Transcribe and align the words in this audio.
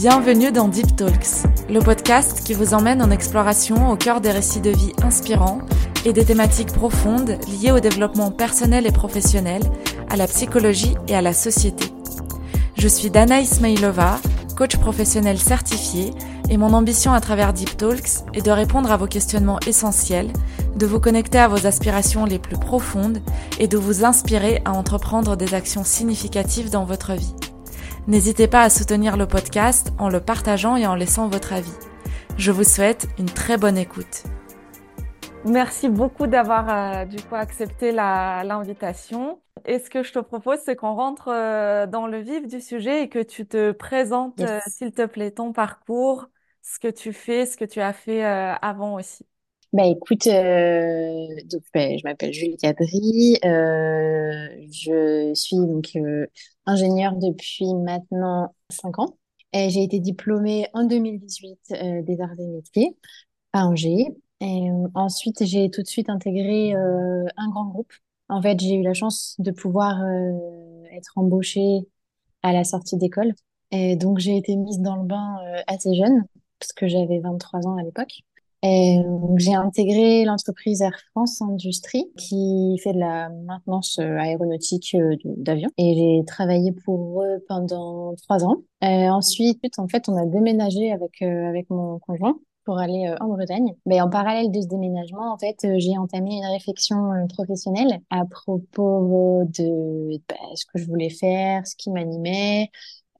Bienvenue 0.00 0.52
dans 0.52 0.68
Deep 0.68 0.94
Talks, 0.94 1.46
le 1.70 1.78
podcast 1.78 2.42
qui 2.44 2.52
vous 2.52 2.74
emmène 2.74 3.00
en 3.00 3.10
exploration 3.10 3.90
au 3.90 3.96
cœur 3.96 4.20
des 4.20 4.30
récits 4.30 4.60
de 4.60 4.68
vie 4.68 4.92
inspirants 5.02 5.62
et 6.04 6.12
des 6.12 6.26
thématiques 6.26 6.70
profondes 6.70 7.38
liées 7.48 7.72
au 7.72 7.80
développement 7.80 8.30
personnel 8.30 8.86
et 8.86 8.92
professionnel, 8.92 9.62
à 10.10 10.16
la 10.16 10.26
psychologie 10.26 10.94
et 11.08 11.16
à 11.16 11.22
la 11.22 11.32
société. 11.32 11.86
Je 12.76 12.88
suis 12.88 13.08
Dana 13.08 13.40
Ismailova, 13.40 14.20
coach 14.54 14.76
professionnel 14.76 15.38
certifié, 15.38 16.12
et 16.50 16.58
mon 16.58 16.74
ambition 16.74 17.14
à 17.14 17.20
travers 17.22 17.54
Deep 17.54 17.78
Talks 17.78 18.22
est 18.34 18.44
de 18.44 18.50
répondre 18.50 18.92
à 18.92 18.98
vos 18.98 19.06
questionnements 19.06 19.60
essentiels, 19.66 20.30
de 20.76 20.84
vous 20.84 21.00
connecter 21.00 21.38
à 21.38 21.48
vos 21.48 21.66
aspirations 21.66 22.26
les 22.26 22.38
plus 22.38 22.58
profondes 22.58 23.22
et 23.58 23.66
de 23.66 23.78
vous 23.78 24.04
inspirer 24.04 24.60
à 24.66 24.72
entreprendre 24.72 25.36
des 25.36 25.54
actions 25.54 25.84
significatives 25.84 26.68
dans 26.68 26.84
votre 26.84 27.14
vie. 27.14 27.32
N'hésitez 28.08 28.46
pas 28.46 28.62
à 28.62 28.70
soutenir 28.70 29.16
le 29.16 29.26
podcast 29.26 29.92
en 29.98 30.08
le 30.08 30.20
partageant 30.20 30.76
et 30.76 30.86
en 30.86 30.94
laissant 30.94 31.26
votre 31.26 31.52
avis. 31.52 31.74
Je 32.38 32.52
vous 32.52 32.62
souhaite 32.62 33.08
une 33.18 33.26
très 33.26 33.56
bonne 33.56 33.76
écoute. 33.76 34.22
Merci 35.44 35.88
beaucoup 35.88 36.28
d'avoir 36.28 36.68
euh, 36.68 37.04
du 37.04 37.20
coup 37.20 37.34
accepté 37.34 37.90
l'invitation. 37.90 39.40
Et 39.64 39.80
ce 39.80 39.90
que 39.90 40.04
je 40.04 40.12
te 40.12 40.20
propose, 40.20 40.58
c'est 40.64 40.76
qu'on 40.76 40.94
rentre 40.94 41.32
euh, 41.32 41.88
dans 41.88 42.06
le 42.06 42.18
vif 42.18 42.46
du 42.46 42.60
sujet 42.60 43.02
et 43.02 43.08
que 43.08 43.18
tu 43.18 43.44
te 43.44 43.72
présentes, 43.72 44.40
euh, 44.40 44.60
s'il 44.68 44.92
te 44.92 45.04
plaît, 45.04 45.32
ton 45.32 45.52
parcours, 45.52 46.26
ce 46.62 46.78
que 46.78 46.88
tu 46.88 47.12
fais, 47.12 47.44
ce 47.44 47.56
que 47.56 47.64
tu 47.64 47.80
as 47.80 47.92
fait 47.92 48.22
avant 48.24 48.94
aussi. 48.94 49.26
Bah 49.76 49.84
écoute, 49.86 50.26
euh, 50.26 51.26
bah, 51.74 51.94
je 51.98 52.02
m'appelle 52.04 52.32
Julie 52.32 52.56
Cadry, 52.56 53.36
euh, 53.44 54.48
je 54.72 55.32
suis 55.34 55.56
donc 55.56 55.90
euh, 55.96 56.26
ingénieure 56.64 57.14
depuis 57.16 57.74
maintenant 57.74 58.54
5 58.70 58.98
ans. 58.98 59.18
J'ai 59.52 59.82
été 59.82 60.00
diplômée 60.00 60.66
en 60.72 60.84
2018 60.84 61.58
euh, 61.72 62.02
des 62.02 62.18
arts 62.22 62.32
et 62.38 62.46
métiers 62.46 62.96
à 63.52 63.66
Angers. 63.66 64.06
Et 64.40 64.68
ensuite, 64.94 65.44
j'ai 65.44 65.70
tout 65.70 65.82
de 65.82 65.86
suite 65.88 66.08
intégré 66.08 66.72
un 66.74 67.48
grand 67.50 67.66
groupe. 67.66 67.92
En 68.30 68.40
fait, 68.40 68.58
j'ai 68.58 68.76
eu 68.76 68.82
la 68.82 68.94
chance 68.94 69.36
de 69.38 69.50
pouvoir 69.50 69.98
être 70.92 71.12
embauchée 71.16 71.80
à 72.42 72.52
la 72.54 72.64
sortie 72.64 72.96
d'école. 72.96 73.34
Et 73.72 73.96
donc, 73.96 74.20
j'ai 74.20 74.38
été 74.38 74.56
mise 74.56 74.80
dans 74.80 74.96
le 74.96 75.04
bain 75.04 75.36
assez 75.66 75.94
jeune, 75.94 76.24
parce 76.60 76.72
que 76.72 76.88
j'avais 76.88 77.18
23 77.18 77.66
ans 77.66 77.76
à 77.76 77.82
l'époque. 77.82 78.22
Et 78.66 78.98
j'ai 79.36 79.54
intégré 79.54 80.24
l'entreprise 80.24 80.82
Air 80.82 80.98
France 81.12 81.40
Industrie 81.40 82.10
qui 82.16 82.76
fait 82.82 82.92
de 82.92 82.98
la 82.98 83.28
maintenance 83.28 83.98
euh, 84.00 84.18
aéronautique 84.18 84.96
euh, 84.96 85.14
d'avions. 85.24 85.70
Et 85.78 85.94
j'ai 85.94 86.24
travaillé 86.26 86.72
pour 86.72 87.22
eux 87.22 87.44
pendant 87.48 88.14
trois 88.16 88.44
ans. 88.44 88.62
Ensuite, 88.82 89.62
en 89.78 89.86
fait, 89.86 90.08
on 90.08 90.16
a 90.16 90.26
déménagé 90.26 90.90
avec, 90.90 91.22
euh, 91.22 91.48
avec 91.48 91.70
mon 91.70 92.00
conjoint 92.00 92.36
pour 92.64 92.78
aller 92.78 93.14
en 93.20 93.28
Bretagne. 93.28 93.76
Mais 93.86 94.00
en 94.00 94.10
parallèle 94.10 94.50
de 94.50 94.60
ce 94.60 94.66
déménagement, 94.66 95.32
en 95.32 95.38
fait, 95.38 95.64
j'ai 95.78 95.96
entamé 95.96 96.34
une 96.34 96.46
réflexion 96.46 96.96
professionnelle 97.28 98.00
à 98.10 98.24
propos 98.24 99.44
de 99.44 100.18
bah, 100.28 100.34
ce 100.56 100.64
que 100.64 100.80
je 100.80 100.86
voulais 100.86 101.10
faire, 101.10 101.64
ce 101.64 101.76
qui 101.76 101.90
m'animait, 101.92 102.70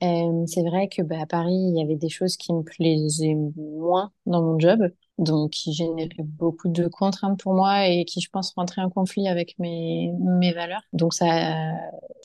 c'est 0.01 0.63
vrai 0.63 0.89
que 0.89 1.03
bah, 1.03 1.21
à 1.21 1.27
Paris, 1.27 1.55
il 1.55 1.79
y 1.79 1.83
avait 1.83 1.97
des 1.97 2.09
choses 2.09 2.37
qui 2.37 2.53
me 2.53 2.63
plaisaient 2.63 3.37
moins 3.57 4.13
dans 4.27 4.43
mon 4.43 4.59
job 4.59 4.81
donc 5.19 5.53
qui 5.53 5.73
générait 5.73 6.11
beaucoup 6.19 6.69
de 6.69 6.89
contraintes 6.89 7.41
pour 7.41 7.55
moi 7.55 7.89
et 7.89 8.05
qui, 8.05 8.21
je 8.21 8.29
pense, 8.31 8.53
rentrait 8.55 8.83
en 8.83 8.91
conflit 8.91 9.29
avec 9.29 9.59
mes, 9.59 10.13
mes 10.21 10.53
valeurs. 10.53 10.83
Donc 10.93 11.15
ça, 11.15 11.73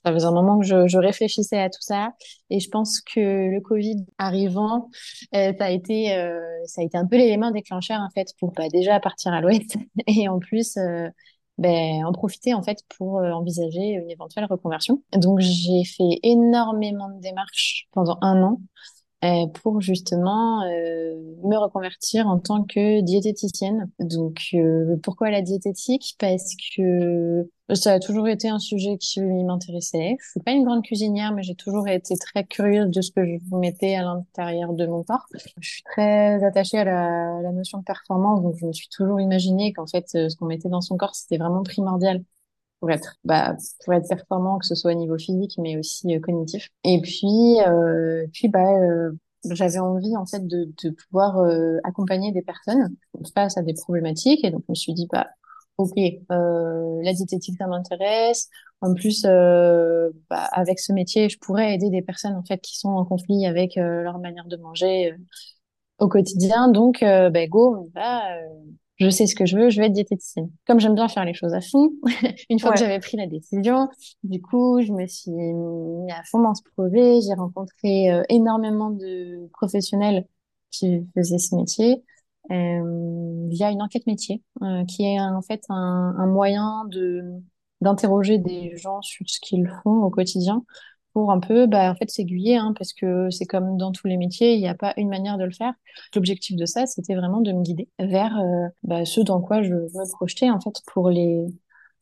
ça 0.03 0.11
faisait 0.11 0.25
un 0.25 0.31
moment 0.31 0.59
que 0.59 0.65
je, 0.65 0.97
réfléchissais 0.97 1.59
à 1.59 1.69
tout 1.69 1.81
ça 1.81 2.13
et 2.49 2.59
je 2.59 2.69
pense 2.69 3.01
que 3.01 3.19
le 3.19 3.61
Covid 3.61 4.05
arrivant, 4.17 4.89
euh, 5.35 5.53
ça 5.57 5.65
a 5.65 5.69
été, 5.69 6.13
euh, 6.15 6.39
ça 6.65 6.81
a 6.81 6.83
été 6.83 6.97
un 6.97 7.05
peu 7.05 7.17
l'élément 7.17 7.51
déclencheur 7.51 7.99
en 8.01 8.09
fait 8.09 8.27
pour 8.39 8.51
bah, 8.51 8.69
déjà 8.69 8.99
partir 8.99 9.33
à 9.33 9.41
l'ouest 9.41 9.77
et 10.07 10.27
en 10.27 10.39
plus 10.39 10.77
euh, 10.77 11.07
ben, 11.57 12.05
en 12.05 12.11
profiter 12.11 12.53
en 12.53 12.63
fait 12.63 12.79
pour 12.97 13.19
euh, 13.19 13.31
envisager 13.31 13.91
une 13.91 14.09
éventuelle 14.09 14.45
reconversion. 14.45 15.03
Donc 15.13 15.39
j'ai 15.39 15.83
fait 15.85 16.19
énormément 16.23 17.09
de 17.09 17.19
démarches 17.21 17.87
pendant 17.91 18.17
un 18.21 18.41
an 18.43 18.61
euh, 19.23 19.45
pour 19.61 19.81
justement 19.81 20.63
euh, 20.63 21.13
me 21.43 21.55
reconvertir 21.55 22.27
en 22.27 22.39
tant 22.39 22.63
que 22.63 23.01
diététicienne. 23.01 23.87
Donc 23.99 24.39
euh, 24.55 24.95
pourquoi 25.03 25.29
la 25.29 25.43
diététique? 25.43 26.15
Parce 26.19 26.55
que 26.75 27.47
ça 27.75 27.93
a 27.93 27.99
toujours 27.99 28.27
été 28.27 28.49
un 28.49 28.57
sujet 28.57 28.97
qui 28.97 29.21
m'intéressait. 29.21 30.17
Je 30.19 30.29
suis 30.31 30.39
pas 30.39 30.53
une 30.53 30.65
grande 30.65 30.83
cuisinière, 30.83 31.33
mais 31.33 31.43
j'ai 31.43 31.53
toujours 31.53 31.87
été 31.87 32.15
très 32.17 32.45
curieuse 32.45 32.89
de 32.89 33.01
ce 33.01 33.11
que 33.11 33.23
je 33.23 33.55
mettais 33.55 33.93
à 33.93 34.01
l'intérieur 34.01 34.73
de 34.73 34.87
mon 34.87 35.03
corps. 35.03 35.27
Je 35.59 35.69
suis 35.69 35.83
très 35.83 36.43
attachée 36.43 36.79
à 36.79 36.85
la, 36.85 37.51
notion 37.51 37.77
de 37.77 37.83
performance, 37.83 38.41
donc 38.41 38.55
je 38.57 38.65
me 38.65 38.73
suis 38.73 38.89
toujours 38.89 39.19
imaginé 39.21 39.71
qu'en 39.71 39.85
fait 39.85 40.07
ce 40.07 40.35
qu'on 40.35 40.47
mettait 40.47 40.69
dans 40.69 40.81
son 40.81 40.97
corps 40.97 41.13
c'était 41.13 41.37
vraiment 41.37 41.63
primordial 41.63 42.23
pour 42.81 42.91
être 42.91 43.15
bah 43.23 43.55
pour 43.85 43.93
être 43.93 44.09
performant 44.09 44.57
que 44.57 44.65
ce 44.65 44.75
soit 44.75 44.91
au 44.91 44.95
niveau 44.95 45.17
physique 45.17 45.53
mais 45.59 45.77
aussi 45.77 46.15
euh, 46.15 46.19
cognitif. 46.19 46.69
Et 46.83 46.99
puis 46.99 47.61
euh, 47.65 48.25
puis 48.33 48.49
bah 48.49 48.67
euh, 48.81 49.11
j'avais 49.51 49.79
envie 49.79 50.17
en 50.17 50.25
fait 50.25 50.45
de, 50.45 50.67
de 50.83 50.89
pouvoir 50.89 51.37
euh, 51.39 51.77
accompagner 51.83 52.31
des 52.31 52.41
personnes 52.41 52.95
face 53.35 53.57
à 53.57 53.61
des 53.61 53.73
problématiques. 53.75 54.43
Et 54.43 54.49
donc 54.51 54.63
je 54.67 54.71
me 54.71 54.75
suis 54.75 54.93
dit 54.93 55.07
bah 55.11 55.27
ok 55.77 55.95
la 56.29 57.13
diététique 57.13 57.55
ça 57.57 57.67
m'intéresse. 57.67 58.49
En 58.81 58.95
plus 58.95 59.23
bah, 59.23 60.49
avec 60.51 60.79
ce 60.79 60.91
métier 60.91 61.29
je 61.29 61.37
pourrais 61.37 61.75
aider 61.75 61.91
des 61.91 62.01
personnes 62.01 62.33
en 62.35 62.43
fait 62.43 62.59
qui 62.59 62.77
sont 62.79 62.89
en 62.89 63.05
conflit 63.05 63.45
avec 63.45 63.75
leur 63.75 64.17
manière 64.17 64.45
de 64.45 64.57
manger 64.57 65.13
au 65.99 66.07
quotidien. 66.07 66.67
Donc 66.69 67.01
bah 67.01 67.47
go 67.47 67.75
on 67.77 67.91
va 67.93 68.23
je 69.01 69.09
sais 69.09 69.25
ce 69.25 69.33
que 69.33 69.47
je 69.47 69.57
veux, 69.57 69.69
je 69.71 69.81
vais 69.81 69.87
être 69.87 69.93
diététicienne. 69.93 70.51
Comme 70.67 70.79
j'aime 70.79 70.93
bien 70.93 71.07
faire 71.07 71.25
les 71.25 71.33
choses 71.33 71.55
à 71.55 71.61
fond, 71.61 71.91
une 72.51 72.59
fois 72.59 72.71
que 72.71 72.79
j'avais 72.79 72.99
pris 72.99 73.17
la 73.17 73.25
décision, 73.25 73.89
du 74.23 74.39
coup, 74.41 74.79
je 74.81 74.91
me 74.91 75.07
suis 75.07 75.31
mis 75.31 76.11
à 76.11 76.21
fond 76.29 76.39
dans 76.39 76.53
ce 76.53 76.61
projet. 76.75 77.19
J'ai 77.21 77.33
rencontré 77.33 78.11
euh, 78.11 78.21
énormément 78.29 78.91
de 78.91 79.49
professionnels 79.53 80.27
qui 80.69 81.03
faisaient 81.15 81.39
ce 81.39 81.55
métier 81.55 82.03
euh, 82.51 83.47
via 83.49 83.71
une 83.71 83.81
enquête 83.81 84.05
métier, 84.05 84.43
euh, 84.61 84.85
qui 84.85 85.03
est 85.03 85.19
en 85.19 85.41
fait 85.41 85.63
un, 85.69 86.15
un 86.17 86.27
moyen 86.27 86.85
de 86.85 87.23
d'interroger 87.81 88.37
des 88.37 88.77
gens 88.77 89.01
sur 89.01 89.27
ce 89.27 89.39
qu'ils 89.39 89.67
font 89.81 90.03
au 90.03 90.11
quotidien 90.11 90.63
pour 91.13 91.31
un 91.31 91.39
peu 91.39 91.67
bah, 91.67 91.91
en 91.91 91.95
fait 91.95 92.09
s'aiguiller 92.09 92.57
hein, 92.57 92.73
parce 92.77 92.93
que 92.93 93.29
c'est 93.29 93.45
comme 93.45 93.77
dans 93.77 93.91
tous 93.91 94.07
les 94.07 94.17
métiers 94.17 94.53
il 94.53 94.59
n'y 94.59 94.67
a 94.67 94.75
pas 94.75 94.93
une 94.97 95.09
manière 95.09 95.37
de 95.37 95.43
le 95.45 95.51
faire. 95.51 95.73
L'objectif 96.15 96.55
de 96.55 96.65
ça 96.65 96.85
c'était 96.85 97.15
vraiment 97.15 97.41
de 97.41 97.51
me 97.51 97.61
guider 97.61 97.89
vers 97.99 98.37
euh, 98.39 98.67
bah, 98.83 99.05
ce 99.05 99.21
dans 99.21 99.41
quoi 99.41 99.63
je 99.63 99.73
veux 99.73 99.87
projeter 100.13 100.49
en 100.49 100.59
fait 100.59 100.81
pour 100.87 101.09
les 101.09 101.45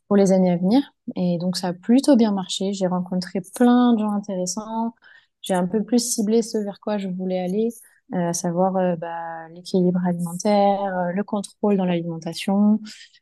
pour 0.07 0.15
les 0.17 0.31
années 0.31 0.51
à 0.51 0.57
venir. 0.57 0.81
Et 1.15 1.37
donc 1.39 1.57
ça 1.57 1.69
a 1.69 1.73
plutôt 1.73 2.15
bien 2.15 2.31
marché. 2.31 2.73
J'ai 2.73 2.87
rencontré 2.87 3.41
plein 3.55 3.93
de 3.93 3.99
gens 3.99 4.11
intéressants. 4.11 4.95
J'ai 5.41 5.53
un 5.53 5.67
peu 5.67 5.83
plus 5.83 5.99
ciblé 5.99 6.41
ce 6.41 6.57
vers 6.57 6.79
quoi 6.79 6.97
je 6.97 7.07
voulais 7.07 7.39
aller 7.39 7.69
euh, 8.13 8.29
à 8.29 8.33
savoir 8.33 8.75
euh, 8.77 8.95
bah, 8.95 9.47
l'équilibre 9.53 9.99
alimentaire 10.05 11.11
le 11.13 11.23
contrôle 11.23 11.77
dans 11.77 11.85
l'alimentation 11.85 12.79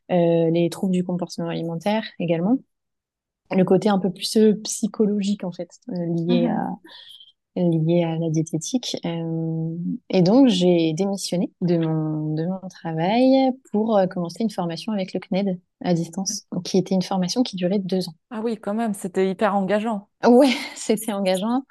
les 0.08 0.68
troubles 0.70 0.92
du 0.92 1.04
comportement 1.04 1.48
alimentaire 1.48 2.04
également 2.18 2.58
le 3.50 3.64
côté 3.64 3.88
un 3.88 3.98
peu 3.98 4.10
plus 4.10 4.36
euh, 4.36 4.54
psychologique 4.64 5.44
en 5.44 5.52
fait 5.52 5.70
euh, 5.90 5.94
lié 6.06 6.48
mhm. 6.48 6.56
à 6.56 6.68
lié 7.56 8.04
à 8.04 8.16
la 8.16 8.30
diététique. 8.30 8.96
Euh, 9.04 9.76
et 10.10 10.22
donc 10.22 10.46
j'ai 10.46 10.92
démissionné 10.92 11.50
de 11.60 11.76
mon 11.76 12.34
de 12.34 12.46
mon 12.46 12.68
travail 12.68 13.50
pour 13.72 14.00
commencer 14.10 14.44
une 14.44 14.50
formation 14.50 14.92
avec 14.92 15.12
le 15.12 15.18
CNED 15.18 15.58
à 15.82 15.92
distance 15.92 16.46
qui 16.64 16.78
était 16.78 16.94
une 16.94 17.02
formation 17.02 17.42
qui 17.42 17.56
durait 17.56 17.80
deux 17.80 18.08
ans. 18.08 18.14
Ah 18.30 18.42
oui 18.44 18.58
quand 18.58 18.74
même 18.74 18.94
c'était 18.94 19.28
hyper 19.28 19.56
engageant. 19.56 20.08
Ouais 20.24 20.52
c'était 20.76 21.12
engageant. 21.12 21.64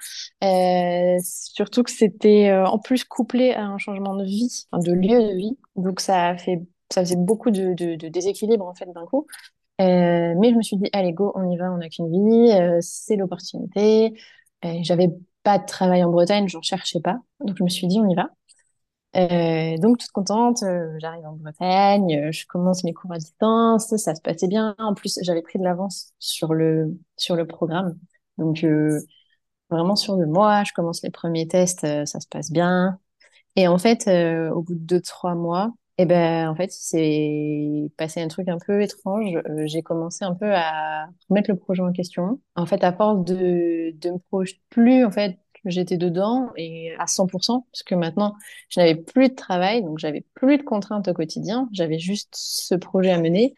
Euh, 0.44 1.18
surtout 1.24 1.84
que 1.84 1.92
c'était 1.92 2.52
en 2.52 2.80
plus 2.80 3.06
couplé 3.06 3.54
à 3.54 3.64
un 3.64 3.78
changement 3.78 4.18
de 4.18 4.26
vie 4.26 4.66
de 4.74 4.92
lieu 4.92 5.30
de 5.30 5.38
vie. 5.38 5.58
Donc 5.78 6.02
ça 6.02 6.28
a 6.28 6.38
fait 6.38 6.68
ça 6.90 7.02
faisait 7.02 7.18
beaucoup 7.18 7.52
de, 7.52 7.74
de, 7.74 7.96
de 7.96 8.08
déséquilibre 8.08 8.66
en 8.66 8.74
fait 8.74 8.92
d'un 8.92 9.06
coup 9.06 9.26
euh, 9.80 10.34
mais 10.38 10.52
je 10.52 10.56
me 10.56 10.62
suis 10.62 10.78
dit, 10.78 10.90
allez, 10.94 11.14
go, 11.14 11.32
on 11.36 11.50
y 11.52 11.58
va, 11.58 11.72
on 11.72 11.78
n'a 11.78 11.90
qu'une 11.90 12.10
vie, 12.10 12.52
euh, 12.52 12.80
c'est 12.82 13.16
l'opportunité. 13.16 14.20
Euh, 14.66 14.80
j'avais 14.82 15.10
pas 15.44 15.60
de 15.60 15.66
travail 15.66 16.04
en 16.04 16.10
Bretagne, 16.12 16.48
j'en 16.48 16.62
cherchais 16.62 17.00
pas. 17.00 17.20
Donc 17.40 17.58
je 17.58 17.64
me 17.64 17.70
suis 17.70 17.88
dit, 17.88 18.00
on 18.00 18.10
y 18.10 18.16
va. 18.16 18.30
Donc 19.80 19.98
toute 19.98 20.12
contente, 20.12 20.64
j'arrive 21.00 21.26
en 21.26 21.34
Bretagne, 21.34 22.32
je 22.32 22.46
commence 22.46 22.84
mes 22.84 22.94
cours 22.94 23.12
à 23.12 23.18
distance, 23.18 23.96
ça 23.96 24.14
se 24.14 24.22
passait 24.22 24.48
bien. 24.48 24.76
En 24.78 24.94
plus, 24.94 25.18
j'avais 25.24 25.42
pris 25.42 25.58
de 25.58 25.64
l'avance 25.64 26.14
sur 26.20 26.54
le 26.54 26.96
sur 27.16 27.36
le 27.36 27.48
programme, 27.48 27.98
donc 28.38 28.64
vraiment 29.70 29.96
sur 29.96 30.16
le 30.18 30.26
mois, 30.28 30.64
je 30.64 30.74
commence 30.74 31.02
les 31.04 31.10
premiers 31.10 31.48
tests, 31.48 31.82
ça 32.06 32.20
se 32.20 32.28
passe 32.28 32.52
bien. 32.52 33.00
Et 33.56 33.68
en 33.68 33.78
fait, 33.78 34.08
au 34.52 34.62
bout 34.62 34.76
de 34.76 34.80
deux 34.80 35.02
trois 35.02 35.36
mois, 35.36 35.74
eh 36.00 36.06
ben 36.06 36.48
en 36.50 36.56
fait, 36.56 36.72
c'est 36.72 37.90
passé 37.98 38.22
un 38.22 38.28
truc 38.28 38.48
un 38.50 38.58
peu 38.60 38.82
étrange. 38.82 39.36
Euh, 39.50 39.66
j'ai 39.66 39.82
commencé 39.82 40.24
un 40.26 40.36
peu 40.36 40.54
à 40.54 41.08
remettre 41.30 41.50
le 41.52 41.58
projet 41.58 41.82
en 41.82 41.92
question. 41.92 42.40
En 42.56 42.66
fait, 42.66 42.84
à 42.84 42.94
force 42.94 43.24
de 43.26 43.92
de 43.98 44.12
me 44.12 44.20
projeter 44.20 44.62
plus 44.70 45.04
en 45.06 45.12
fait 45.12 45.40
j'étais 45.66 45.98
dedans 45.98 46.52
et 46.56 46.94
à 47.00 47.08
100%, 47.08 47.68
parce 47.72 47.84
que 47.84 47.96
maintenant, 47.96 48.36
je 48.70 48.80
n'avais 48.80 48.96
plus 48.96 49.30
de 49.30 49.34
travail, 49.36 49.84
donc 49.84 49.98
j'avais 50.00 50.22
plus 50.36 50.58
de 50.58 50.64
contraintes 50.64 51.08
au 51.10 51.14
quotidien, 51.14 51.68
j'avais 51.74 52.00
juste 52.00 52.30
ce 52.36 52.76
projet 52.76 53.12
à 53.12 53.20
mener. 53.20 53.54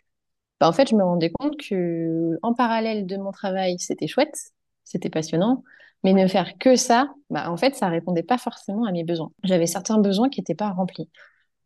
Bah, 0.60 0.68
en 0.70 0.74
fait, 0.74 0.90
je 0.90 0.96
me 0.96 1.04
rendais 1.04 1.32
compte 1.32 1.58
que 1.58 2.38
en 2.44 2.54
parallèle 2.54 3.06
de 3.08 3.18
mon 3.18 3.32
travail, 3.32 3.80
c'était 3.80 4.08
chouette, 4.08 4.38
c'était 4.86 5.10
passionnant, 5.10 5.64
mais 6.04 6.14
ne 6.14 6.28
faire 6.28 6.58
que 6.60 6.76
ça, 6.76 7.14
bah, 7.30 7.52
en 7.52 7.58
fait, 7.58 7.76
ça 7.76 7.88
répondait 7.90 8.24
pas 8.24 8.38
forcément 8.38 8.86
à 8.86 8.92
mes 8.92 9.04
besoins. 9.06 9.32
J'avais 9.44 9.68
certains 9.68 10.00
besoins 10.00 10.30
qui 10.30 10.42
n'étaient 10.42 10.56
pas 10.56 10.70
remplis. 10.72 11.10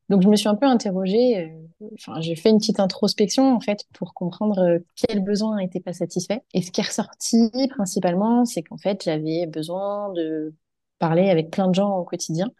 Donc, 0.09 0.21
je 0.21 0.27
me 0.27 0.35
suis 0.35 0.49
un 0.49 0.55
peu 0.55 0.65
interrogée, 0.65 1.39
euh, 1.81 1.87
enfin, 1.95 2.19
j'ai 2.21 2.35
fait 2.35 2.49
une 2.49 2.57
petite 2.57 2.79
introspection, 2.79 3.55
en 3.55 3.59
fait, 3.59 3.85
pour 3.93 4.13
comprendre 4.13 4.59
euh, 4.59 4.79
quels 4.95 5.23
besoins 5.23 5.57
n'étaient 5.57 5.79
pas 5.79 5.93
satisfaits. 5.93 6.39
Et 6.53 6.61
ce 6.61 6.71
qui 6.71 6.81
est 6.81 6.87
ressorti, 6.87 7.49
principalement, 7.69 8.45
c'est 8.45 8.63
qu'en 8.63 8.77
fait, 8.77 9.03
j'avais 9.03 9.47
besoin 9.47 10.11
de 10.13 10.53
parler 10.99 11.29
avec 11.29 11.51
plein 11.51 11.67
de 11.67 11.75
gens 11.75 11.97
au 11.97 12.03
quotidien. 12.03 12.51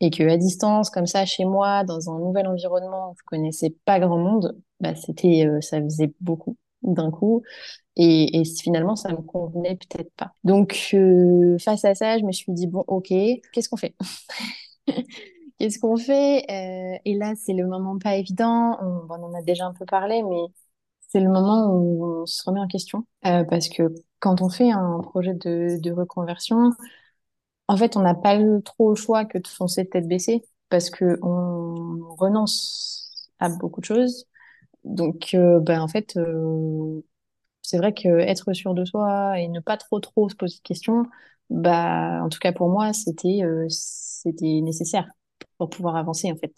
Et 0.00 0.10
que 0.10 0.22
à 0.28 0.36
distance, 0.36 0.90
comme 0.90 1.06
ça, 1.06 1.24
chez 1.24 1.44
moi, 1.44 1.84
dans 1.84 2.10
un 2.10 2.18
nouvel 2.18 2.46
environnement 2.46 3.10
où 3.12 3.14
je 3.18 3.24
connaissais 3.24 3.74
pas 3.86 3.98
grand 4.00 4.18
monde, 4.18 4.56
bah, 4.80 4.94
c'était, 4.94 5.46
euh, 5.46 5.60
ça 5.62 5.80
faisait 5.82 6.12
beaucoup 6.20 6.56
d'un 6.82 7.10
coup. 7.10 7.42
Et, 7.96 8.42
finalement, 8.62 8.96
ça 8.96 9.10
me 9.12 9.22
convenait 9.22 9.76
peut-être 9.76 10.12
pas. 10.16 10.32
Donc, 10.44 10.74
face 11.60 11.84
à 11.84 11.94
ça, 11.94 12.18
je 12.18 12.24
me 12.24 12.32
suis 12.32 12.52
dit, 12.52 12.66
bon, 12.66 12.84
ok, 12.86 13.08
qu'est-ce 13.52 13.68
qu'on 13.70 13.76
fait? 13.78 13.94
Qu'est-ce 15.58 15.78
qu'on 15.78 15.96
fait 15.96 16.44
euh, 16.50 16.98
Et 17.04 17.16
là, 17.16 17.34
c'est 17.36 17.54
le 17.54 17.66
moment 17.66 17.98
pas 17.98 18.16
évident. 18.16 18.76
On, 18.80 19.10
en 19.10 19.34
a 19.34 19.42
déjà 19.42 19.66
un 19.66 19.72
peu 19.72 19.86
parlé, 19.86 20.22
mais 20.22 20.42
c'est 21.08 21.20
le 21.20 21.30
moment 21.30 21.68
où 21.74 22.22
on 22.22 22.26
se 22.26 22.42
remet 22.44 22.60
en 22.60 22.66
question. 22.68 23.06
Euh, 23.26 23.44
parce 23.44 23.68
que 23.68 23.94
quand 24.20 24.42
on 24.42 24.50
fait 24.50 24.70
un 24.70 25.00
projet 25.00 25.34
de, 25.34 25.78
de 25.80 25.92
reconversion, 25.92 26.72
en 27.68 27.76
fait, 27.76 27.96
on 27.96 28.02
n'a 28.02 28.14
pas 28.14 28.38
trop 28.64 28.90
le 28.90 28.96
choix 28.96 29.24
que 29.24 29.38
de 29.38 29.48
foncer 29.48 29.88
tête 29.88 30.08
baissée 30.08 30.42
parce 30.68 30.90
que 30.90 31.18
on 31.22 32.14
renonce 32.16 33.30
à 33.38 33.48
beaucoup 33.48 33.80
de 33.80 33.86
choses. 33.86 34.26
Donc, 34.84 35.30
euh, 35.34 35.60
ben, 35.60 35.80
en 35.82 35.88
fait, 35.88 36.16
euh, 36.18 37.02
c'est 37.62 37.78
vrai 37.78 37.94
que 37.94 38.08
être 38.20 38.52
sûr 38.54 38.74
de 38.74 38.84
soi 38.86 39.38
et 39.40 39.48
ne 39.48 39.60
pas 39.60 39.76
trop 39.78 40.00
trop 40.00 40.28
se 40.30 40.36
poser 40.36 40.56
de 40.58 40.62
questions, 40.62 41.04
bah, 41.50 42.22
en 42.24 42.28
tout 42.30 42.38
cas 42.40 42.52
pour 42.52 42.68
moi, 42.70 42.92
c'était 42.94 43.42
euh, 43.44 43.66
c'était 43.70 44.60
nécessaire 44.62 45.08
pour 45.58 45.70
pouvoir 45.70 45.96
avancer 45.96 46.30
en 46.32 46.36
fait, 46.36 46.54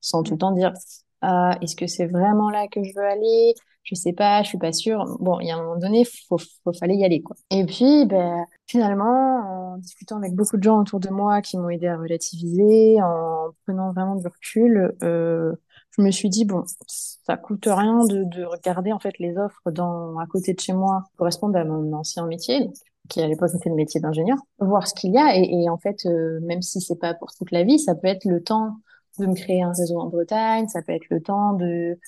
sans 0.00 0.22
tout 0.22 0.32
le 0.32 0.38
temps 0.38 0.52
dire 0.52 0.72
ah, 1.20 1.56
est-ce 1.62 1.74
que 1.76 1.86
c'est 1.86 2.06
vraiment 2.06 2.50
là 2.50 2.68
que 2.68 2.82
je 2.82 2.92
veux 2.94 3.04
aller? 3.04 3.54
Je 3.82 3.94
sais 3.94 4.12
pas, 4.12 4.42
je 4.42 4.48
suis 4.48 4.58
pas 4.58 4.72
sûre. 4.72 5.04
Bon, 5.20 5.40
il 5.40 5.48
y 5.48 5.50
a 5.50 5.56
un 5.56 5.62
moment 5.62 5.78
donné, 5.78 6.04
faut, 6.28 6.38
faut 6.38 6.72
fallait 6.74 6.96
y 6.96 7.04
aller 7.04 7.22
quoi. 7.22 7.36
Et 7.50 7.64
puis, 7.64 8.04
ben, 8.06 8.44
finalement, 8.66 9.74
en 9.74 9.78
discutant 9.78 10.18
avec 10.18 10.34
beaucoup 10.34 10.58
de 10.58 10.62
gens 10.62 10.80
autour 10.80 11.00
de 11.00 11.08
moi 11.08 11.40
qui 11.42 11.56
m'ont 11.56 11.70
aidé 11.70 11.86
à 11.88 11.96
relativiser, 11.96 13.00
en 13.02 13.50
prenant 13.66 13.92
vraiment 13.92 14.16
du 14.16 14.26
recul, 14.26 14.94
euh, 15.02 15.54
je 15.96 16.02
me 16.02 16.10
suis 16.10 16.28
dit 16.28 16.44
bon, 16.44 16.64
ça 16.86 17.36
coûte 17.36 17.64
rien 17.66 18.04
de, 18.04 18.24
de 18.24 18.44
regarder 18.44 18.92
en 18.92 18.98
fait 19.00 19.18
les 19.18 19.36
offres 19.38 19.70
dans 19.70 20.18
à 20.18 20.26
côté 20.26 20.54
de 20.54 20.60
chez 20.60 20.72
moi 20.72 21.04
correspondent 21.16 21.56
à 21.56 21.64
mon 21.64 21.92
ancien 21.94 22.26
métier, 22.26 22.68
qui 23.08 23.22
à 23.22 23.26
l'époque 23.26 23.50
était 23.54 23.68
le 23.68 23.74
métier 23.74 24.00
d'ingénieur, 24.00 24.38
voir 24.58 24.86
ce 24.86 24.94
qu'il 24.94 25.12
y 25.12 25.18
a 25.18 25.36
et, 25.36 25.68
en 25.68 25.78
fait, 25.78 26.06
euh, 26.06 26.40
même 26.42 26.62
si 26.62 26.80
c'est 26.80 26.98
pas 26.98 27.14
pour 27.14 27.32
toute 27.32 27.50
la 27.50 27.64
vie, 27.64 27.78
ça 27.78 27.94
peut 27.94 28.08
être 28.08 28.24
le 28.24 28.42
temps 28.42 28.76
de 29.18 29.26
me 29.26 29.34
créer 29.34 29.62
un 29.62 29.72
réseau 29.72 29.98
en 29.98 30.08
Bretagne, 30.08 30.68
ça 30.68 30.82
peut 30.82 30.92
être 30.92 31.08
le 31.10 31.20
temps 31.20 31.54
de 31.54 31.98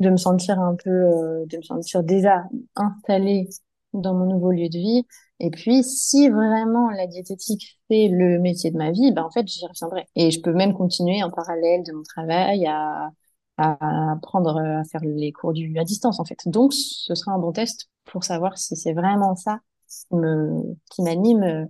de 0.00 0.10
me 0.10 0.16
sentir 0.16 0.58
un 0.60 0.74
peu, 0.74 0.90
euh, 0.90 1.46
de 1.46 1.58
me 1.58 1.62
sentir 1.62 2.02
déjà 2.02 2.44
installée 2.76 3.48
dans 3.92 4.14
mon 4.14 4.26
nouveau 4.26 4.50
lieu 4.50 4.68
de 4.68 4.78
vie. 4.78 5.06
Et 5.40 5.50
puis, 5.50 5.84
si 5.84 6.28
vraiment 6.28 6.90
la 6.90 7.06
diététique 7.06 7.78
fait 7.88 8.08
le 8.08 8.38
métier 8.40 8.70
de 8.70 8.76
ma 8.78 8.90
vie, 8.90 9.12
ben 9.12 9.22
en 9.24 9.30
fait, 9.30 9.46
j'y 9.46 9.66
reviendrai. 9.66 10.06
Et 10.16 10.30
je 10.30 10.40
peux 10.40 10.52
même 10.52 10.74
continuer 10.74 11.22
en 11.22 11.30
parallèle 11.30 11.82
de 11.84 11.92
mon 11.92 12.02
travail 12.02 12.66
à 12.66 13.10
à 13.58 14.12
apprendre 14.12 14.58
à 14.58 14.84
faire 14.84 15.02
les 15.04 15.32
cours 15.32 15.52
du, 15.52 15.78
à 15.78 15.84
distance, 15.84 16.18
en 16.20 16.24
fait. 16.24 16.38
Donc, 16.46 16.72
ce 16.72 17.14
sera 17.14 17.32
un 17.32 17.38
bon 17.38 17.52
test 17.52 17.88
pour 18.04 18.24
savoir 18.24 18.58
si 18.58 18.76
c'est 18.76 18.92
vraiment 18.94 19.36
ça 19.36 19.60
qui 20.08 20.16
me, 20.16 20.76
qui 20.90 21.02
m'anime 21.02 21.42
euh, 21.42 21.64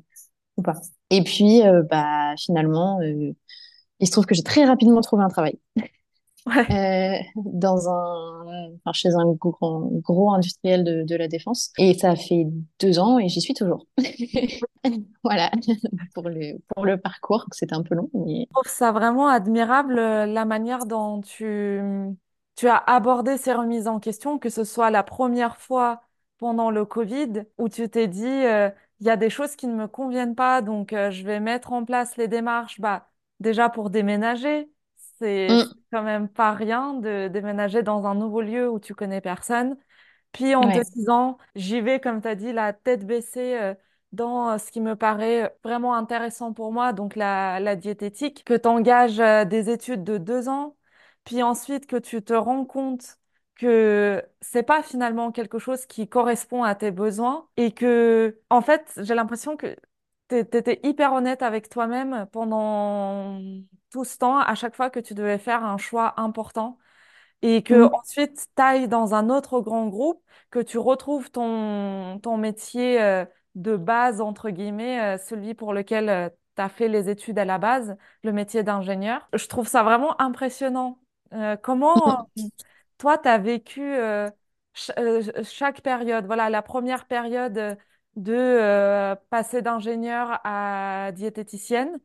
ou 0.56 0.62
pas. 0.62 0.74
Et 1.10 1.22
puis, 1.22 1.62
euh, 1.66 1.82
bah, 1.82 2.34
finalement, 2.38 3.00
euh, 3.00 3.32
il 4.00 4.06
se 4.06 4.12
trouve 4.12 4.26
que 4.26 4.34
j'ai 4.34 4.42
très 4.42 4.64
rapidement 4.64 5.00
trouvé 5.00 5.22
un 5.22 5.28
travail. 5.28 5.58
Ouais. 6.44 7.24
Dans 7.36 7.88
un, 7.88 8.72
enfin, 8.84 8.92
chez 8.92 9.10
un 9.10 9.26
gros, 9.34 9.92
gros 10.00 10.32
industriel 10.32 10.82
de, 10.82 11.04
de 11.04 11.14
la 11.14 11.28
défense. 11.28 11.70
Et 11.78 11.94
ça 11.94 12.16
fait 12.16 12.48
deux 12.80 12.98
ans 12.98 13.20
et 13.20 13.28
j'y 13.28 13.40
suis 13.40 13.54
toujours. 13.54 13.86
voilà, 15.22 15.52
pour 16.14 16.28
le, 16.28 16.58
pour 16.74 16.84
le 16.84 16.98
parcours, 16.98 17.46
c'était 17.52 17.76
un 17.76 17.84
peu 17.84 17.94
long. 17.94 18.10
Mais... 18.14 18.48
Je 18.50 18.54
trouve 18.54 18.72
ça 18.72 18.90
vraiment 18.90 19.28
admirable 19.28 19.94
la 19.94 20.44
manière 20.44 20.84
dont 20.86 21.20
tu, 21.20 21.80
tu 22.56 22.66
as 22.66 22.76
abordé 22.76 23.36
ces 23.36 23.52
remises 23.52 23.86
en 23.86 24.00
question, 24.00 24.40
que 24.40 24.50
ce 24.50 24.64
soit 24.64 24.90
la 24.90 25.04
première 25.04 25.56
fois 25.56 26.02
pendant 26.42 26.70
le 26.70 26.84
Covid 26.84 27.44
où 27.58 27.68
tu 27.70 27.88
t'es 27.88 28.08
dit, 28.08 28.26
euh, 28.26 28.70
il 29.00 29.06
y 29.06 29.10
a 29.10 29.16
des 29.16 29.30
choses 29.30 29.56
qui 29.56 29.68
ne 29.68 29.74
me 29.76 29.88
conviennent 29.88 30.34
pas, 30.36 30.62
donc 30.62 30.90
je 30.92 31.22
vais 31.24 31.40
mettre 31.40 31.72
en 31.72 31.84
place 31.84 32.16
les 32.16 32.28
démarches, 32.28 32.80
bah, 32.80 33.08
déjà 33.40 33.68
pour 33.70 33.90
déménager 33.90 34.70
c'est 35.18 35.56
Mm. 35.56 35.82
quand 35.92 36.02
même 36.02 36.28
pas 36.28 36.52
rien 36.54 36.94
de 36.94 37.28
déménager 37.28 37.82
dans 37.82 38.06
un 38.06 38.14
nouveau 38.14 38.40
lieu 38.42 38.68
où 38.70 38.80
tu 38.80 38.94
connais 38.94 39.20
personne. 39.20 39.76
Puis 40.32 40.54
en 40.54 40.70
te 40.70 40.78
Ouais. 40.78 40.86
disant, 40.94 41.38
j'y 41.54 41.80
vais, 41.80 42.00
comme 42.00 42.22
tu 42.22 42.28
as 42.28 42.34
dit, 42.34 42.52
la 42.52 42.72
tête 42.72 43.06
baissée 43.06 43.56
euh, 43.58 43.74
dans 44.12 44.50
euh, 44.52 44.58
ce 44.58 44.70
qui 44.72 44.80
me 44.80 44.96
paraît 44.96 45.56
vraiment 45.64 45.94
intéressant 45.94 46.52
pour 46.54 46.72
moi, 46.72 46.92
donc 46.92 47.16
la, 47.16 47.60
la 47.60 47.76
diététique, 47.76 48.44
que 48.44 48.54
tu 48.54 48.68
engages 48.68 49.18
des 49.48 49.70
études 49.70 50.04
de 50.04 50.18
deux 50.18 50.48
ans, 50.48 50.76
puis 51.24 51.42
ensuite 51.42 51.86
que 51.86 51.96
tu 51.96 52.22
te 52.22 52.32
rends 52.34 52.64
compte 52.64 53.18
que 53.62 54.24
c'est 54.40 54.62
pas 54.64 54.82
finalement 54.82 55.32
quelque 55.32 55.58
chose 55.58 55.86
qui 55.86 56.08
correspond 56.08 56.62
à 56.64 56.74
tes 56.74 56.90
besoins 56.90 57.48
et 57.56 57.72
que, 57.72 58.40
en 58.50 58.60
fait, 58.62 58.92
j'ai 59.02 59.14
l'impression 59.14 59.56
que 59.56 59.76
tu 60.28 60.36
étais 60.38 60.80
hyper 60.84 61.12
honnête 61.12 61.42
avec 61.42 61.68
toi-même 61.68 62.26
pendant 62.32 63.40
tout 63.90 64.04
ce 64.04 64.18
temps, 64.18 64.38
à 64.38 64.54
chaque 64.54 64.74
fois 64.76 64.90
que 64.90 65.00
tu 65.00 65.14
devais 65.14 65.38
faire 65.38 65.64
un 65.64 65.78
choix 65.78 66.14
important 66.20 66.78
et 67.42 67.62
que 67.62 67.74
Mm. 67.74 67.90
ensuite 67.94 68.46
tu 68.56 68.62
ailles 68.62 68.88
dans 68.88 69.14
un 69.14 69.28
autre 69.30 69.60
grand 69.60 69.88
groupe, 69.88 70.22
que 70.50 70.60
tu 70.60 70.78
retrouves 70.78 71.30
ton, 71.30 72.18
ton 72.20 72.36
métier 72.36 73.02
euh, 73.02 73.24
de 73.54 73.76
base, 73.76 74.20
entre 74.20 74.50
guillemets, 74.50 75.00
euh, 75.16 75.18
celui 75.18 75.54
pour 75.54 75.72
lequel 75.74 76.32
tu 76.56 76.62
as 76.62 76.68
fait 76.68 76.88
les 76.88 77.08
études 77.10 77.38
à 77.38 77.44
la 77.44 77.58
base, 77.58 77.96
le 78.22 78.32
métier 78.32 78.62
d'ingénieur. 78.62 79.28
Je 79.34 79.46
trouve 79.48 79.66
ça 79.68 79.82
vraiment 79.82 80.20
impressionnant. 80.20 80.98
Euh, 81.32 81.56
comment 81.56 82.28
Mm. 82.36 82.48
toi, 83.02 83.18
tu 83.18 83.28
as 83.28 83.38
vécu 83.38 83.82
euh, 83.82 84.30
ch- 84.74 84.96
euh, 84.98 85.22
chaque 85.42 85.80
période? 85.82 86.24
Voilà, 86.26 86.48
la 86.50 86.62
première 86.62 87.06
période 87.06 87.58
euh, 87.58 87.74
de 88.14 88.32
euh, 88.32 89.16
passer 89.30 89.60
d'ingénieur 89.60 90.38
à 90.44 91.10
diététicienne. 91.12 91.98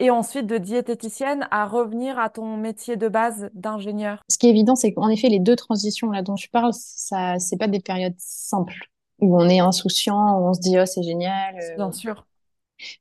Et 0.00 0.10
ensuite, 0.10 0.46
de 0.48 0.58
diététicienne 0.58 1.46
à 1.52 1.66
revenir 1.66 2.18
à 2.18 2.30
ton 2.30 2.56
métier 2.56 2.96
de 2.96 3.06
base 3.08 3.48
d'ingénieur. 3.54 4.24
Ce 4.28 4.36
qui 4.36 4.48
est 4.48 4.50
évident, 4.50 4.74
c'est 4.74 4.92
qu'en 4.92 5.08
effet, 5.08 5.28
les 5.28 5.38
deux 5.38 5.54
transitions 5.54 6.10
là 6.10 6.22
dont 6.22 6.34
tu 6.34 6.48
parles, 6.48 6.72
ça, 6.74 7.38
c'est 7.38 7.56
pas 7.58 7.68
des 7.68 7.78
périodes 7.78 8.16
simples 8.18 8.88
où 9.20 9.38
on 9.40 9.48
est 9.48 9.60
insouciant, 9.60 10.40
où 10.40 10.48
on 10.48 10.52
se 10.52 10.60
dit 10.60 10.76
oh 10.80 10.84
c'est 10.84 11.04
génial. 11.04 11.54
Bien 11.76 11.92
sûr. 11.92 12.26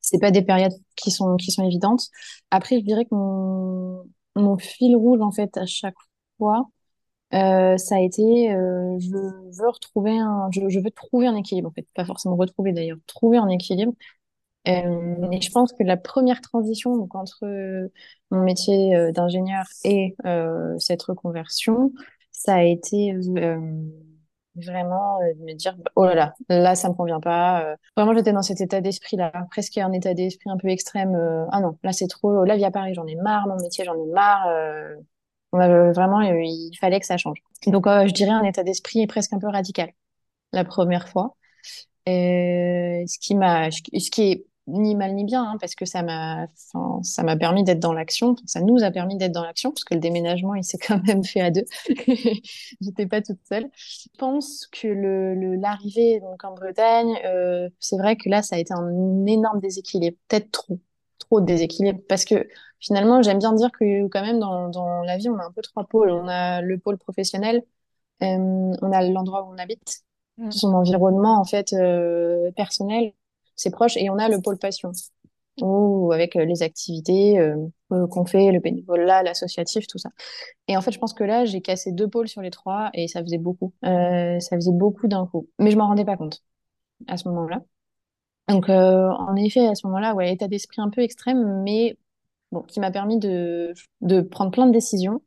c'est 0.02 0.20
pas 0.20 0.32
des 0.32 0.42
périodes 0.42 0.74
qui 0.96 1.12
sont 1.12 1.36
qui 1.38 1.52
sont 1.52 1.66
évidentes. 1.66 2.10
Après, 2.52 2.80
je 2.80 2.86
dirais 2.86 3.06
que 3.06 3.16
mon 3.16 4.04
mon 4.36 4.58
fil 4.58 4.96
rouge 4.96 5.22
en 5.22 5.32
fait 5.32 5.58
à 5.58 5.66
chaque 5.66 5.96
fois, 6.38 6.70
euh, 7.34 7.78
ça 7.78 7.96
a 7.96 8.00
été 8.00 8.52
euh, 8.54 8.98
je 9.00 9.10
veux 9.10 9.70
retrouver 9.70 10.18
un 10.18 10.50
je, 10.52 10.68
je 10.70 10.80
veux 10.80 10.92
trouver 10.92 11.28
un 11.28 11.36
équilibre 11.36 11.70
en 11.70 11.72
fait, 11.72 11.88
pas 11.96 12.06
forcément 12.06 12.36
retrouver 12.36 12.74
d'ailleurs, 12.74 12.98
trouver 13.08 13.38
un 13.38 13.48
équilibre. 13.48 13.94
Euh, 14.68 15.30
et 15.32 15.42
je 15.42 15.50
pense 15.52 15.74
que 15.74 15.84
la 15.84 15.98
première 15.98 16.40
transition 16.42 16.96
donc, 16.96 17.16
entre 17.16 17.46
euh, 17.46 17.92
mon 18.30 18.44
métier 18.44 18.96
euh, 18.96 19.12
d'ingénieur 19.12 19.66
et 19.84 20.16
euh, 20.26 20.78
cette 20.78 21.02
reconversion, 21.02 21.92
ça 22.32 22.56
a 22.56 22.64
été 22.64 23.14
vraiment 24.56 25.20
de 25.20 25.44
me 25.46 25.54
dire, 25.54 25.76
oh 25.96 26.06
là 26.06 26.14
là, 26.16 26.34
là, 26.50 26.76
ça 26.76 26.90
me 26.90 26.94
convient 26.94 27.20
pas. 27.22 27.76
Vraiment, 27.96 28.14
j'étais 28.14 28.34
dans 28.34 28.42
cet 28.42 28.62
état 28.62 28.82
d'esprit-là, 28.82 29.32
presque 29.50 29.78
un 29.78 29.92
état 29.94 30.14
d'esprit 30.14 30.50
un 30.50 30.58
peu 30.58 30.68
extrême. 30.70 31.16
ah 31.52 31.62
non, 31.62 31.78
là, 31.84 31.94
c'est 31.94 32.08
trop, 32.08 32.44
la 32.44 32.58
vie 32.58 32.66
à 32.66 32.72
Paris, 32.72 32.94
j'en 32.94 33.08
ai 33.08 33.16
marre, 33.16 33.48
mon 33.48 33.56
métier, 33.58 33.86
j'en 33.86 33.96
ai 33.96 34.08
marre. 34.12 34.48
Euh, 35.54 35.92
vraiment, 35.92 36.22
euh, 36.22 36.42
il 36.44 36.76
fallait 36.80 37.00
que 37.00 37.06
ça 37.06 37.18
change. 37.18 37.40
Donc, 37.68 37.88
euh, 37.88 38.08
je 38.08 38.14
dirais 38.14 38.32
un 38.32 38.44
état 38.44 38.64
d'esprit 38.64 39.06
presque 39.08 39.34
un 39.34 39.40
peu 39.40 39.48
radical 39.48 39.92
la 40.54 40.64
première 40.64 41.10
fois. 41.10 41.36
Ce 42.08 43.20
qui 43.20 43.36
m'a, 43.36 43.70
ce 43.72 43.82
qui 44.10 44.22
est 44.32 44.46
ni 44.68 44.96
mal 44.96 45.14
ni 45.16 45.26
bien, 45.26 45.44
hein, 45.44 45.58
parce 45.60 45.76
que 45.76 45.86
ça 45.86 46.04
m'a, 46.04 46.48
ça 47.04 47.24
m'a 47.24 47.36
permis 47.36 47.64
d'être 47.64 47.80
dans 47.80 47.94
l'action. 47.94 48.36
Ça 48.46 48.62
nous 48.62 48.84
a 48.84 48.92
permis 48.92 49.18
d'être 49.18 49.32
dans 49.32 49.44
l'action, 49.44 49.72
parce 49.72 49.84
que 49.84 49.94
le 49.94 50.00
déménagement, 50.00 50.56
il 50.56 50.64
s'est 50.64 50.78
quand 50.88 51.06
même 51.06 51.24
fait 51.24 51.42
à 51.42 51.52
deux. 51.52 51.66
J'étais 52.82 53.06
pas 53.08 53.22
toute 53.22 53.40
seule. 53.48 53.70
Je 53.76 54.08
pense 54.18 54.68
que 54.68 54.88
l'arrivée 55.60 56.20
donc 56.22 56.44
en 56.44 56.54
Bretagne, 56.54 57.14
c'est 57.80 57.98
vrai 57.98 58.16
que 58.16 58.30
là, 58.30 58.42
ça 58.42 58.56
a 58.56 58.60
été 58.60 58.74
un 58.74 59.26
énorme 59.26 59.60
déséquilibre, 59.60 60.18
peut-être 60.28 60.52
trop, 60.52 60.80
trop 61.20 61.42
de 61.42 61.46
déséquilibre, 61.46 62.00
parce 62.08 62.26
que 62.26 62.48
finalement, 62.82 63.22
j'aime 63.22 63.40
bien 63.40 63.54
dire 63.54 63.72
que 63.72 64.08
quand 64.08 64.22
même 64.22 64.40
dans, 64.40 64.70
dans 64.70 65.02
la 65.04 65.18
vie, 65.18 65.30
on 65.30 65.38
a 65.40 65.46
un 65.46 65.52
peu 65.52 65.62
trois 65.62 65.86
pôles. 65.86 66.12
On 66.12 66.28
a 66.28 66.62
le 66.62 66.78
pôle 66.80 66.98
professionnel, 66.98 67.64
euh, 68.24 68.28
on 68.82 68.92
a 68.92 69.04
l'endroit 69.04 69.44
où 69.44 69.54
on 69.54 69.58
habite, 69.58 70.04
Mm. 70.38 70.52
son 70.52 70.74
environnement 70.74 71.40
en 71.40 71.46
fait 71.46 71.74
euh, 71.74 72.52
personnel, 72.54 73.14
ses 73.56 73.70
proches, 73.72 73.98
et 73.98 74.10
on 74.10 74.18
a 74.18 74.30
le 74.30 74.42
pôle 74.42 74.58
passion, 74.58 74.92
où 75.62 76.12
avec 76.14 76.36
euh, 76.36 76.46
les 76.46 76.64
activités 76.64 77.38
euh, 77.40 77.56
qu'on 77.90 78.26
fait, 78.26 78.52
le 78.52 78.60
bénévolat, 78.60 79.24
l'associatif, 79.24 79.86
tout 79.88 79.98
ça. 79.98 80.10
Et 80.68 80.78
en 80.78 80.82
fait, 80.82 80.92
je 80.92 81.00
pense 81.00 81.14
que 81.14 81.24
là, 81.24 81.46
j'ai 81.46 81.62
cassé 81.62 81.92
deux 81.92 82.08
pôles 82.08 82.28
sur 82.28 82.42
les 82.42 82.50
trois, 82.50 82.90
et 82.94 83.08
ça 83.08 83.22
faisait 83.22 83.38
beaucoup. 83.38 83.74
Ça 83.84 84.56
faisait 84.56 84.72
beaucoup 84.72 85.08
d'un 85.08 85.28
coup, 85.28 85.48
mais 85.60 85.72
je 85.72 85.78
m'en 85.78 85.88
rendais 85.88 86.06
pas 86.06 86.18
compte 86.18 86.42
à 87.08 87.18
ce 87.18 87.28
moment-là. 87.30 87.62
Donc, 88.48 88.70
euh, 88.70 89.10
en 89.10 89.36
effet, 89.36 89.68
à 89.68 89.76
ce 89.76 89.88
moment-là, 89.88 90.14
ouais, 90.16 90.34
état 90.34 90.48
d'esprit 90.48 90.82
un 90.82 90.90
peu 90.90 91.02
extrême, 91.02 91.64
mais 91.64 91.98
bon, 92.52 92.62
qui 92.64 92.80
m'a 92.80 92.92
permis 92.92 93.20
de, 93.20 93.74
de 94.02 94.22
prendre 94.22 94.52
plein 94.52 94.68
de 94.68 94.72
décisions 94.72 95.22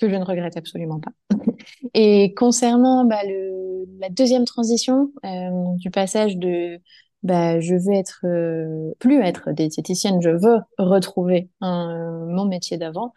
que 0.00 0.08
je 0.08 0.14
ne 0.16 0.24
regrette 0.24 0.56
absolument 0.56 1.00
pas. 1.00 1.12
Et 1.94 2.34
concernant 2.34 3.04
bah, 3.04 3.22
le, 3.24 3.86
la 4.00 4.08
deuxième 4.08 4.44
transition, 4.44 5.12
euh, 5.24 5.76
du 5.76 5.90
passage 5.90 6.36
de 6.36 6.80
bah, 7.22 7.60
je 7.60 7.74
veux 7.76 7.92
être 7.94 8.20
euh, 8.24 8.92
plus 8.98 9.20
être 9.22 9.52
diététicienne, 9.52 10.20
je 10.20 10.30
veux 10.30 10.58
retrouver 10.78 11.50
mon 11.60 12.46
métier 12.46 12.78
d'avant. 12.78 13.14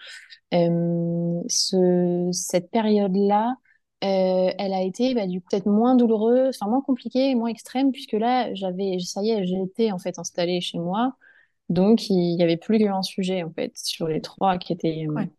Euh, 0.54 1.42
ce, 1.50 2.30
cette 2.32 2.70
période-là, 2.72 3.56
elle 4.02 4.74
a 4.74 4.84
été 4.84 5.16
bah, 5.16 5.26
du 5.26 5.42
peut-être 5.42 5.66
moins 5.66 5.96
douloureuse, 5.96 6.56
enfin 6.56 6.70
moins 6.70 6.82
compliquée, 6.82 7.34
moins 7.34 7.50
extrême, 7.50 7.92
puisque 7.92 8.14
là 8.14 8.54
j'avais, 8.54 9.00
ça 9.00 9.24
y 9.24 9.32
est, 9.32 9.46
j'étais 9.48 9.92
en 9.92 9.98
fait 9.98 10.20
installée 10.20 10.62
chez 10.62 10.78
moi, 10.78 11.16
donc 11.70 12.10
il 12.10 12.38
y 12.40 12.44
avait 12.44 12.58
plus 12.58 12.80
qu'un 12.80 13.02
sujet 13.04 13.44
en 13.44 13.52
fait 13.54 13.72
sur 13.78 14.08
les 14.08 14.22
trois 14.22 14.58
qui 14.58 14.74
étaient 14.74 15.06
euh, 15.10 15.14
Ouais. 15.14 15.30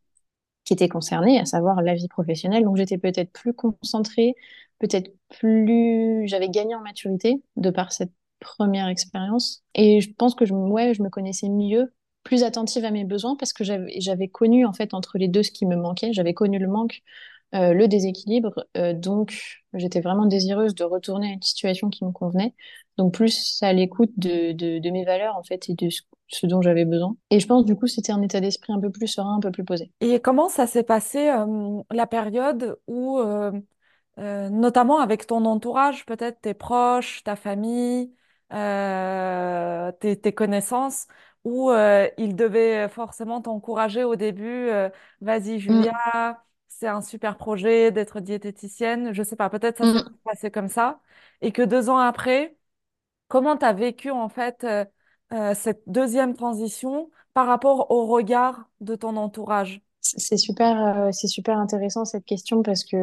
qui 0.64 0.72
étaient 0.74 0.88
concernés, 0.88 1.38
à 1.40 1.44
savoir 1.46 1.82
la 1.82 1.94
vie 1.94 2.08
professionnelle. 2.08 2.64
Donc 2.64 2.76
j'étais 2.76 2.98
peut-être 2.98 3.32
plus 3.32 3.54
concentrée, 3.54 4.34
peut-être 4.78 5.10
plus... 5.38 6.26
J'avais 6.28 6.48
gagné 6.48 6.74
en 6.74 6.80
maturité 6.80 7.42
de 7.56 7.70
par 7.70 7.92
cette 7.92 8.12
première 8.40 8.88
expérience. 8.88 9.62
Et 9.74 10.00
je 10.00 10.12
pense 10.12 10.34
que 10.34 10.44
je, 10.44 10.54
ouais, 10.54 10.94
je 10.94 11.02
me 11.02 11.08
connaissais 11.10 11.48
mieux, 11.48 11.92
plus 12.24 12.42
attentive 12.44 12.84
à 12.84 12.90
mes 12.90 13.04
besoins, 13.04 13.36
parce 13.36 13.52
que 13.52 13.64
j'avais, 13.64 14.00
j'avais 14.00 14.28
connu 14.28 14.66
en 14.66 14.72
fait 14.72 14.94
entre 14.94 15.18
les 15.18 15.28
deux 15.28 15.42
ce 15.44 15.52
qui 15.52 15.66
me 15.66 15.76
manquait. 15.76 16.12
J'avais 16.12 16.34
connu 16.34 16.58
le 16.58 16.66
manque, 16.68 17.02
euh, 17.54 17.72
le 17.72 17.88
déséquilibre. 17.88 18.66
Euh, 18.76 18.92
donc 18.92 19.38
j'étais 19.74 20.00
vraiment 20.00 20.26
désireuse 20.26 20.74
de 20.74 20.84
retourner 20.84 21.28
à 21.30 21.32
une 21.32 21.42
situation 21.42 21.90
qui 21.90 22.04
me 22.04 22.10
convenait. 22.12 22.54
Donc 22.98 23.14
plus 23.14 23.58
à 23.62 23.72
l'écoute 23.72 24.10
de, 24.16 24.52
de, 24.52 24.78
de 24.78 24.90
mes 24.90 25.04
valeurs 25.04 25.36
en 25.36 25.42
fait 25.44 25.68
et 25.68 25.74
de 25.74 25.90
ce 25.90 26.02
ce 26.28 26.46
dont 26.46 26.60
j'avais 26.62 26.84
besoin. 26.84 27.16
Et 27.30 27.40
je 27.40 27.46
pense 27.46 27.64
du 27.64 27.76
coup 27.76 27.86
c'était 27.86 28.12
un 28.12 28.22
état 28.22 28.40
d'esprit 28.40 28.72
un 28.72 28.80
peu 28.80 28.90
plus 28.90 29.06
serein, 29.06 29.36
un 29.36 29.40
peu 29.40 29.50
plus 29.50 29.64
posé. 29.64 29.90
Et 30.00 30.20
comment 30.20 30.48
ça 30.48 30.66
s'est 30.66 30.82
passé, 30.82 31.28
euh, 31.28 31.82
la 31.90 32.06
période 32.06 32.78
où, 32.86 33.18
euh, 33.18 33.52
euh, 34.18 34.48
notamment 34.48 34.98
avec 34.98 35.26
ton 35.26 35.44
entourage, 35.44 36.04
peut-être 36.06 36.40
tes 36.40 36.54
proches, 36.54 37.22
ta 37.22 37.36
famille, 37.36 38.12
tes, 38.50 40.20
tes 40.20 40.32
connaissances, 40.32 41.06
où 41.44 41.70
ils 42.18 42.34
devaient 42.34 42.88
forcément 42.88 43.40
t'encourager 43.40 44.04
au 44.04 44.16
début, 44.16 44.70
vas-y 45.20 45.56
Mm, 45.56 45.58
Julia, 45.58 46.44
c'est 46.68 46.88
un 46.88 47.00
super 47.00 47.36
projet 47.36 47.90
d'être 47.92 48.20
diététicienne, 48.20 49.12
je 49.12 49.22
sais 49.22 49.36
pas, 49.36 49.48
peut-être 49.50 49.78
ça 49.78 49.92
s'est 49.92 50.04
mm. 50.04 50.16
passé 50.24 50.50
comme 50.50 50.68
ça, 50.68 51.00
et 51.40 51.52
que 51.52 51.62
deux 51.62 51.88
ans 51.88 51.98
après, 51.98 52.56
comment 53.28 53.56
tu 53.56 53.64
as 53.64 53.72
vécu 53.72 54.10
en 54.10 54.28
fait 54.28 54.66
euh, 55.32 55.54
cette 55.54 55.82
deuxième 55.86 56.34
transition 56.34 57.10
par 57.34 57.46
rapport 57.46 57.90
au 57.90 58.06
regard 58.06 58.68
de 58.80 58.94
ton 58.94 59.16
entourage? 59.16 59.80
C'est 60.00 60.36
super, 60.36 61.06
euh, 61.08 61.10
super 61.12 61.58
intéressant 61.58 62.04
cette 62.04 62.24
question 62.24 62.62
parce 62.62 62.84
que 62.84 62.96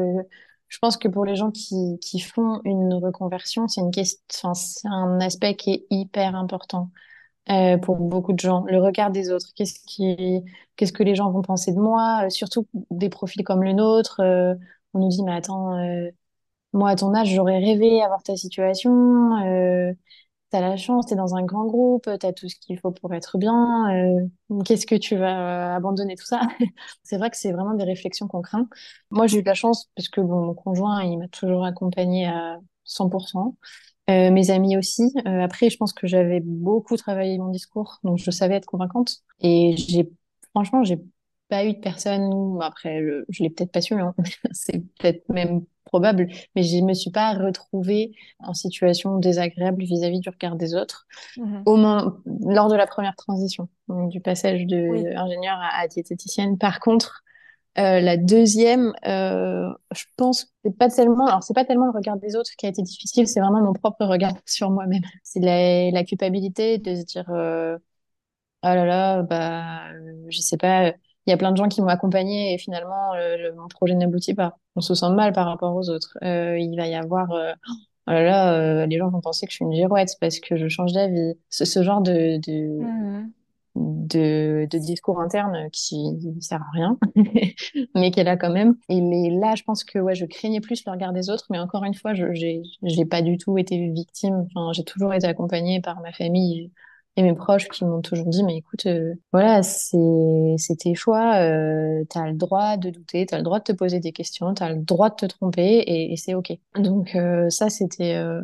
je 0.70 0.80
pense 0.80 0.96
que 0.96 1.10
pour 1.10 1.26
les 1.26 1.36
gens 1.36 1.52
qui, 1.52 2.00
qui 2.00 2.20
font 2.20 2.62
une 2.64 2.94
reconversion, 2.94 3.68
c'est 3.68 3.82
une 3.82 3.92
un 4.86 5.20
aspect 5.20 5.56
qui 5.56 5.72
est 5.72 5.86
hyper 5.90 6.36
important 6.36 6.90
euh, 7.50 7.78
pour 7.78 7.98
beaucoup 7.98 8.32
de 8.32 8.40
gens. 8.40 8.64
Le 8.68 8.82
regard 8.82 9.12
des 9.12 9.30
autres, 9.30 9.50
qu'est-ce 9.56 9.80
qui, 9.86 10.44
qu'est-ce 10.78 10.94
que 10.94 11.04
les 11.04 11.16
gens 11.16 11.30
vont 11.30 11.42
penser 11.42 11.74
de 11.74 11.80
moi, 11.80 12.30
surtout 12.30 12.68
des 12.90 13.10
profils 13.10 13.44
comme 13.44 13.64
le 13.64 13.74
nôtre. 13.74 14.22
on 14.94 15.00
nous 15.00 15.10
dit, 15.10 15.24
mais 15.24 15.34
attends, 15.34 15.78
moi 16.72 16.92
à 16.92 16.96
ton 16.96 17.14
âge, 17.14 17.34
j'aurais 17.34 17.60
rêvé 17.60 18.02
avoir 18.02 18.24
ta 18.24 18.36
situation. 18.38 18.92
T'as 20.54 20.62
la 20.62 20.78
chance, 20.78 21.08
t'es 21.08 21.16
dans 21.16 21.36
un 21.36 21.44
grand 21.44 21.66
groupe, 21.66 22.08
t'as 22.20 22.32
tout 22.32 22.48
ce 22.48 22.56
qu'il 22.58 22.80
faut 22.80 22.92
pour 22.92 23.12
être 23.16 23.40
bien. 23.40 23.92
euh, 23.92 24.28
qu'est-ce 24.66 24.86
que 24.86 24.94
tu 24.96 25.16
vas 25.18 25.74
euh, 25.74 25.76
abandonner 25.78 26.16
tout 26.16 26.26
ça? 26.28 26.42
C'est 27.04 27.18
vrai 27.18 27.32
que 27.32 27.38
c'est 27.38 27.52
vraiment 27.52 27.74
des 27.74 27.84
réflexions 27.86 28.28
qu'on 28.28 28.44
craint. 28.44 28.68
Moi, 29.10 29.26
j'ai 29.28 29.40
eu 29.40 29.42
de 29.42 29.48
la 29.48 29.56
chance 29.56 29.90
parce 29.96 30.10
que 30.10 30.22
mon 30.22 30.54
conjoint, 30.54 31.04
il 31.04 31.18
m'a 31.18 31.28
toujours 31.30 31.66
accompagnée 31.66 32.28
à 32.28 32.60
100%. 32.84 33.58
Euh, 34.12 34.30
mes 34.32 34.52
amis 34.52 34.78
aussi. 34.78 35.12
Après, 35.26 35.70
je 35.72 35.78
pense 35.78 35.94
que 35.94 36.06
j'avais 36.08 36.40
beaucoup 36.42 36.98
travaillé 36.98 37.38
mon 37.40 37.50
discours, 37.50 38.00
donc 38.04 38.20
je 38.20 38.30
savais 38.32 38.56
être 38.56 38.66
convaincante. 38.68 39.24
Et 39.42 39.76
j'ai, 39.78 40.12
franchement, 40.52 40.84
j'ai 40.84 41.00
pas 41.50 41.66
eu 41.66 41.74
de 41.74 41.80
personne. 41.80 42.60
Après, 42.62 43.02
je, 43.04 43.24
je 43.30 43.44
l'ai 43.44 43.50
peut-être 43.50 43.72
pas 43.72 43.82
su, 43.82 43.96
hein. 43.96 44.14
C'est 44.52 44.80
peut-être 45.00 45.28
même 45.30 45.66
probable, 45.94 46.28
mais 46.56 46.64
je 46.64 46.78
me 46.84 46.94
suis 46.94 47.12
pas 47.12 47.34
retrouvée 47.34 48.14
en 48.40 48.54
situation 48.54 49.18
désagréable 49.20 49.84
vis-à-vis 49.84 50.20
du 50.20 50.30
regard 50.30 50.56
des 50.56 50.74
autres, 50.76 51.06
Mhm. 51.38 51.64
au 51.66 51.76
moins 51.78 52.18
lors 52.46 52.70
de 52.70 52.76
la 52.76 52.88
première 52.88 53.16
transition, 53.16 53.70
donc 53.88 54.10
du 54.12 54.22
passage 54.22 54.66
Oui. 54.88 55.04
de 55.04 55.16
ingénieur 55.18 55.58
à, 55.62 55.82
à 55.82 55.88
diététicienne. 55.88 56.58
Par 56.58 56.80
contre, 56.80 57.24
euh, 57.80 58.02
la 58.02 58.18
deuxième, 58.18 58.94
euh, 59.08 59.70
je 59.96 60.06
pense 60.18 60.46
que 60.46 60.50
c'est 60.66 60.78
pas 60.78 60.90
tellement, 60.90 61.28
alors 61.28 61.44
c'est 61.44 61.56
pas 61.56 61.66
tellement 61.66 61.86
le 61.88 61.92
regard 61.94 62.18
des 62.18 62.36
autres 62.36 62.52
qui 62.58 62.66
a 62.68 62.70
été 62.70 62.84
difficile, 62.84 63.28
c'est 63.28 63.40
vraiment 63.42 63.62
mon 63.64 63.74
propre 63.74 64.06
regard 64.06 64.34
sur 64.48 64.72
moi-même. 64.72 65.04
C'est 65.24 65.40
la, 65.42 65.92
la 65.92 66.04
culpabilité 66.04 66.78
de 66.80 66.96
se 66.96 67.04
dire, 67.06 67.30
euh, 67.32 67.78
oh 68.64 68.68
là 68.68 68.86
là, 68.86 69.24
bah, 69.24 69.84
je 70.30 70.40
sais 70.42 70.58
pas, 70.58 70.94
il 71.28 71.32
y 71.32 71.34
a 71.34 71.38
plein 71.38 71.52
de 71.52 71.58
gens 71.58 71.68
qui 71.70 71.82
m'ont 71.82 71.88
accompagné 71.88 72.54
et 72.54 72.58
finalement 72.58 73.14
le, 73.16 73.38
le- 73.50 73.54
mon 73.56 73.68
projet 73.68 73.96
n'aboutit 73.96 74.34
pas. 74.34 74.58
On 74.76 74.82
se 74.82 74.96
sent 74.96 75.10
mal 75.12 75.34
par 75.34 75.46
rapport 75.48 75.76
aux 75.76 75.90
autres. 75.90 76.18
Euh, 76.24 76.58
il 76.60 76.76
va 76.78 76.88
y 76.88 76.96
avoir, 76.96 77.32
euh, 77.32 77.54
oh 78.08 78.12
là 78.12 78.24
là, 78.24 78.54
euh, 78.54 78.86
les 78.88 78.98
gens 78.98 79.10
vont 79.10 79.22
penser 79.22 79.46
que 79.46 79.52
je 79.52 79.58
suis 79.58 79.66
une 79.66 79.74
girouette 79.74 80.16
parce 80.22 80.40
que 80.40 80.58
je 80.58 80.68
change 80.68 80.94
d'avis. 80.94 81.36
Ce, 81.50 81.66
ce 81.66 81.84
genre 81.84 82.02
de, 82.02 82.38
de, 82.46 82.80
Mhm. 82.82 83.32
de, 83.76 84.68
de 84.70 84.78
discours 84.78 85.20
interne 85.22 85.70
qui 85.72 85.98
ne 86.14 86.40
sert 86.42 86.62
à 86.62 86.72
rien, 86.74 86.98
mais 87.96 88.12
qu'elle 88.12 88.28
a 88.28 88.38
quand 88.38 88.52
même. 88.52 88.76
Et 88.90 89.02
mais 89.02 89.30
là, 89.32 89.56
je 89.56 89.64
pense 89.64 89.84
que 89.84 90.00
ouais, 90.00 90.16
je 90.16 90.26
craignais 90.26 90.62
plus 90.62 90.84
le 90.86 90.92
regard 90.92 91.14
des 91.14 91.30
autres, 91.30 91.46
mais 91.50 91.60
encore 91.60 91.84
une 91.84 91.94
fois, 91.96 92.14
je 92.14 92.34
j'ai 92.34 92.62
j'ai 92.84 93.06
pas 93.06 93.22
du 93.22 93.38
tout 93.38 93.58
été 93.58 93.90
victime. 93.90 94.46
Enfin, 94.56 94.74
j'ai 94.74 94.84
toujours 94.84 95.14
été 95.14 95.26
accompagnée 95.28 95.82
par 95.82 96.02
ma 96.02 96.12
famille 96.12 96.72
et 97.16 97.22
mes 97.22 97.34
proches 97.36 97.68
qui 97.70 97.86
m'ont 97.86 98.02
toujours 98.02 98.28
dit, 98.28 98.44
mais 98.44 98.58
écoute, 98.58 98.88
euh, 98.88 99.14
voilà, 99.32 99.62
c'est 99.62 100.56
c'est 100.58 100.78
tes 100.78 100.96
choix, 100.96 101.36
euh, 101.36 102.04
t'as 102.10 102.28
le 102.28 102.34
droit 102.34 102.76
de 102.78 102.90
douter, 102.90 103.26
t'as 103.28 103.38
le 103.38 103.44
droit 103.44 103.60
de 103.60 103.66
te 103.66 103.72
poser 103.72 104.00
des 104.00 104.12
questions, 104.12 104.54
t'as 104.56 104.70
le 104.70 104.78
droit 104.78 105.10
de 105.12 105.16
te 105.16 105.26
tromper, 105.28 105.84
et, 105.86 106.16
c'est 106.18 106.34
ok. 106.34 106.54
Donc 106.76 107.16
euh, 107.16 107.50
ça, 107.50 107.70
c'était 107.70 108.16
euh, 108.16 108.42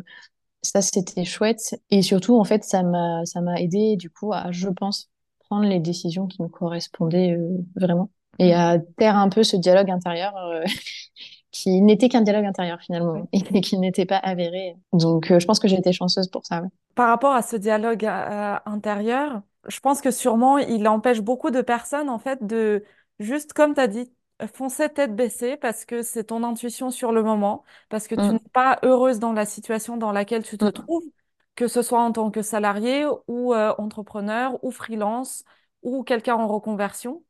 ça, 0.62 0.82
c'était 0.82 1.24
chouette. 1.24 1.76
Et 1.90 2.02
surtout, 2.02 2.38
en 2.38 2.44
fait, 2.44 2.64
ça 2.64 2.82
m'a, 2.82 3.24
ça 3.24 3.40
m'a 3.40 3.60
aidé, 3.60 3.96
du 3.96 4.10
coup, 4.10 4.32
à, 4.32 4.52
je 4.52 4.68
pense, 4.68 5.10
prendre 5.40 5.66
les 5.68 5.80
décisions 5.80 6.26
qui 6.26 6.42
me 6.42 6.48
correspondaient 6.48 7.32
euh, 7.32 7.58
vraiment. 7.76 8.10
Et 8.38 8.54
à 8.54 8.78
taire 8.98 9.16
un 9.16 9.28
peu 9.28 9.42
ce 9.42 9.56
dialogue 9.56 9.90
intérieur 9.90 10.34
qui 11.52 11.80
n'était 11.80 12.08
qu'un 12.08 12.22
dialogue 12.22 12.44
intérieur, 12.46 12.80
finalement, 12.80 13.28
et 13.32 13.60
qui 13.60 13.78
n'était 13.78 14.06
pas 14.06 14.18
avéré. 14.18 14.76
Donc, 14.92 15.30
euh, 15.30 15.40
je 15.40 15.46
pense 15.46 15.58
que 15.58 15.68
j'ai 15.68 15.76
été 15.78 15.92
chanceuse 15.92 16.28
pour 16.28 16.46
ça. 16.46 16.62
ouais. 16.62 16.68
Par 16.94 17.08
rapport 17.08 17.32
à 17.32 17.42
ce 17.42 17.56
dialogue 17.56 18.04
euh, 18.04 18.56
intérieur, 18.66 19.42
je 19.68 19.80
pense 19.80 20.00
que 20.00 20.10
sûrement 20.10 20.58
il 20.58 20.86
empêche 20.88 21.20
beaucoup 21.20 21.50
de 21.50 21.60
personnes 21.62 22.08
en 22.08 22.18
fait 22.18 22.44
de 22.46 22.84
juste 23.18 23.52
comme 23.52 23.74
tu 23.74 23.80
as 23.80 23.86
dit 23.88 24.12
foncer 24.54 24.88
tête 24.88 25.14
baissée 25.14 25.56
parce 25.56 25.84
que 25.84 26.02
c'est 26.02 26.24
ton 26.24 26.42
intuition 26.44 26.90
sur 26.90 27.12
le 27.12 27.22
moment, 27.22 27.64
parce 27.88 28.08
que 28.08 28.14
tu 28.14 28.32
n'es 28.32 28.32
Mm, 28.32 28.38
pas 28.52 28.78
heureuse 28.82 29.18
dans 29.18 29.32
la 29.32 29.46
situation 29.46 29.96
dans 29.96 30.12
laquelle 30.12 30.42
tu 30.42 30.58
te 30.58 30.66
mm. 30.66 30.72
trouves, 30.72 31.04
que 31.56 31.68
ce 31.68 31.82
soit 31.82 32.00
en 32.02 32.12
tant 32.12 32.30
que 32.30 32.42
salarié 32.42 33.06
ou 33.28 33.54
euh, 33.54 33.74
entrepreneur 33.78 34.58
ou 34.64 34.70
freelance 34.70 35.44
ou 35.82 36.02
quelqu'un 36.04 36.34
en 36.36 36.48
reconversion. 36.48 37.22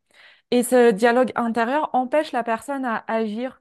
Et 0.50 0.62
ce 0.62 0.90
dialogue 0.92 1.32
intérieur 1.36 1.90
empêche 1.92 2.32
la 2.32 2.42
personne 2.44 2.84
à 2.84 3.04
agir 3.08 3.59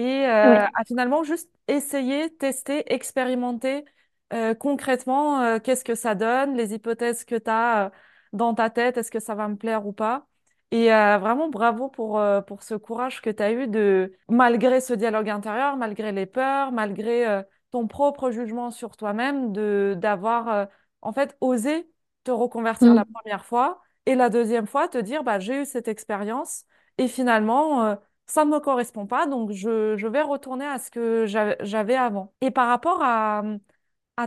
et 0.00 0.26
Oui, 0.42 0.58
euh, 0.58 0.66
à 0.74 0.84
finalement 0.86 1.24
juste 1.24 1.50
essayer, 1.68 2.34
tester, 2.36 2.92
expérimenter 2.92 3.84
euh, 4.32 4.54
concrètement, 4.54 5.42
euh, 5.42 5.58
qu'est-ce 5.60 5.84
que 5.84 5.94
ça 5.94 6.14
donne, 6.14 6.56
les 6.56 6.74
hypothèses 6.74 7.24
que 7.24 7.36
tu 7.36 7.50
as 7.50 7.92
dans 8.32 8.54
ta 8.54 8.70
tête, 8.70 8.96
est-ce 8.96 9.10
que 9.10 9.20
ça 9.20 9.34
va 9.34 9.48
me 9.48 9.56
plaire 9.56 9.86
ou 9.86 9.92
pas? 9.92 10.26
Et 10.70 10.92
euh, 10.94 11.18
vraiment, 11.18 11.48
bravo 11.48 11.88
pour, 11.88 12.18
euh, 12.20 12.40
pour 12.40 12.62
ce 12.62 12.74
courage 12.74 13.20
que 13.22 13.30
tu 13.30 13.42
as 13.42 13.52
eu 13.52 13.66
de, 13.68 14.14
malgré 14.28 14.80
ce 14.80 14.94
dialogue 14.94 15.28
intérieur, 15.28 15.76
malgré 15.76 16.12
les 16.12 16.26
peurs, 16.26 16.70
malgré 16.72 17.26
euh, 17.28 17.42
ton 17.72 17.88
propre 17.88 18.30
jugement 18.30 18.70
sur 18.70 18.96
toi-même, 18.96 19.52
de, 19.52 19.94
d'avoir 19.98 20.48
euh, 20.48 20.66
en 21.02 21.12
fait 21.12 21.36
osé 21.40 21.90
te 22.24 22.30
reconvertir 22.30 22.94
la 22.94 23.04
Mm. 23.04 23.14
première 23.14 23.44
fois 23.44 23.82
et 24.06 24.14
la 24.14 24.28
deuxième 24.30 24.66
fois 24.66 24.88
te 24.88 24.98
dire, 24.98 25.24
bah, 25.24 25.38
j'ai 25.40 25.62
eu 25.62 25.64
cette 25.64 25.88
expérience 25.88 26.64
et 26.98 27.08
finalement, 27.08 27.84
euh, 27.86 27.96
ça 28.30 28.44
ne 28.44 28.50
me 28.50 28.60
correspond 28.60 29.06
pas, 29.06 29.26
donc 29.26 29.50
je, 29.50 30.06
vais 30.06 30.22
retourner 30.22 30.64
à 30.64 30.78
ce 30.78 30.90
que 30.90 31.26
j'avais 31.26 31.96
avant. 31.96 32.32
Et 32.40 32.50
par 32.50 32.68
rapport 32.68 33.02
à 33.02 33.42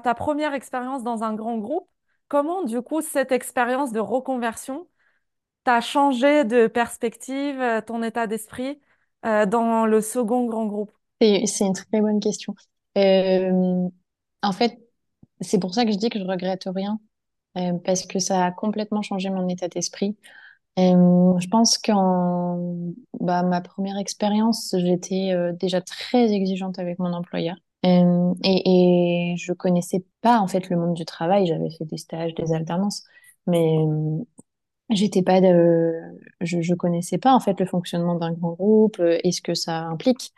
ta 0.04 0.14
première 0.14 0.54
expérience 0.54 1.04
dans 1.04 1.24
un 1.24 1.34
grand 1.34 1.58
groupe, 1.58 1.88
comment 2.28 2.64
du 2.64 2.82
coup 2.82 3.02
cette 3.02 3.32
expérience 3.32 3.92
de 3.92 4.00
reconversion 4.00 4.88
t'a 5.64 5.80
changé 5.80 6.44
de 6.44 6.68
perspective, 6.68 7.62
euh, 7.62 7.80
ton 7.80 8.04
état 8.04 8.28
d'esprit 8.28 8.82
euh, 9.26 9.46
dans 9.46 9.86
le 9.86 10.02
second 10.02 10.46
grand 10.46 10.66
groupe? 10.66 10.92
C'est, 11.22 11.46
une 11.62 11.74
très 11.74 12.02
bonne 12.02 12.20
question. 12.20 12.54
Euh, 12.98 13.88
en 14.42 14.52
fait, 14.52 14.78
c'est 15.40 15.60
pour 15.60 15.74
ça 15.74 15.86
que 15.86 15.92
je 15.92 15.98
dis 15.98 16.10
que 16.10 16.20
je 16.20 16.26
regrette 16.26 16.64
rien, 16.66 17.00
parce 17.86 18.06
que 18.06 18.20
ça 18.20 18.46
a 18.46 18.52
complètement 18.52 19.02
changé 19.02 19.30
mon 19.30 19.48
état 19.48 19.70
d'esprit. 19.70 20.18
Je 20.78 21.48
pense 21.50 21.78
qu'en 21.78 22.76
bah, 23.20 23.44
ma 23.44 23.62
première 23.62 23.98
expérience, 23.98 24.76
j'étais 24.78 25.34
déjà 25.60 25.82
très 25.82 26.32
exigeante 26.32 26.80
avec 26.80 27.00
mon 27.00 27.14
employeur. 27.14 27.56
Euh, 27.86 28.34
et, 28.44 29.34
et 29.34 29.38
je 29.38 29.52
connaissais 29.54 30.06
pas 30.22 30.40
en 30.40 30.48
fait 30.48 30.70
le 30.70 30.78
monde 30.78 30.94
du 30.96 31.06
travail. 31.06 31.48
J'avais 31.48 31.70
fait 31.70 31.86
des 31.86 31.98
stages, 31.98 32.34
des 32.36 32.54
alternances, 32.54 33.04
mais 33.46 33.76
j'étais 34.90 35.22
pas 35.24 35.40
je, 36.42 36.62
je 36.62 36.74
connaissais 36.74 37.18
pas 37.18 37.34
en 37.34 37.40
fait 37.40 37.60
le 37.60 37.66
fonctionnement 37.66 38.16
d'un 38.16 38.32
grand 38.34 38.54
groupe 38.54 39.02
et 39.24 39.32
ce 39.32 39.42
que 39.42 39.54
ça 39.54 39.80
implique, 39.84 40.34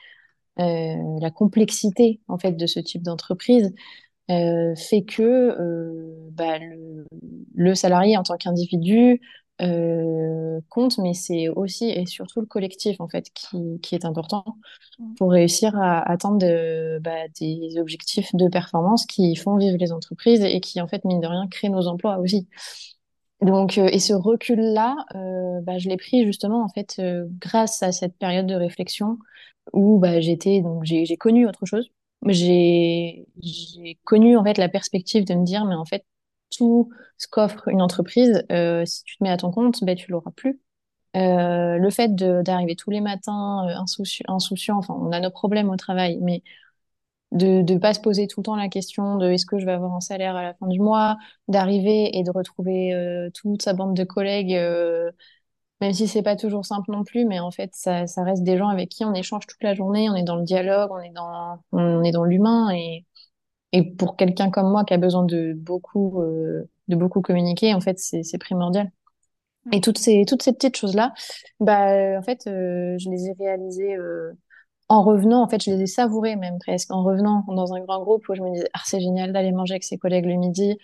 la 0.58 1.32
complexité 1.32 2.22
en 2.28 2.38
fait 2.38 2.54
de 2.54 2.68
ce 2.68 2.80
type 2.80 3.04
d'entreprise 3.04 3.74
fait 4.28 5.04
que 5.08 6.30
bah, 6.32 6.60
le 7.56 7.76
salarié 7.76 8.18
en 8.18 8.24
tant 8.24 8.38
qu'individu 8.38 9.22
euh, 9.62 10.60
compte, 10.70 10.98
mais 11.00 11.14
c'est 11.14 11.50
aussi 11.50 11.90
et 11.90 12.06
surtout 12.06 12.42
le 12.42 12.46
collectif 12.48 13.00
en 13.02 13.08
fait 13.08 13.30
qui, 13.34 13.80
qui 13.82 13.96
est 13.96 14.06
important 14.06 14.46
Mm. 15.00 15.16
pour 15.18 15.32
réussir 15.32 15.78
à 15.78 16.02
atteindre 16.12 16.40
de- 16.40 17.00
bah, 17.02 17.28
des 17.40 17.78
objectifs 17.80 18.36
de 18.36 18.50
performance 18.50 19.06
qui 19.06 19.36
font 19.36 19.58
vivre 19.58 19.78
les 19.80 19.92
entreprises 19.94 20.44
et 20.44 20.60
qui 20.62 20.82
en 20.82 20.88
fait 20.88 21.06
mine 21.06 21.22
de 21.22 21.28
rien 21.28 21.48
créent 21.50 21.70
nos 21.70 21.88
emplois 21.88 22.18
aussi. 22.20 22.48
Donc 23.42 23.78
euh, 23.78 23.88
et 23.92 24.00
ce 24.00 24.14
recul-là, 24.14 24.96
euh, 25.16 25.62
bah, 25.62 25.78
je 25.78 25.90
l'ai 25.90 25.98
pris 25.98 26.26
justement 26.26 26.64
en 26.64 26.70
fait 26.70 26.96
euh, 27.00 27.26
grâce 27.40 27.84
à 27.84 27.92
cette 27.92 28.18
période 28.18 28.48
de 28.48 28.56
réflexion 28.56 29.20
où 29.74 30.00
bah, 30.00 30.22
j'étais 30.22 30.62
donc 30.62 30.84
j'ai 30.86 31.18
connu 31.18 31.48
autre 31.48 31.66
chose. 31.66 31.90
J'ai 32.28 33.28
j'ai 33.42 34.00
connu 34.06 34.38
en 34.38 34.44
fait 34.44 34.58
la 34.58 34.70
perspective 34.70 35.26
de 35.26 35.34
me 35.36 35.46
dire 35.46 35.66
mais 35.66 35.76
en 35.76 35.86
fait 35.86 36.06
ce 36.60 37.28
qu'offre 37.28 37.68
une 37.70 37.82
entreprise, 37.82 38.44
euh, 38.52 38.86
si 38.86 39.04
tu 39.04 39.18
te 39.18 39.24
mets 39.24 39.30
à 39.32 39.38
ton 39.38 39.52
compte, 39.52 39.84
ben 39.84 39.96
tu 39.96 40.12
l'auras 40.12 40.32
plus. 40.32 40.60
Euh, 41.18 41.78
le 41.78 41.90
fait 41.92 42.16
d'arriver 42.16 42.76
tous 42.76 42.92
les 42.92 43.02
matins 43.02 43.68
euh, 43.70 43.74
insouci- 43.84 44.24
insouciant, 44.28 44.78
enfin 44.78 44.96
on 45.00 45.12
a 45.14 45.20
nos 45.22 45.32
problèmes 45.32 45.70
au 45.70 45.78
travail, 45.78 46.20
mais 46.22 46.44
de 47.32 47.62
de 47.64 47.78
pas 47.78 47.94
se 47.94 48.00
poser 48.02 48.28
tout 48.28 48.42
le 48.42 48.46
temps 48.46 48.56
la 48.58 48.70
question 48.70 49.18
de 49.18 49.30
est-ce 49.32 49.46
que 49.46 49.60
je 49.60 49.66
vais 49.66 49.74
avoir 49.74 49.94
un 49.96 50.02
salaire 50.02 50.36
à 50.38 50.44
la 50.44 50.54
fin 50.56 50.68
du 50.68 50.80
mois, 50.80 51.18
d'arriver 51.50 52.18
et 52.18 52.24
de 52.24 52.32
retrouver 52.32 52.94
toute 53.36 53.62
sa 53.64 53.74
bande 53.74 53.96
de 53.96 54.04
collègues. 54.06 54.58
même 55.82 55.94
si 55.94 56.08
c'est 56.08 56.24
pas 56.24 56.36
toujours 56.36 56.66
simple 56.66 56.92
non 56.92 57.04
plus, 57.04 57.26
mais 57.26 57.40
en 57.40 57.52
fait, 57.52 57.72
ça, 57.76 58.08
ça 58.08 58.24
reste 58.24 58.44
des 58.44 58.58
gens 58.58 58.70
avec 58.70 58.90
qui 58.90 59.04
on 59.06 59.14
échange 59.14 59.46
toute 59.48 59.62
la 59.64 59.74
journée, 59.76 60.10
on 60.10 60.16
est 60.16 60.24
dans 60.24 60.38
le 60.38 60.44
dialogue, 60.44 60.90
on 60.92 61.00
est 61.02 61.12
dans, 61.12 61.60
on 61.74 62.04
est 62.04 62.12
dans 62.12 62.24
l'humain. 62.24 62.70
Et, 62.72 63.06
et 63.76 63.84
pour 63.84 64.16
quelqu'un 64.16 64.50
comme 64.52 64.72
moi 64.72 64.86
qui 64.86 64.94
a 64.94 64.98
besoin 64.98 65.26
de 65.26 65.52
beaucoup, 65.54 66.22
euh, 66.22 66.64
de 66.88 66.96
beaucoup 66.96 67.22
communiquer, 67.22 67.74
en 67.74 67.82
fait, 67.82 68.00
c'est, 68.00 68.38
primordial. 68.38 68.90
Et 69.74 69.82
toutes 69.82 69.98
ces, 69.98 70.24
toutes 70.26 70.44
ces 70.44 70.54
petites 70.54 70.78
choses-là, 70.78 71.14
bah, 71.60 71.90
euh, 71.90 72.18
en 72.18 72.22
fait, 72.22 72.48
euh, 72.48 72.96
je 72.98 73.10
les 73.10 73.28
ai 73.28 73.34
réalisées 73.38 73.98
euh, 73.98 74.32
en 74.88 75.04
revenant. 75.04 75.44
En 75.44 75.50
fait, 75.50 75.62
je 75.62 75.72
les 75.72 75.82
ai 75.82 75.88
savourées 75.88 76.38
même 76.38 76.58
presque 76.60 76.90
en 76.92 77.04
revenant 77.04 77.44
dans 77.50 77.74
un 77.74 77.82
grand 77.82 78.02
groupe 78.02 78.30
où 78.30 78.36
je 78.36 78.42
me 78.42 78.54
disais, 78.54 78.70
ah, 78.74 78.80
c'est 78.86 79.02
génial 79.02 79.34
d'aller 79.34 79.52
manger 79.52 79.74
avec 79.74 79.84
ses 79.84 79.98
collègues 79.98 80.26
le 80.26 80.36
midi. 80.36 80.78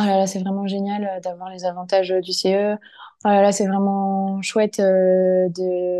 Oh 0.00 0.04
là 0.04 0.18
là, 0.18 0.26
c'est 0.26 0.40
vraiment 0.40 0.66
génial 0.66 1.20
d'avoir 1.22 1.50
les 1.50 1.64
avantages 1.64 2.10
du 2.10 2.32
CE. 2.32 2.74
Oh 3.24 3.28
là 3.28 3.42
là, 3.42 3.52
c'est 3.52 3.66
vraiment 3.68 4.42
chouette 4.42 4.80
euh, 4.80 5.48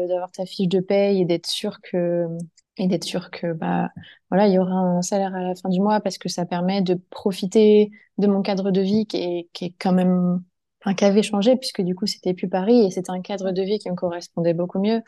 d'avoir 0.08 0.32
ta 0.32 0.46
fiche 0.46 0.68
de 0.68 0.80
paye 0.80 1.20
et 1.22 1.24
d'être 1.26 1.46
sûr 1.46 1.80
que 1.80 2.26
et 2.76 2.88
d'être 2.88 3.04
sûr 3.04 3.30
que 3.30 3.52
bah 3.52 3.90
voilà, 4.30 4.48
il 4.48 4.54
y 4.54 4.58
aura 4.58 4.72
un 4.74 5.02
salaire 5.02 5.34
à 5.34 5.42
la 5.42 5.54
fin 5.54 5.68
du 5.68 5.80
mois 5.80 6.00
parce 6.00 6.18
que 6.18 6.28
ça 6.28 6.46
permet 6.46 6.82
de 6.82 6.94
profiter 7.10 7.90
de 8.18 8.26
mon 8.26 8.42
cadre 8.42 8.70
de 8.70 8.80
vie 8.80 9.06
qui 9.06 9.18
est 9.18 9.48
qui 9.52 9.66
est 9.66 9.74
quand 9.78 9.92
même 9.92 10.42
enfin 10.82 10.94
qui 10.94 11.04
avait 11.04 11.22
changé 11.22 11.56
puisque 11.56 11.82
du 11.82 11.94
coup 11.94 12.06
c'était 12.06 12.34
plus 12.34 12.48
Paris 12.48 12.86
et 12.86 12.90
c'était 12.90 13.10
un 13.12 13.22
cadre 13.22 13.52
de 13.52 13.62
vie 13.62 13.78
qui 13.78 13.90
me 13.90 13.94
correspondait 13.96 14.54
beaucoup 14.54 14.80
mieux. 14.80 15.02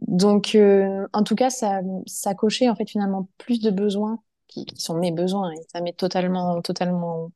Donc 0.00 0.54
euh, 0.54 1.06
en 1.12 1.22
tout 1.24 1.34
cas, 1.34 1.50
ça 1.50 1.80
ça 2.06 2.34
cochait 2.34 2.68
en 2.68 2.76
fait 2.76 2.88
finalement 2.88 3.28
plus 3.38 3.60
de 3.60 3.70
besoins 3.70 4.22
qui, 4.48 4.66
qui 4.66 4.80
sont 4.82 4.94
mes 4.98 5.12
besoins 5.12 5.52
et 5.52 5.56
ça 5.72 5.80
m'est 5.80 5.96
totalement 5.96 6.60
totalement 6.62 7.32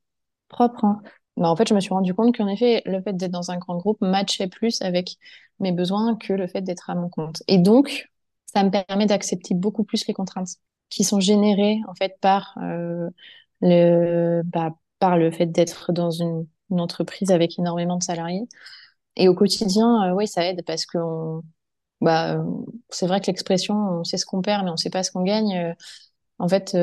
propre, 0.49 0.85
hein. 0.85 1.01
Bah, 1.37 1.49
en 1.49 1.55
fait, 1.55 1.67
je 1.69 1.73
me 1.75 1.81
suis 1.81 1.93
rendu 1.93 2.13
compte 2.13 2.35
qu'en 2.37 2.47
effet, 2.47 2.83
le 2.85 3.01
fait 3.01 3.13
d'être 3.13 3.31
dans 3.31 3.51
un 3.51 3.57
grand 3.57 3.77
groupe 3.77 3.99
matchait 4.01 4.47
plus 4.49 4.81
avec 4.83 5.17
mes 5.59 5.71
besoins 5.71 6.15
que 6.17 6.33
le 6.33 6.47
fait 6.47 6.61
d'être 6.61 6.89
à 6.91 6.95
mon 6.95 7.09
compte. 7.09 7.43
Et 7.47 7.57
donc, 7.57 8.10
ça 8.53 8.63
me 8.63 8.69
permet 8.71 9.05
d'accepter 9.05 9.53
beaucoup 9.55 9.83
plus 9.83 10.05
les 10.07 10.13
contraintes 10.13 10.49
qui 10.89 11.03
sont 11.03 11.19
générées 11.19 11.79
en 11.87 11.95
fait 11.95 12.17
par 12.21 12.57
euh, 12.61 13.09
le 13.61 14.41
bah, 14.45 14.75
par 14.99 15.17
le 15.17 15.31
fait 15.31 15.47
d'être 15.47 15.93
dans 15.93 16.11
une, 16.11 16.47
une 16.69 16.81
entreprise 16.81 17.31
avec 17.31 17.57
énormément 17.59 17.97
de 17.97 18.03
salariés. 18.03 18.47
Et 19.15 19.27
au 19.29 19.35
quotidien, 19.35 20.11
euh, 20.11 20.15
oui, 20.15 20.27
ça 20.27 20.45
aide 20.47 20.63
parce 20.65 20.85
que 20.85 20.97
on- 20.99 21.43
bah, 22.01 22.35
euh, 22.37 22.43
c'est 22.89 23.07
vrai 23.07 23.21
que 23.21 23.27
l'expression 23.27 23.75
on 23.75 24.03
sait 24.05 24.17
ce 24.17 24.25
qu'on 24.25 24.41
perd, 24.43 24.65
mais 24.65 24.71
on 24.71 24.77
sait 24.77 24.89
pas 24.91 25.03
ce 25.03 25.11
qu'on 25.11 25.23
gagne. 25.23 25.55
euh, 25.57 25.73
en 26.39 26.47
fait, 26.49 26.73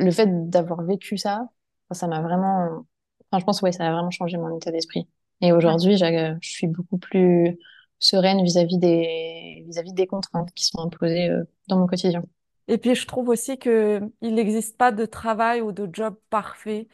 le 0.00 0.10
fait 0.10 0.28
d'avoir 0.50 0.82
vécu 0.82 1.18
ça, 1.18 1.48
ça 1.92 2.06
m'a 2.06 2.20
vraiment, 2.22 2.84
enfin, 3.30 3.40
je 3.40 3.44
pense, 3.44 3.62
ouais, 3.62 3.72
ça 3.72 3.86
a 3.86 3.92
vraiment 3.92 4.10
changé 4.10 4.36
mon 4.36 4.56
état 4.56 4.70
d'esprit. 4.72 5.08
Et 5.40 5.52
aujourd'hui, 5.52 5.96
je 5.96 6.36
suis 6.42 6.66
beaucoup 6.66 6.98
plus 6.98 7.58
sereine 7.98 8.42
vis-à-vis 8.44 8.78
des, 8.78 9.64
vis-à-vis 9.66 9.92
des 9.92 10.06
contraintes 10.06 10.52
qui 10.54 10.66
sont 10.66 10.80
imposées, 10.80 11.30
euh, 11.30 11.44
dans 11.68 11.78
mon 11.78 11.86
quotidien. 11.86 12.22
Et 12.68 12.78
puis, 12.78 12.94
je 12.94 13.06
trouve 13.06 13.28
aussi 13.28 13.58
que 13.58 14.00
il 14.22 14.34
n'existe 14.34 14.76
pas 14.78 14.90
de 14.92 15.04
travail 15.06 15.60
ou 15.60 15.72
de 15.72 15.88
job 15.92 16.16
parfait. 16.30 16.88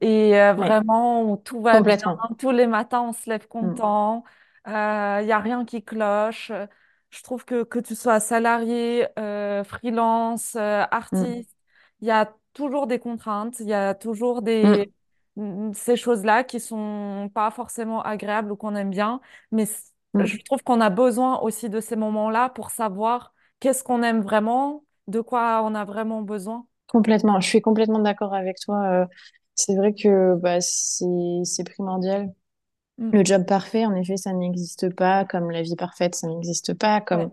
Et 0.00 0.38
euh, 0.40 0.52
vraiment, 0.54 1.22
où 1.30 1.36
tout 1.36 1.60
va 1.62 1.80
bien. 1.80 2.16
Tous 2.38 2.50
les 2.52 2.66
matins, 2.66 3.02
on 3.02 3.12
se 3.12 3.28
lève 3.28 3.48
Mm, 3.60 3.68
content. 3.74 4.24
Il 4.66 4.70
n'y 4.70 5.32
a 5.32 5.38
rien 5.40 5.64
qui 5.64 5.82
cloche. 5.84 6.52
Je 7.10 7.22
trouve 7.22 7.44
que 7.44 7.62
que 7.64 7.78
tu 7.78 7.94
sois 7.96 8.20
salarié, 8.20 9.06
euh, 9.18 9.64
freelance, 9.64 10.54
euh, 10.56 10.84
mm, 11.12 11.36
artiste, 11.36 11.56
il 12.00 12.08
y 12.08 12.10
a 12.10 12.32
toujours 12.52 12.86
des 12.86 12.98
contraintes. 12.98 13.58
Il 13.60 13.66
y 13.68 13.72
a 13.74 13.94
toujours 13.94 14.42
des 14.42 14.92
mm, 15.36 15.72
ces 15.74 15.96
choses-là 15.96 16.44
qui 16.44 16.60
sont 16.60 17.30
pas 17.34 17.50
forcément 17.50 18.02
agréables 18.02 18.52
ou 18.52 18.56
qu'on 18.56 18.74
aime 18.76 18.90
bien. 18.90 19.20
Mais 19.50 19.64
c- 20.18 20.26
je 20.26 20.36
mm. 20.36 20.42
trouve 20.44 20.62
qu'on 20.62 20.80
a 20.80 20.90
besoin 20.90 21.38
aussi 21.40 21.68
de 21.70 21.80
ces 21.80 21.96
moments-là 21.96 22.50
pour 22.50 22.70
savoir 22.70 23.34
qu'est-ce 23.60 23.84
qu'on 23.84 24.02
aime 24.02 24.20
vraiment 24.22 24.84
de 25.08 25.20
quoi 25.20 25.62
on 25.64 25.74
a 25.74 25.84
vraiment 25.84 26.22
besoin. 26.22 26.66
Complètement. 26.88 27.40
Je 27.40 27.48
suis 27.48 27.60
complètement 27.60 27.98
d'accord 27.98 28.34
avec 28.34 28.58
toi. 28.60 29.02
euh, 29.02 29.06
c'est 29.54 29.74
vrai 29.76 29.92
que 29.94 30.34
bah, 30.36 30.58
c'est, 30.60 31.64
primordial. 31.64 32.32
Mm. 32.98 33.12
Le 33.12 33.24
job 33.24 33.46
parfait, 33.46 33.86
en 33.86 33.94
effet, 33.96 34.16
ça 34.18 34.32
n'existe 34.34 34.94
pas, 34.94 35.24
comme 35.26 35.50
la 35.50 35.62
vie 35.62 35.76
parfaite, 35.76 36.16
ça 36.16 36.28
n'existe 36.28 36.74
pas, 36.74 37.00
Ouais, 37.10 37.26
comme 37.26 37.30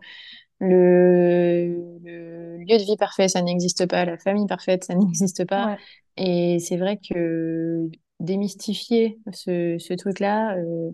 Le, 0.59 1.99
le 2.03 2.57
lieu 2.59 2.77
de 2.79 2.83
vie 2.86 2.97
parfait, 2.97 3.27
ça 3.29 3.41
n'existe 3.43 3.88
pas. 3.88 4.05
La 4.05 4.17
famille 4.19 4.47
parfaite, 4.47 4.86
ça 4.86 4.95
n'existe 4.95 5.45
pas. 5.47 5.69
ouais, 5.69 5.77
Et 6.17 6.59
c'est 6.59 6.77
vrai 6.77 6.97
que 6.99 7.89
démystifier 8.21 9.19
ce, 9.33 9.77
ce 9.79 9.93
truc-là, 9.95 10.55
euh, 10.57 10.91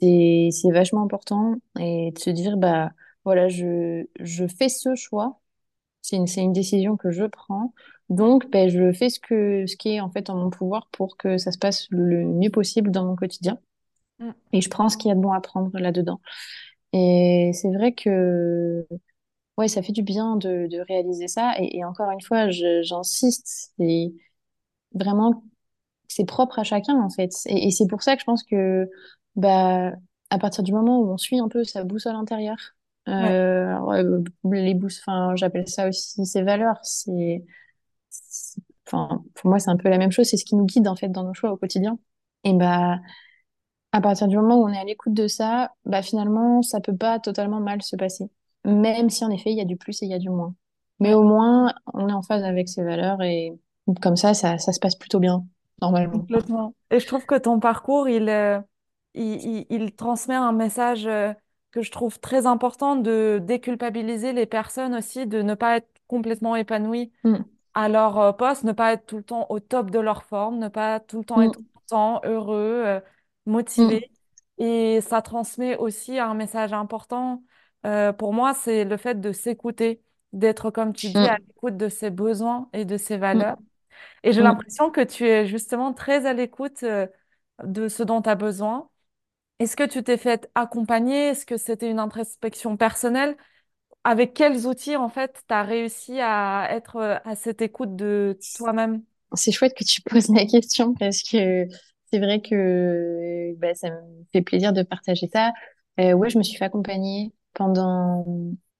c'est, 0.00 0.70
vachement 0.72 1.02
important. 1.02 1.56
Et 1.78 2.12
de 2.12 2.18
se 2.18 2.30
dire, 2.30 2.56
bah, 2.56 2.92
voilà, 3.24 3.48
je, 3.48 4.06
je 4.20 4.46
fais 4.46 4.68
ce 4.68 4.94
choix. 4.94 5.40
C'est 6.02 6.16
une, 6.16 6.26
une 6.36 6.52
décision 6.52 6.96
que 6.96 7.10
je 7.10 7.24
prends. 7.24 7.74
Donc, 8.10 8.50
ben, 8.50 8.68
je 8.70 8.92
fais 8.92 9.10
ce 9.10 9.20
que, 9.20 9.66
ce 9.66 9.76
qui 9.76 9.90
est 9.90 10.00
en 10.00 10.10
fait 10.10 10.30
en 10.30 10.36
mon 10.36 10.50
pouvoir 10.50 10.88
pour 10.92 11.16
que 11.16 11.38
ça 11.38 11.52
se 11.52 11.58
passe 11.58 11.88
le 11.90 12.24
mieux 12.24 12.50
possible 12.50 12.90
dans 12.90 13.04
mon 13.04 13.16
quotidien. 13.16 13.58
Mm. 14.20 14.30
Et 14.54 14.60
je 14.62 14.70
prends 14.70 14.88
ce 14.88 14.96
qu'il 14.98 15.08
y 15.08 15.12
a 15.12 15.14
de 15.16 15.20
bon 15.20 15.32
à 15.32 15.40
prendre 15.40 15.78
là-dedans. 15.78 16.20
Et 16.92 17.52
c'est 17.54 17.72
vrai 17.72 17.92
que 17.92 18.86
Ouais, 19.58 19.68
ça 19.68 19.82
fait 19.82 19.92
du 19.92 20.02
bien 20.02 20.36
de, 20.36 20.68
de 20.68 20.80
réaliser 20.88 21.26
ça. 21.28 21.54
Et, 21.58 21.78
et 21.78 21.84
encore 21.84 22.10
une 22.12 22.20
fois, 22.20 22.48
j'insiste, 22.50 23.72
c'est, 23.78 24.12
vraiment 24.94 25.44
c'est 26.08 26.24
propre 26.26 26.58
à 26.60 26.64
chacun 26.64 27.00
en 27.00 27.10
fait. 27.10 27.30
Et, 27.46 27.68
et 27.68 27.70
c'est 27.70 27.86
pour 27.88 28.02
ça 28.02 28.14
que 28.16 28.20
je 28.20 28.26
pense 28.26 28.44
que 28.44 28.88
bah 29.38 29.92
à 30.30 30.38
partir 30.38 30.62
du 30.62 30.72
moment 30.72 31.00
où 31.00 31.10
on 31.10 31.16
suit 31.16 31.38
un 31.38 31.48
peu 31.48 31.64
sa 31.64 31.84
boussole 31.84 32.16
intérieure, 32.16 32.74
euh, 33.08 33.68
alors, 33.68 33.92
euh, 33.92 34.20
les 34.44 34.74
bous, 34.74 34.88
enfin 34.98 35.34
j'appelle 35.36 35.68
ça 35.68 35.88
aussi 35.88 36.26
ses 36.26 36.42
valeurs. 36.42 36.78
C'est, 36.82 37.44
enfin 38.86 39.22
pour 39.34 39.48
moi 39.48 39.58
c'est 39.58 39.70
un 39.70 39.76
peu 39.76 39.88
la 39.88 39.98
même 39.98 40.12
chose. 40.12 40.26
C'est 40.26 40.36
ce 40.36 40.44
qui 40.44 40.56
nous 40.56 40.66
guide 40.66 40.88
en 40.88 40.96
fait 40.96 41.08
dans 41.08 41.24
nos 41.24 41.34
choix 41.34 41.52
au 41.52 41.56
quotidien. 41.56 41.98
Et 42.44 42.52
bah 42.52 42.98
à 43.92 44.00
partir 44.00 44.28
du 44.28 44.36
moment 44.36 44.56
où 44.56 44.64
on 44.64 44.72
est 44.72 44.78
à 44.78 44.84
l'écoute 44.84 45.14
de 45.14 45.28
ça, 45.28 45.72
bah 45.86 46.02
finalement 46.02 46.60
ça 46.60 46.80
peut 46.80 46.96
pas 46.96 47.18
totalement 47.18 47.60
mal 47.60 47.80
se 47.82 47.96
passer. 47.96 48.28
Même 48.64 49.08
si 49.08 49.24
en 49.24 49.30
effet 49.30 49.52
il 49.52 49.56
y 49.56 49.62
a 49.62 49.64
du 49.64 49.76
plus 49.76 50.02
et 50.02 50.06
il 50.06 50.10
y 50.10 50.14
a 50.14 50.18
du 50.18 50.28
moins. 50.28 50.54
Mais 51.00 51.14
au 51.14 51.22
moins 51.22 51.72
on 51.94 52.08
est 52.08 52.12
en 52.12 52.22
phase 52.22 52.42
avec 52.42 52.68
ses 52.68 52.82
valeurs 52.82 53.22
et 53.22 53.56
comme 54.02 54.16
ça 54.16 54.34
ça, 54.34 54.58
ça 54.58 54.72
se 54.72 54.80
passe 54.80 54.96
plutôt 54.96 55.20
bien 55.20 55.46
normalement. 55.80 56.18
complètement. 56.18 56.74
Et 56.90 57.00
je 57.00 57.06
trouve 57.06 57.24
que 57.24 57.38
ton 57.38 57.60
parcours, 57.60 58.08
il, 58.08 58.28
euh, 58.28 58.60
il, 59.14 59.34
il- 59.44 59.66
il 59.70 59.94
transmet 59.94 60.34
un 60.34 60.52
message 60.52 61.06
euh, 61.06 61.32
que 61.72 61.82
je 61.82 61.90
trouve 61.90 62.18
très 62.20 62.46
important 62.46 62.96
de 62.96 63.40
déculpabiliser 63.42 64.32
les 64.32 64.46
personnes 64.46 64.94
aussi, 64.94 65.26
de 65.26 65.42
ne 65.42 65.54
pas 65.54 65.76
être 65.78 65.88
complètement 66.08 66.56
épanouies 66.56 67.12
Mm, 67.24 67.44
à 67.74 67.88
leur 67.88 68.18
euh, 68.18 68.32
poste, 68.32 68.64
ne 68.64 68.72
pas 68.72 68.92
être 68.94 69.06
tout 69.06 69.18
le 69.18 69.22
temps 69.24 69.46
au 69.50 69.60
top 69.60 69.90
de 69.90 69.98
leur 69.98 70.24
forme, 70.24 70.58
ne 70.58 70.68
pas 70.68 71.00
tout 71.00 71.18
le 71.18 71.24
temps 71.24 71.40
être 71.42 71.60
mm, 71.60 71.68
content, 71.74 72.20
heureux, 72.24 72.82
euh, 72.86 73.00
mm, 73.76 73.98
motivé. 73.98 74.10
Et 74.58 75.00
ça 75.00 75.22
transmet 75.22 75.76
aussi 75.76 76.18
un 76.18 76.34
message 76.34 76.72
important. 76.72 77.44
euh, 77.86 78.12
pour 78.12 78.32
moi, 78.34 78.54
c'est 78.54 78.84
le 78.84 78.96
fait 78.96 79.20
de 79.20 79.32
s'écouter, 79.32 80.02
d'être, 80.32 80.70
comme 80.70 80.92
tu 80.92 81.10
dis, 81.10 81.26
à 81.28 81.38
l'écoute 81.38 81.76
de 81.76 81.88
ses 81.88 82.10
besoins 82.10 82.68
et 82.72 82.84
de 82.84 82.96
ses 82.96 83.16
valeurs. 83.18 83.56
Et 84.24 84.32
j'ai 84.32 84.42
l'impression 84.42 84.90
que 84.90 85.00
tu 85.02 85.26
es 85.26 85.46
justement 85.46 85.92
très 85.94 86.26
à 86.26 86.32
l'écoute 86.34 86.84
de 87.64 87.88
ce 87.88 88.02
dont 88.02 88.22
tu 88.22 88.28
as 88.30 88.34
besoin. 88.34 88.90
Est-ce 89.58 89.76
que 89.76 89.84
tu 89.84 90.02
t'es 90.02 90.16
fait 90.16 90.48
accompagner? 90.54 91.28
Est-ce 91.30 91.44
que 91.46 91.56
c'était 91.56 91.90
une 91.90 91.98
introspection 91.98 92.76
personnelle? 92.76 93.36
Avec 94.04 94.34
quels 94.34 94.66
outils, 94.66 94.96
en 94.96 95.08
fait, 95.08 95.42
tu 95.48 95.54
as 95.54 95.62
réussi 95.64 96.20
à 96.20 96.68
être 96.72 96.96
euh, 96.96 97.18
à 97.24 97.36
cette 97.36 97.62
écoute 97.62 97.96
de 97.96 98.38
toi-même? 98.56 99.02
C'est 99.34 99.52
chouette 99.52 99.74
que 99.74 99.84
tu 99.84 100.02
poses 100.06 100.28
la 100.30 100.46
question 100.46 100.94
parce 100.94 101.22
que 101.22 101.66
c'est 102.10 102.18
vrai 102.18 102.40
que 102.40 103.54
bah, 103.58 103.74
ça 103.74 103.90
me 103.90 104.24
fait 104.32 104.42
plaisir 104.42 104.72
de 104.72 104.82
partager 104.82 105.28
ça. 105.32 105.52
Euh, 106.00 106.12
ouais, 106.12 106.30
je 106.30 106.38
me 106.38 106.42
suis 106.42 106.56
fait 106.56 106.64
accompagner 106.64 107.32
pendant 107.54 108.24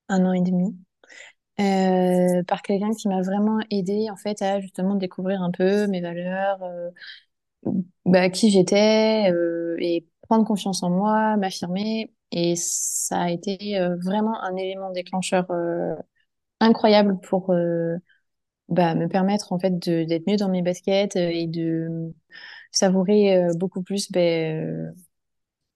un 0.09 0.25
an 0.25 0.33
et 0.33 0.41
demi 0.41 0.75
euh, 1.59 2.43
par 2.45 2.61
quelqu'un 2.63 2.91
qui 2.93 3.07
m'a 3.09 3.21
vraiment 3.21 3.59
aidé 3.71 4.09
en 4.11 4.17
fait 4.17 4.41
à 4.41 4.61
justement 4.61 4.95
découvrir 4.95 5.41
un 5.43 5.51
peu 5.51 5.87
mes 5.87 6.01
valeurs, 6.01 6.63
euh, 6.63 6.91
bah, 8.05 8.29
qui 8.29 8.51
j'étais 8.51 9.31
euh, 9.31 9.75
et 9.79 10.05
prendre 10.29 10.45
confiance 10.47 10.83
en 10.83 10.91
moi, 10.91 11.37
m'affirmer. 11.37 12.13
Et 12.33 12.55
ça 12.57 13.21
a 13.23 13.31
été 13.31 13.79
euh, 13.79 13.97
vraiment 14.05 14.41
un 14.43 14.55
élément 14.57 14.91
déclencheur 14.91 15.51
euh, 15.51 15.95
incroyable 16.61 17.19
pour 17.21 17.51
euh, 17.53 17.97
bah, 18.69 18.95
me 18.95 19.07
permettre 19.09 19.53
en 19.53 19.59
fait 19.59 19.79
d'être 19.79 20.27
mieux 20.27 20.37
dans 20.37 20.49
mes 20.49 20.63
baskets 20.63 21.15
et 21.17 21.47
de 21.47 22.13
savourer 22.71 23.47
beaucoup 23.57 23.83
plus 23.83 24.11
ben, 24.11 24.93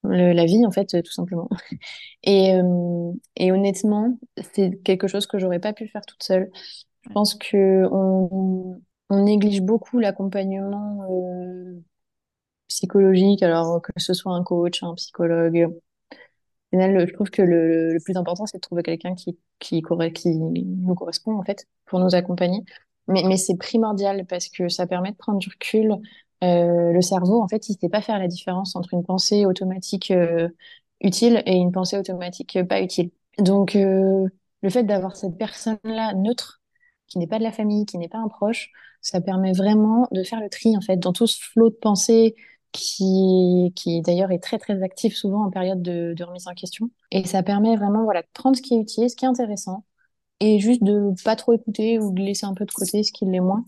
le- 0.04 0.34
la 0.34 0.46
vie 0.46 0.66
en 0.66 0.72
fait 0.72 1.02
tout 1.04 1.12
simplement. 1.12 1.50
Et, 2.24 2.54
et 3.38 3.52
honnêtement, 3.52 4.18
c'est 4.54 4.82
quelque 4.84 5.08
chose 5.08 5.28
que 5.28 5.40
j'aurais 5.40 5.60
pas 5.60 5.74
pu 5.74 5.88
faire 5.88 6.06
toute 6.06 6.24
seule. 6.24 6.52
Je 7.02 7.10
pense 7.12 7.36
que 7.36 7.88
on, 7.92 8.82
on 9.10 9.24
néglige 9.26 9.62
beaucoup 9.62 10.00
l'accompagnement 10.00 11.06
psychologique, 12.68 13.44
alors 13.44 13.82
que 13.82 13.92
ce 13.98 14.14
soit 14.14 14.34
un 14.34 14.44
coach, 14.44 14.84
un 14.84 14.96
psychologue. 14.96 15.68
Au 15.68 15.80
je 16.74 17.14
trouve 17.14 17.30
que 17.30 17.42
le, 17.42 17.98
plus 18.04 18.18
important, 18.18 18.46
c'est 18.46 18.58
de 18.58 18.62
trouver 18.62 18.84
quelqu'un 18.84 19.16
qui, 19.16 19.38
qui, 19.60 19.84
nous 19.84 20.96
correspond, 20.96 21.38
en 21.38 21.44
fait, 21.44 21.68
pour 21.86 22.00
nous 22.00 22.16
accompagner. 22.16 22.64
Mais, 23.08 23.24
mais 23.26 23.38
c'est 23.38 23.58
primordial 23.58 24.26
parce 24.26 24.50
que 24.50 24.70
ça 24.70 24.88
permet 24.88 25.12
de 25.12 25.18
prendre 25.18 25.40
du 25.40 25.50
recul. 25.50 25.98
Euh, 26.44 26.92
le 26.92 27.02
cerveau, 27.02 27.42
en 27.42 27.48
fait, 27.48 27.70
il 27.70 27.74
ne 27.74 27.78
sait 27.80 27.90
pas 27.90 28.02
faire 28.02 28.20
la 28.20 28.28
différence 28.28 28.76
entre 28.76 28.94
une 28.94 29.04
pensée 29.04 29.46
automatique 29.46 30.12
euh, 30.12 30.50
utile 31.02 31.44
et 31.46 31.54
une 31.54 31.72
pensée 31.72 31.98
automatique 31.98 32.56
euh, 32.56 32.64
pas 32.64 32.82
utile. 32.82 33.12
Donc, 33.40 33.74
le 33.76 34.70
fait 34.70 34.84
d'avoir 34.84 35.16
cette 35.16 35.38
personne-là 35.38 36.14
neutre, 36.14 36.62
qui 37.08 37.18
n'est 37.20 37.28
pas 37.28 37.40
de 37.40 37.44
la 37.44 37.52
famille, 37.52 37.86
qui 37.86 37.98
n'est 37.98 38.10
pas 38.10 38.20
un 38.20 38.28
proche, 38.28 38.72
ça 39.02 39.20
permet 39.22 39.54
vraiment 39.54 40.08
de 40.12 40.24
faire 40.24 40.40
le 40.40 40.50
tri, 40.50 40.78
en 40.78 40.82
fait, 40.82 40.98
dans 40.98 41.14
tout 41.14 41.28
ce 41.28 41.40
flot 41.42 41.70
de 41.70 41.76
pensées 41.76 42.36
qui, 42.74 43.74
qui 43.78 44.02
d'ailleurs 44.02 44.32
est 44.32 44.40
très 44.44 44.60
très 44.60 44.84
actif 44.84 45.16
souvent 45.16 45.46
en 45.46 45.52
période 45.52 45.82
de, 45.84 46.14
de 46.18 46.26
remise 46.26 46.48
en 46.48 46.56
question. 46.56 46.92
Et 47.12 47.26
ça 47.28 47.44
permet 47.44 47.78
vraiment 47.78 48.04
voilà, 48.06 48.24
de 48.24 48.28
prendre 48.34 48.58
ce 48.58 48.64
qui 48.64 48.76
est 48.76 48.80
utile, 48.82 49.10
ce 49.10 49.16
qui 49.18 49.26
est 49.26 49.30
intéressant, 49.30 49.86
et 50.42 50.60
juste 50.60 50.84
de 50.84 51.12
pas 51.26 51.36
trop 51.38 51.54
écouter 51.54 52.00
ou 52.00 52.14
de 52.14 52.22
laisser 52.22 52.46
un 52.48 52.54
peu 52.56 52.66
de 52.66 52.72
côté 52.74 53.04
ce 53.04 53.12
qui 53.14 53.26
l'est 53.26 53.40
moins. 53.42 53.66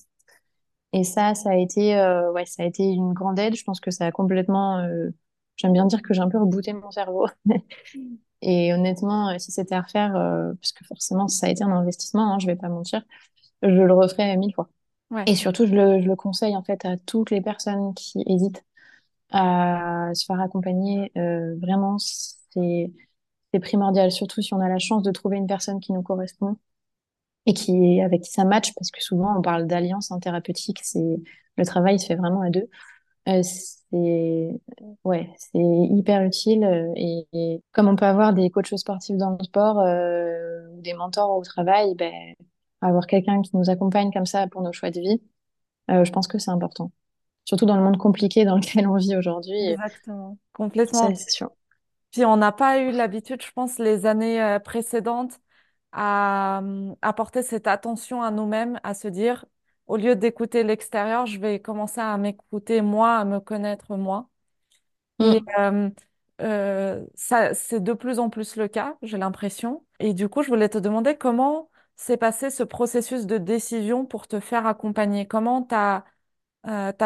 Et 0.94 1.04
ça, 1.04 1.36
ça 1.36 1.52
a 1.52 1.56
été, 1.56 1.98
euh, 1.98 2.32
ouais, 2.32 2.46
ça 2.46 2.64
a 2.64 2.66
été 2.66 2.84
une 2.84 3.14
grande 3.14 3.38
aide. 3.40 3.56
Je 3.56 3.64
pense 3.64 3.80
que 3.82 3.92
ça 3.92 4.06
a 4.08 4.12
complètement, 4.12 4.80
euh, 4.80 5.10
j'aime 5.58 5.74
bien 5.74 5.86
dire 5.86 6.02
que 6.02 6.14
j'ai 6.14 6.22
un 6.22 6.30
peu 6.30 6.40
rebooté 6.40 6.74
mon 6.74 6.92
cerveau. 6.92 7.28
Et 8.42 8.74
honnêtement, 8.74 9.30
euh, 9.30 9.38
si 9.40 9.52
c'était 9.52 9.76
à 9.76 9.82
refaire, 9.82 10.16
euh, 10.16 10.54
parce 10.62 10.72
que 10.74 10.86
forcément 10.86 11.28
ça 11.28 11.48
a 11.48 11.50
été 11.50 11.64
un 11.64 11.72
investissement, 11.72 12.34
hein, 12.34 12.40
je 12.40 12.48
vais 12.48 12.56
pas 12.56 12.70
mentir, 12.70 13.04
je 13.64 13.70
le 13.70 13.94
referais 13.94 14.38
mille 14.38 14.54
fois. 14.56 14.70
Ouais, 15.10 15.28
Et 15.28 15.36
surtout, 15.36 15.68
je 15.68 15.76
le, 15.76 16.02
je 16.02 16.08
le 16.08 16.16
conseille 16.18 16.56
en 16.58 16.64
fait 16.64 16.86
à 16.86 16.98
toutes 16.98 17.32
les 17.32 17.42
personnes 17.42 17.94
qui 17.96 18.24
hésitent 18.28 18.66
se 19.36 20.26
faire 20.26 20.40
accompagner. 20.42 21.12
euh, 21.18 21.56
vraiment, 21.62 21.98
c'est 22.00 22.92
primordial, 23.62 24.12
surtout 24.12 24.42
si 24.42 24.54
on 24.54 24.60
a 24.60 24.68
la 24.70 24.80
chance 24.80 25.04
de 25.04 25.12
trouver 25.12 25.38
une 25.38 25.48
personne 25.48 25.80
qui 25.80 25.94
nous 25.94 26.02
correspond 26.04 26.58
et 27.46 27.54
qui 27.54 28.02
avec 28.02 28.24
qui 28.24 28.32
ça 28.32 28.46
match, 28.46 28.74
parce 28.76 28.92
que 28.92 29.02
souvent 29.04 29.38
on 29.38 29.42
parle 29.42 29.68
d'alliance 29.68 30.12
en 30.12 30.20
thérapeutique, 30.20 30.80
c'est 30.84 31.18
le 31.58 31.66
travail 31.66 32.00
se 32.00 32.08
fait 32.08 32.16
vraiment 32.16 32.42
à 32.42 32.50
deux. 32.50 32.70
Euh, 33.30 33.42
c'est 33.44 34.50
ouais, 35.04 35.30
c'est 35.38 35.60
hyper 35.60 36.24
utile 36.24 36.64
euh, 36.66 36.94
et, 36.96 37.62
comme 37.74 37.88
on 37.88 37.96
peut 37.96 38.06
avoir 38.06 38.34
des 38.34 38.50
coachs 38.52 38.76
sportifs 38.78 39.18
dans 39.18 39.32
le 39.40 39.44
sport 39.46 39.78
ou 39.78 40.82
des 40.82 40.94
mentors 40.94 41.38
au 41.38 41.44
travail, 41.44 41.96
ben 41.96 42.14
avoir 42.82 43.08
quelqu'un 43.08 43.42
qui 43.42 43.56
nous 43.56 43.70
accompagne 43.70 44.12
comme 44.12 44.26
ça 44.26 44.48
pour 44.48 44.62
nos 44.62 44.74
choix 44.74 44.92
de 44.92 45.00
vie, 45.02 45.22
je 45.90 46.12
pense 46.12 46.28
que 46.28 46.40
c'est 46.40 46.52
important. 46.52 46.92
Surtout 47.46 47.66
dans 47.66 47.78
le 47.78 47.84
monde 47.84 47.98
compliqué 47.98 48.46
dans 48.46 48.58
lequel 48.58 48.88
on 48.88 48.98
vit 48.98 49.16
aujourd'hui, 49.16 49.56
exactement. 49.64 50.38
Complètement. 50.54 51.14
c'est 51.16 51.30
sûr. 51.32 51.50
Puis 52.12 52.26
on 52.26 52.38
n'a 52.38 52.52
pas 52.52 52.80
eu 52.80 52.92
l'habitude, 52.92 53.42
je 53.44 53.52
pense, 53.52 53.80
les 53.80 54.06
années 54.06 54.42
euh, 54.44 54.60
précédentes 54.60 55.40
à 55.94 56.62
euh, 56.64 56.96
apporter 57.02 57.44
cette 57.44 57.68
attention 57.68 58.22
à 58.24 58.32
nous-mêmes, 58.32 58.80
à 58.84 58.94
se 58.96 59.08
dire, 59.10 59.46
au 59.88 59.98
lieu 59.98 60.16
d'écouter 60.16 60.64
l'extérieur, 60.64 61.26
je 61.28 61.40
vais 61.40 61.62
commencer 61.62 62.02
à 62.02 62.18
m'écouter 62.18 62.82
moi, 62.82 63.18
à 63.18 63.26
me 63.26 63.40
connaître 63.40 63.96
moi. 63.98 64.30
Et 65.22 65.40
Mm. 65.40 65.56
euh, 65.60 65.90
euh, 66.42 67.06
ça, 67.16 67.54
c'est 67.54 67.82
de 67.84 67.94
plus 67.94 68.20
en 68.20 68.30
plus 68.30 68.56
le 68.58 68.68
cas, 68.68 68.98
j'ai 69.02 69.18
l'impression. 69.18 69.86
Et 70.00 70.14
du 70.14 70.30
coup, 70.30 70.44
je 70.44 70.50
voulais 70.50 70.70
te 70.70 70.78
demander 70.78 71.18
comment 71.18 71.70
s'est 71.96 72.18
passé 72.18 72.50
ce 72.50 72.64
processus 72.64 73.26
de 73.26 73.38
décision 73.38 74.06
pour 74.06 74.28
te 74.28 74.40
faire 74.40 74.68
accompagner? 74.68 75.28
Comment 75.28 75.64
tu 75.64 75.76
as, 75.76 76.06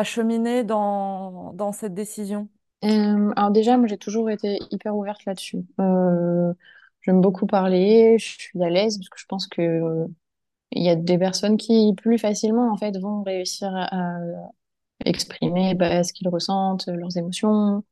cheminé 0.04 0.64
dans, 0.64 1.54
dans 1.54 1.72
cette 1.72 1.94
décision? 1.94 2.48
Euh, 2.86 3.34
alors 3.36 3.52
déjà, 3.52 3.78
moi 3.78 3.88
j'ai 3.88 3.98
toujours 3.98 4.30
été 4.30 4.60
hyper 4.72 4.96
ouverte 4.96 5.26
là-dessus. 5.26 5.66
Euh, 5.80 6.54
j'aime 7.02 7.22
beaucoup 7.22 7.46
parler, 7.46 8.18
je 8.18 8.38
suis 8.40 8.64
à 8.64 8.70
l'aise 8.70 8.98
parce 8.98 9.10
que 9.10 9.20
je 9.20 9.26
pense 9.26 9.48
que 9.48 9.62
euh, 9.62 10.08
y 10.84 10.90
a 10.90 10.96
des 10.96 11.18
personnes 11.18 11.58
qui 11.58 11.94
plus 11.98 12.18
facilement 12.18 12.72
en 12.72 12.78
fait 12.78 12.98
vont 12.98 13.24
réussir 13.24 13.72
à, 13.76 14.20
exprimer 15.06 15.76
bah, 15.76 16.04
ce 16.04 16.14
qu'ils 16.14 16.30
ressentent, 16.30 16.88
leurs 16.88 17.18
émotions, 17.18 17.84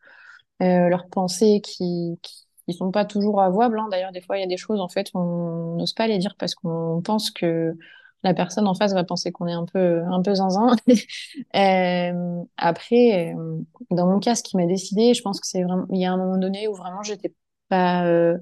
euh, 0.62 0.90
leurs 0.90 1.08
pensées 1.10 1.62
qui, 1.64 2.20
qui 2.22 2.46
qui 2.68 2.74
sont 2.74 2.92
pas 2.92 3.06
toujours 3.06 3.42
avouables. 3.42 3.80
hein. 3.80 3.88
D'ailleurs, 3.90 4.12
des 4.12 4.22
fois 4.22 4.38
il 4.38 4.42
y 4.42 4.44
a 4.44 4.48
des 4.48 4.58
choses 4.58 4.82
en 4.82 4.90
fait 4.90 5.10
on 5.14 5.78
n'ose 5.78 5.94
pas 5.94 6.08
les 6.08 6.18
dire 6.18 6.36
parce 6.38 6.54
qu'on 6.56 7.02
pense 7.04 7.32
que 7.32 7.78
la 8.24 8.34
personne 8.34 8.68
en 8.68 8.74
face 8.76 8.94
va 8.94 9.04
penser 9.04 9.32
qu'on 9.32 9.48
est 9.48 9.54
un 9.54 9.66
peu 9.66 10.04
un 10.06 10.22
peu 10.22 10.34
zinzin. 10.36 10.76
Euh, 11.56 12.44
après, 12.58 13.34
euh, 13.36 13.62
dans 13.92 14.08
mon 14.08 14.20
cas, 14.20 14.36
ce 14.36 14.44
qui 14.44 14.58
m'a 14.58 14.66
décidé, 14.66 15.14
je 15.14 15.22
pense 15.22 15.40
que 15.40 15.48
c'est 15.48 15.64
vraiment, 15.64 15.86
il 15.92 16.00
y 16.02 16.06
a 16.06 16.12
un 16.12 16.18
moment 16.18 16.38
donné 16.38 16.68
où 16.68 16.74
vraiment 16.74 17.04
j'étais 17.04 17.34
pas, 17.70 18.06
euh, 18.06 18.38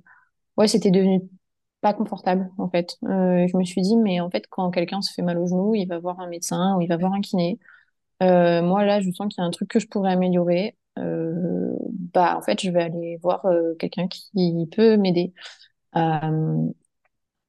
ouais, 0.57 0.67
c'était 0.67 0.91
devenu 0.91 1.21
pas 1.81 1.93
confortable 1.93 2.49
en 2.57 2.69
fait. 2.69 2.97
Je 3.03 3.57
me 3.57 3.63
suis 3.63 3.81
dit, 3.81 3.97
mais 3.97 4.19
en 4.21 4.29
fait, 4.29 4.45
quand 4.49 4.71
quelqu'un 4.71 5.01
se 5.01 5.13
fait 5.13 5.21
mal 5.21 5.37
au 5.39 5.47
genou, 5.47 5.75
il 5.75 5.87
va 5.87 5.99
voir 5.99 6.19
un 6.19 6.27
médecin 6.27 6.75
ou 6.77 6.81
il 6.81 6.87
va 6.87 6.97
voir 6.97 7.13
un 7.13 7.21
kiné. 7.21 7.59
Moi 8.21 8.85
là, 8.85 9.01
je 9.01 9.11
sens 9.11 9.33
qu'il 9.33 9.41
y 9.41 9.45
a 9.45 9.47
un 9.47 9.51
truc 9.51 9.69
que 9.69 9.79
je 9.79 9.87
pourrais 9.87 10.13
améliorer. 10.13 10.77
Bah, 10.97 12.37
en 12.37 12.41
fait, 12.41 12.61
je 12.61 12.69
vais 12.71 12.83
aller 12.83 13.17
voir 13.21 13.45
quelqu'un 13.79 14.07
qui 14.07 14.67
peut 14.71 14.97
m'aider, 14.97 15.33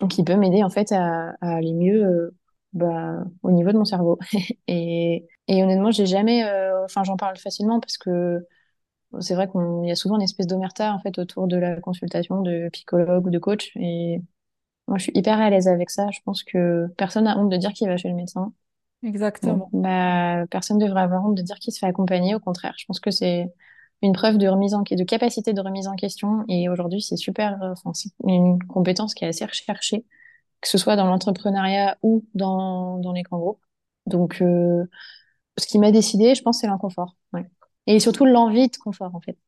à- 0.00 0.06
qui 0.08 0.24
peut 0.24 0.36
m'aider 0.36 0.62
en 0.62 0.70
fait 0.70 0.92
à, 0.92 1.30
à 1.40 1.56
aller 1.56 1.72
mieux. 1.74 2.04
euh, 2.04 2.30
bah, 2.72 3.24
au 3.42 3.50
niveau 3.52 3.72
de 3.72 3.78
mon 3.78 3.84
cerveau. 3.86 4.18
Et, 4.68 5.26
et 5.48 5.62
honnêtement, 5.62 5.90
j'ai 5.92 6.04
jamais, 6.06 6.44
euh, 6.44 6.84
enfin, 6.84 7.04
j'en 7.04 7.16
parle 7.16 7.36
facilement 7.38 7.80
parce 7.80 7.96
que 7.98 8.46
c'est 9.20 9.34
vrai 9.34 9.48
qu'il 9.50 9.60
y 9.88 9.90
a 9.92 9.96
souvent 9.96 10.16
une 10.16 10.22
espèce 10.22 10.46
d'omerta 10.46 10.92
en 10.94 11.00
fait 11.00 11.18
autour 11.18 11.48
de 11.48 11.56
la 11.56 11.76
consultation 11.80 12.42
de 12.42 12.68
psychologue 12.72 13.26
ou 13.26 13.30
de 13.30 13.38
coach. 13.38 13.72
Et 13.76 14.22
moi, 14.88 14.98
je 14.98 15.04
suis 15.04 15.12
hyper 15.16 15.40
à 15.40 15.50
l'aise 15.50 15.68
avec 15.68 15.90
ça. 15.90 16.08
Je 16.12 16.20
pense 16.24 16.44
que 16.44 16.88
personne 16.98 17.24
n'a 17.24 17.38
honte 17.38 17.50
de 17.50 17.56
dire 17.58 17.72
qu'il 17.72 17.88
va 17.88 17.96
chez 17.98 18.08
le 18.10 18.14
médecin. 18.16 18.52
Exactement. 19.02 19.72
bah, 19.72 20.46
personne 20.50 20.78
devrait 20.78 21.02
avoir 21.02 21.24
honte 21.24 21.36
de 21.36 21.42
dire 21.42 21.58
qu'il 21.58 21.72
se 21.72 21.78
fait 21.78 21.86
accompagner. 21.86 22.34
Au 22.34 22.40
contraire, 22.40 22.74
je 22.78 22.84
pense 22.86 23.00
que 23.00 23.10
c'est 23.10 23.52
une 24.02 24.12
preuve 24.12 24.38
de 24.38 24.46
remise 24.48 24.74
en, 24.74 24.82
de 24.82 25.04
capacité 25.04 25.52
de 25.52 25.60
remise 25.60 25.88
en 25.88 25.96
question. 25.96 26.44
Et 26.48 26.68
aujourd'hui, 26.68 27.02
c'est 27.02 27.16
super, 27.16 27.62
euh, 27.62 27.72
enfin, 27.72 27.92
c'est 27.94 28.10
une 28.24 28.62
compétence 28.64 29.14
qui 29.14 29.24
est 29.24 29.28
assez 29.28 29.44
recherchée, 29.44 30.04
que 30.60 30.68
ce 30.68 30.78
soit 30.78 30.96
dans 30.96 31.06
l'entrepreneuriat 31.06 31.96
ou 32.02 32.24
dans, 32.34 32.98
dans 32.98 33.12
les 33.12 33.22
grands 33.22 33.38
groupes. 33.38 33.60
Donc, 34.06 34.40
euh, 34.40 34.84
ce 35.58 35.66
qui 35.66 35.78
m'a 35.78 35.90
décidé, 35.90 36.34
je 36.34 36.42
pense, 36.42 36.60
c'est 36.60 36.66
l'inconfort. 36.66 37.16
Ouais. 37.32 37.46
Et 37.86 38.00
surtout 38.00 38.24
l'envie 38.24 38.68
de 38.68 38.76
confort, 38.76 39.14
en 39.14 39.20
fait. 39.20 39.38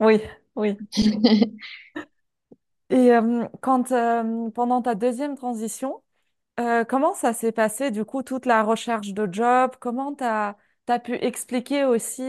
Oui, 0.00 0.20
oui. 0.56 0.76
Et 2.90 3.12
euh, 3.12 3.46
quand, 3.62 3.90
euh, 3.92 4.50
pendant 4.50 4.82
ta 4.82 4.94
deuxième 4.94 5.36
transition, 5.36 6.02
comment 6.88 7.14
ça 7.14 7.32
s'est 7.32 7.52
passé, 7.52 7.90
du 7.90 8.04
coup, 8.04 8.22
toute 8.22 8.46
la 8.46 8.62
recherche 8.62 9.12
de 9.14 9.26
job? 9.32 9.72
Comment 9.80 10.14
tu 10.14 10.24
as, 10.24 10.56
pu 11.02 11.14
expliquer 11.14 11.84
aussi 11.84 12.22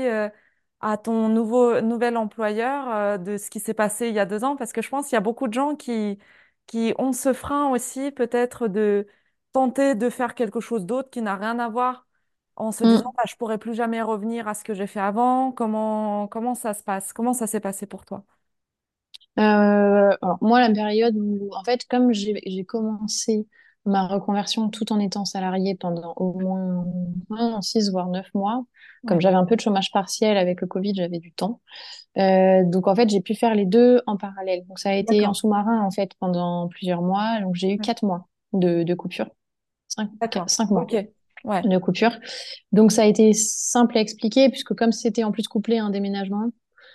à 0.84 0.98
ton 0.98 1.30
nouveau, 1.30 1.82
nouvel 1.82 2.18
employeur 2.18 2.90
euh, 2.94 3.18
de 3.18 3.38
ce 3.38 3.50
qui 3.50 3.60
s'est 3.60 3.74
passé 3.74 4.10
il 4.10 4.16
y 4.16 4.20
a 4.20 4.26
deux 4.26 4.44
ans? 4.44 4.56
Parce 4.58 4.74
que 4.74 4.82
je 4.82 4.90
pense 4.90 5.08
qu'il 5.08 5.16
y 5.16 5.18
a 5.18 5.22
beaucoup 5.22 5.48
de 5.48 5.54
gens 5.54 5.76
qui, 5.76 6.20
qui 6.68 6.94
ont 7.00 7.14
ce 7.14 7.34
frein 7.34 7.70
aussi, 7.72 8.12
peut-être 8.12 8.68
de 8.68 9.08
tenter 9.54 9.96
de 9.96 10.10
faire 10.10 10.36
quelque 10.36 10.60
chose 10.60 10.86
d'autre 10.86 11.10
qui 11.10 11.22
n'a 11.22 11.36
rien 11.36 11.60
à 11.60 11.70
voir 11.70 12.08
en 12.56 12.72
se 12.72 12.84
disant, 12.84 13.04
Mm. 13.04 13.14
bah, 13.18 13.24
je 13.28 13.36
pourrais 13.36 13.58
plus 13.58 13.74
jamais 13.76 14.02
revenir 14.02 14.48
à 14.48 14.54
ce 14.54 14.64
que 14.64 14.74
j'ai 14.74 14.88
fait 14.88 15.00
avant. 15.00 15.52
Comment, 15.52 16.28
comment 16.28 16.56
ça 16.56 16.74
se 16.74 16.84
passe? 16.84 17.14
Comment 17.14 17.34
ça 17.34 17.48
s'est 17.48 17.60
passé 17.62 17.88
pour 17.88 18.06
toi? 18.06 18.26
Euh, 19.40 19.42
alors 20.22 20.38
moi, 20.42 20.60
la 20.62 20.72
période 20.74 21.16
où, 21.18 21.50
en 21.54 21.64
fait, 21.64 21.86
comme 21.90 22.14
j'ai 22.14 22.66
commencé 22.66 23.48
ma 23.86 24.08
reconversion 24.08 24.70
tout 24.70 24.92
en 24.94 25.00
étant 25.00 25.26
salariée 25.26 25.76
pendant 25.76 26.14
au 26.18 26.40
moins, 26.40 26.86
moins 27.30 27.62
6 27.62 27.90
voire 27.92 28.08
9 28.10 28.28
mois, 28.34 28.66
comme 29.06 29.22
j'avais 29.22 29.36
un 29.36 29.46
peu 29.46 29.56
de 29.56 29.62
chômage 29.62 29.92
partiel 29.92 30.38
avec 30.38 30.62
le 30.62 30.68
Covid, 30.68 30.94
j'avais 30.96 31.20
du 31.20 31.34
temps. 31.34 31.62
Euh, 32.18 32.64
donc 32.66 32.88
en 32.88 32.96
fait, 32.96 33.10
j'ai 33.10 33.22
pu 33.22 33.36
faire 33.36 33.56
les 33.56 33.66
deux 33.66 34.02
en 34.08 34.18
parallèle. 34.18 34.66
Donc 34.68 34.80
ça 34.80 34.92
a 34.92 34.96
été 34.96 35.26
en 35.26 35.34
sous-marin 35.34 35.82
en 35.82 35.92
fait 35.92 36.12
pendant 36.20 36.68
plusieurs 36.70 37.02
mois. 37.02 37.40
Donc 37.42 37.56
j'ai 37.56 37.72
eu 37.74 37.80
quatre 37.80 38.04
mois 38.04 38.28
de, 38.54 38.84
de 38.84 38.94
coupure, 38.94 39.30
cinq, 39.88 40.10
cinq 40.48 40.70
mois 40.72 40.88
Ouais, 41.44 41.62
de 41.64 41.78
coupure. 41.78 42.12
Donc 42.72 42.92
ça 42.92 43.04
a 43.04 43.06
été 43.06 43.34
simple 43.34 43.98
à 43.98 44.02
expliquer 44.02 44.50
puisque 44.50 44.74
comme 44.76 44.92
c'était 44.94 45.24
en 45.24 45.32
plus 45.32 45.48
couplé 45.48 45.78
à 45.78 45.86
un 45.86 45.90
déménagement, 45.90 46.52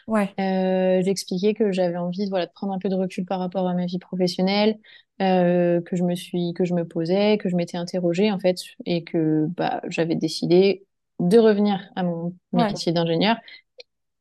ouais, 0.06 0.34
euh, 0.40 1.02
j'ai 1.02 1.10
expliqué 1.10 1.54
que 1.54 1.72
j'avais 1.72 1.96
envie 1.96 2.28
voilà, 2.28 2.46
de 2.46 2.52
prendre 2.52 2.72
un 2.72 2.78
peu 2.78 2.88
de 2.88 2.94
recul 2.94 3.24
par 3.24 3.40
rapport 3.40 3.68
à 3.68 3.74
ma 3.74 3.86
vie 3.86 3.98
professionnelle, 3.98 4.78
euh, 5.20 5.80
que 5.82 5.96
je 5.96 6.04
me 6.04 6.14
suis, 6.14 6.52
que 6.54 6.64
je 6.64 6.74
me 6.74 6.86
posais, 6.86 7.38
que 7.38 7.48
je 7.48 7.56
m'étais 7.56 7.76
interrogée 7.76 8.30
en 8.32 8.38
fait, 8.38 8.58
et 8.86 9.04
que 9.04 9.46
bah, 9.56 9.82
j'avais 9.88 10.14
décidé 10.14 10.86
de 11.18 11.38
revenir 11.38 11.81
à 11.96 12.02
mon 12.02 12.35
ouais, 12.52 12.66
métier 12.66 12.92
d'ingénieur, 12.92 13.37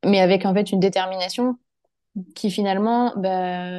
mais 0.06 0.20
avec 0.20 0.46
en 0.46 0.54
fait 0.54 0.72
une 0.72 0.80
détermination 0.80 1.58
qui 2.36 2.50
finalement 2.50 3.14
bah, 3.18 3.70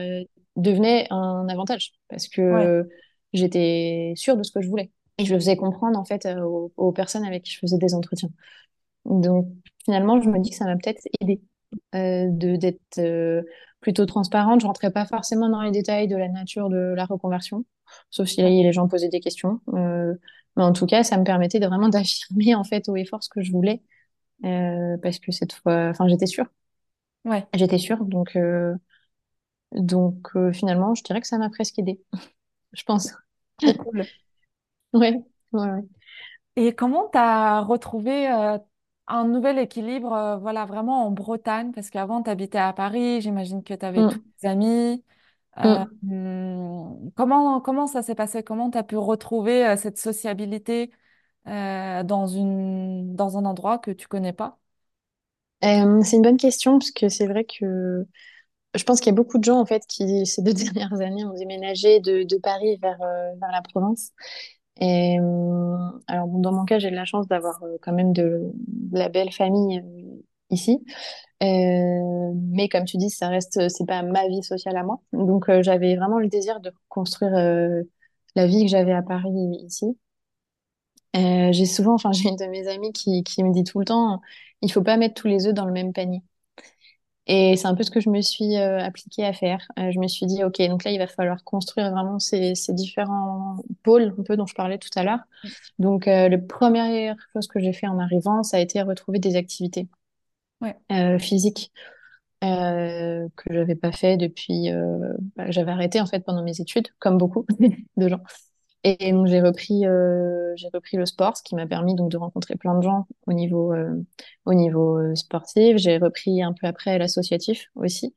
devenait 0.57 1.07
un 1.11 1.49
avantage 1.49 1.93
parce 2.09 2.29
ouais. 2.29 2.31
que 2.35 2.89
j'étais 3.33 4.13
sûre 4.17 4.37
de 4.37 4.43
ce 4.43 4.53
que 4.53 4.61
je 4.61 4.69
voulais. 4.69 4.91
Et 5.19 5.25
je 5.25 5.35
le 5.35 5.41
faisais 5.41 5.57
comprendre 5.57 5.99
en 5.99 6.05
fait 6.05 6.27
euh, 6.27 6.43
aux, 6.43 6.73
aux 6.77 6.93
personnes 6.93 7.25
avec 7.25 7.43
qui 7.43 7.53
je 7.53 7.59
faisais 7.59 7.79
des 7.79 7.95
entretiens. 7.95 8.31
Donc 9.05 9.49
finalement, 9.85 10.21
je 10.21 10.29
me 10.29 10.39
dis 10.39 10.51
que 10.51 10.57
ça 10.57 10.65
m'a 10.65 10.77
peut-être 10.77 11.03
aidé 11.21 11.41
euh, 11.95 12.27
de 12.31 12.57
d'être 12.57 12.99
euh, 12.99 13.43
plutôt 13.81 14.07
transparente. 14.07 14.61
Je 14.61 14.67
rentrais 14.67 14.91
pas 14.91 15.07
forcément 15.07 15.49
dans 15.49 15.63
les 15.63 15.71
détails 15.71 16.09
de 16.09 16.17
la 16.17 16.29
nature 16.29 16.69
de 16.69 16.95
la 16.97 17.05
reconversion, 17.05 17.65
sauf 18.11 18.29
si 18.29 18.43
les 18.43 18.73
gens 18.73 18.89
posaient 18.89 19.09
des 19.09 19.21
questions. 19.21 19.61
Euh, 19.75 20.15
mais 20.57 20.65
en 20.65 20.73
tout 20.73 20.87
cas, 20.87 21.03
ça 21.05 21.17
me 21.17 21.25
permettait 21.25 21.61
de 21.61 21.67
vraiment 21.67 21.89
d'affirmer 21.91 22.55
en 22.55 22.65
fait 22.65 22.89
haut 22.89 22.97
et 22.97 23.05
fort 23.05 23.23
ce 23.23 23.29
que 23.29 23.43
je 23.43 23.53
voulais, 23.53 23.83
euh, 24.45 24.97
parce 25.03 25.19
que 25.19 25.33
cette 25.33 25.53
fois, 25.53 25.89
enfin, 25.91 26.09
j'étais 26.09 26.27
sûre, 26.27 26.47
ouais. 27.25 27.47
j'étais 27.55 27.79
sûre. 27.79 28.05
Donc 28.05 28.37
euh, 28.37 28.75
donc 29.73 30.31
finalement, 30.53 30.95
je 30.95 31.03
dirais 31.05 31.21
que 31.21 31.27
ça 31.27 31.39
m'a 31.39 31.51
presque 31.51 31.79
aidé, 31.79 32.01
je 32.73 32.83
pense. 32.85 33.13
Cool. 33.61 34.05
Ouais, 34.95 35.23
ouais, 35.53 35.71
ouais. 35.71 35.83
Et 36.57 36.75
comment 36.75 37.09
tu 37.11 37.19
as 37.19 37.61
retrouvé 37.61 38.27
un 39.09 39.25
nouvel 39.27 39.59
équilibre, 39.59 40.13
euh, 40.13 40.37
voilà, 40.39 40.67
vraiment 40.67 41.07
en 41.07 41.11
Bretagne? 41.11 41.73
Parce 41.73 41.91
qu'avant, 41.91 42.23
tu 42.23 42.31
habitais 42.31 42.59
à 42.59 42.73
Paris, 42.73 43.21
j'imagine 43.23 43.63
que 43.65 43.75
tu 43.75 43.85
avais 43.87 44.05
tous 44.07 44.17
Mm, 44.17 44.29
tes 44.41 44.49
amis. 44.49 45.05
Euh, 45.59 45.63
mm. 45.63 45.89
hum, 46.05 47.13
comment, 47.17 47.61
comment 47.63 47.87
ça 47.89 48.03
s'est 48.03 48.15
passé? 48.17 48.43
Comment 48.45 48.71
tu 48.71 48.79
as 48.79 48.85
pu 48.85 48.97
retrouver 48.97 49.67
euh, 49.67 49.77
cette 49.77 49.99
sociabilité 49.99 50.93
euh, 51.49 52.03
dans 52.05 52.27
une, 52.29 53.17
dans 53.17 53.39
un 53.39 53.45
endroit 53.47 53.79
que 53.79 53.91
tu 53.93 54.09
connais 54.09 54.33
pas? 54.35 54.59
Euh, 55.65 56.03
c'est 56.05 56.17
une 56.17 56.23
bonne 56.23 56.37
question 56.37 56.79
parce 56.79 56.93
que 56.93 57.09
c'est 57.09 57.27
vrai 57.27 57.45
que 57.45 58.07
Je 58.75 58.85
pense 58.85 59.01
qu'il 59.01 59.09
y 59.09 59.15
a 59.15 59.17
beaucoup 59.17 59.39
de 59.39 59.45
gens 59.45 59.61
en 59.61 59.67
fait 59.67 59.85
qui 59.89 60.27
ces 60.27 60.43
deux 60.43 60.55
dernières 60.55 61.01
années 61.01 61.25
ont 61.25 61.35
déménagé 61.35 62.01
de, 62.01 62.25
de 62.25 62.39
Paris 62.39 62.79
vers, 62.83 63.01
euh, 63.03 63.35
vers 63.41 63.53
la 63.53 63.63
province. 63.63 64.13
Euh, 64.83 65.77
alors 66.07 66.29
dans 66.29 66.53
mon 66.53 66.65
cas, 66.65 66.79
j'ai 66.79 66.91
de 66.91 66.97
la 66.97 67.05
chance 67.05 67.27
d'avoir 67.29 67.63
euh, 67.63 67.77
quand 67.83 67.93
même 67.93 68.13
de, 68.13 68.53
la 68.93 69.09
belle 69.09 69.33
famille 69.33 69.81
euh, 69.81 70.23
ici. 70.51 70.85
Mais 71.41 72.69
comme 72.69 72.85
tu 72.85 72.97
dis, 72.97 73.11
ça 73.11 73.29
reste, 73.29 73.69
c'est 73.69 73.87
pas 73.87 74.03
ma 74.03 74.29
vie 74.29 74.43
sociale 74.43 74.77
à 74.77 74.83
moi. 74.85 75.01
Donc 75.13 75.51
j'avais 75.63 75.97
vraiment 75.97 76.19
le 76.19 76.29
désir 76.29 76.61
de 76.61 76.73
construire 76.89 77.33
la 78.35 78.47
vie 78.47 78.65
que 78.65 78.71
j'avais 78.71 78.93
à 78.93 79.03
Paris 79.03 79.31
ici. 79.65 79.97
J'ai 81.15 81.67
souvent, 81.67 81.95
enfin 81.95 82.13
j'ai 82.13 82.29
une 82.29 82.37
de 82.37 82.47
mes 82.47 82.69
amies 82.69 82.93
qui, 82.93 83.23
qui 83.25 83.43
me 83.45 83.53
dit 83.53 83.65
tout 83.65 83.79
le 83.79 83.85
temps, 83.85 84.21
il 84.63 84.73
faut 84.73 84.83
pas 84.83 84.97
mettre 84.97 85.21
tous 85.21 85.29
les 85.29 85.47
œufs 85.47 85.55
dans 85.55 85.67
le 85.67 85.73
même 85.73 85.93
panier. 85.93 86.23
Et 87.29 87.57
c'est 87.57 87.67
un 87.67 87.75
peu 87.75 87.83
ce 87.85 87.91
que 87.91 88.01
je 88.01 88.11
me 88.11 88.23
suis 88.23 88.57
euh, 88.57 88.81
appliquée 88.81 89.25
à 89.25 89.33
faire. 89.35 89.67
Euh, 89.79 89.91
je 89.93 89.99
me 90.01 90.09
suis 90.09 90.27
dit, 90.27 90.45
OK, 90.45 90.61
donc 90.69 90.85
là, 90.85 90.91
il 90.93 90.99
va 90.99 91.07
falloir 91.07 91.45
construire 91.45 91.91
vraiment 91.93 92.19
ces, 92.19 92.55
ces 92.55 92.73
différents 92.73 93.57
pôles, 93.83 94.15
un 94.19 94.23
peu 94.23 94.37
dont 94.37 94.47
je 94.47 94.55
parlais 94.55 94.79
tout 94.79 94.89
à 94.97 95.05
l'heure. 95.05 95.21
Donc, 95.79 96.09
euh, 96.09 96.29
la 96.29 96.39
première 96.39 97.17
chose 97.35 97.49
que 97.49 97.61
j'ai 97.61 97.73
fait 97.75 97.89
en 97.89 97.99
arrivant, 97.99 98.43
ça 98.45 98.59
a 98.59 98.61
été 98.61 98.83
retrouver 98.83 99.19
des 99.21 99.37
activités 99.37 99.89
Ouais, 100.61 100.77
euh, 100.93 101.19
physiques 101.19 101.73
que 102.41 103.53
j'avais 103.53 103.75
pas 103.75 103.93
fait 103.93 104.17
depuis. 104.17 104.69
Bah, 105.37 105.51
j'avais 105.51 105.73
arrêté 105.73 106.01
en 106.01 106.07
fait 106.07 106.21
pendant 106.21 106.43
mes 106.43 106.61
études, 106.61 106.89
comme 106.99 107.19
beaucoup 107.19 107.47
de 107.97 108.09
gens. 108.09 108.21
Et 108.85 109.13
donc 109.13 109.27
j'ai 109.27 109.41
repris, 109.41 109.87
euh, 109.87 110.55
repris 110.73 110.97
le 110.97 111.07
sport, 111.07 111.37
ce 111.37 111.43
qui 111.43 111.55
m'a 111.57 111.67
permis 111.67 111.95
donc 111.95 112.11
de 112.11 112.17
rencontrer 112.17 112.55
plein 112.57 112.77
de 112.77 112.83
gens 112.83 113.07
au 113.27 113.33
niveau, 113.33 113.73
euh, 113.73 113.95
au 114.47 114.55
niveau 114.55 114.99
euh, 114.99 115.15
sportif. 115.17 115.77
J'ai 115.79 115.99
repris 115.99 116.43
un 116.43 116.53
peu 116.53 116.67
après 116.67 116.99
l'associatif 116.99 117.67
aussi, 117.75 118.15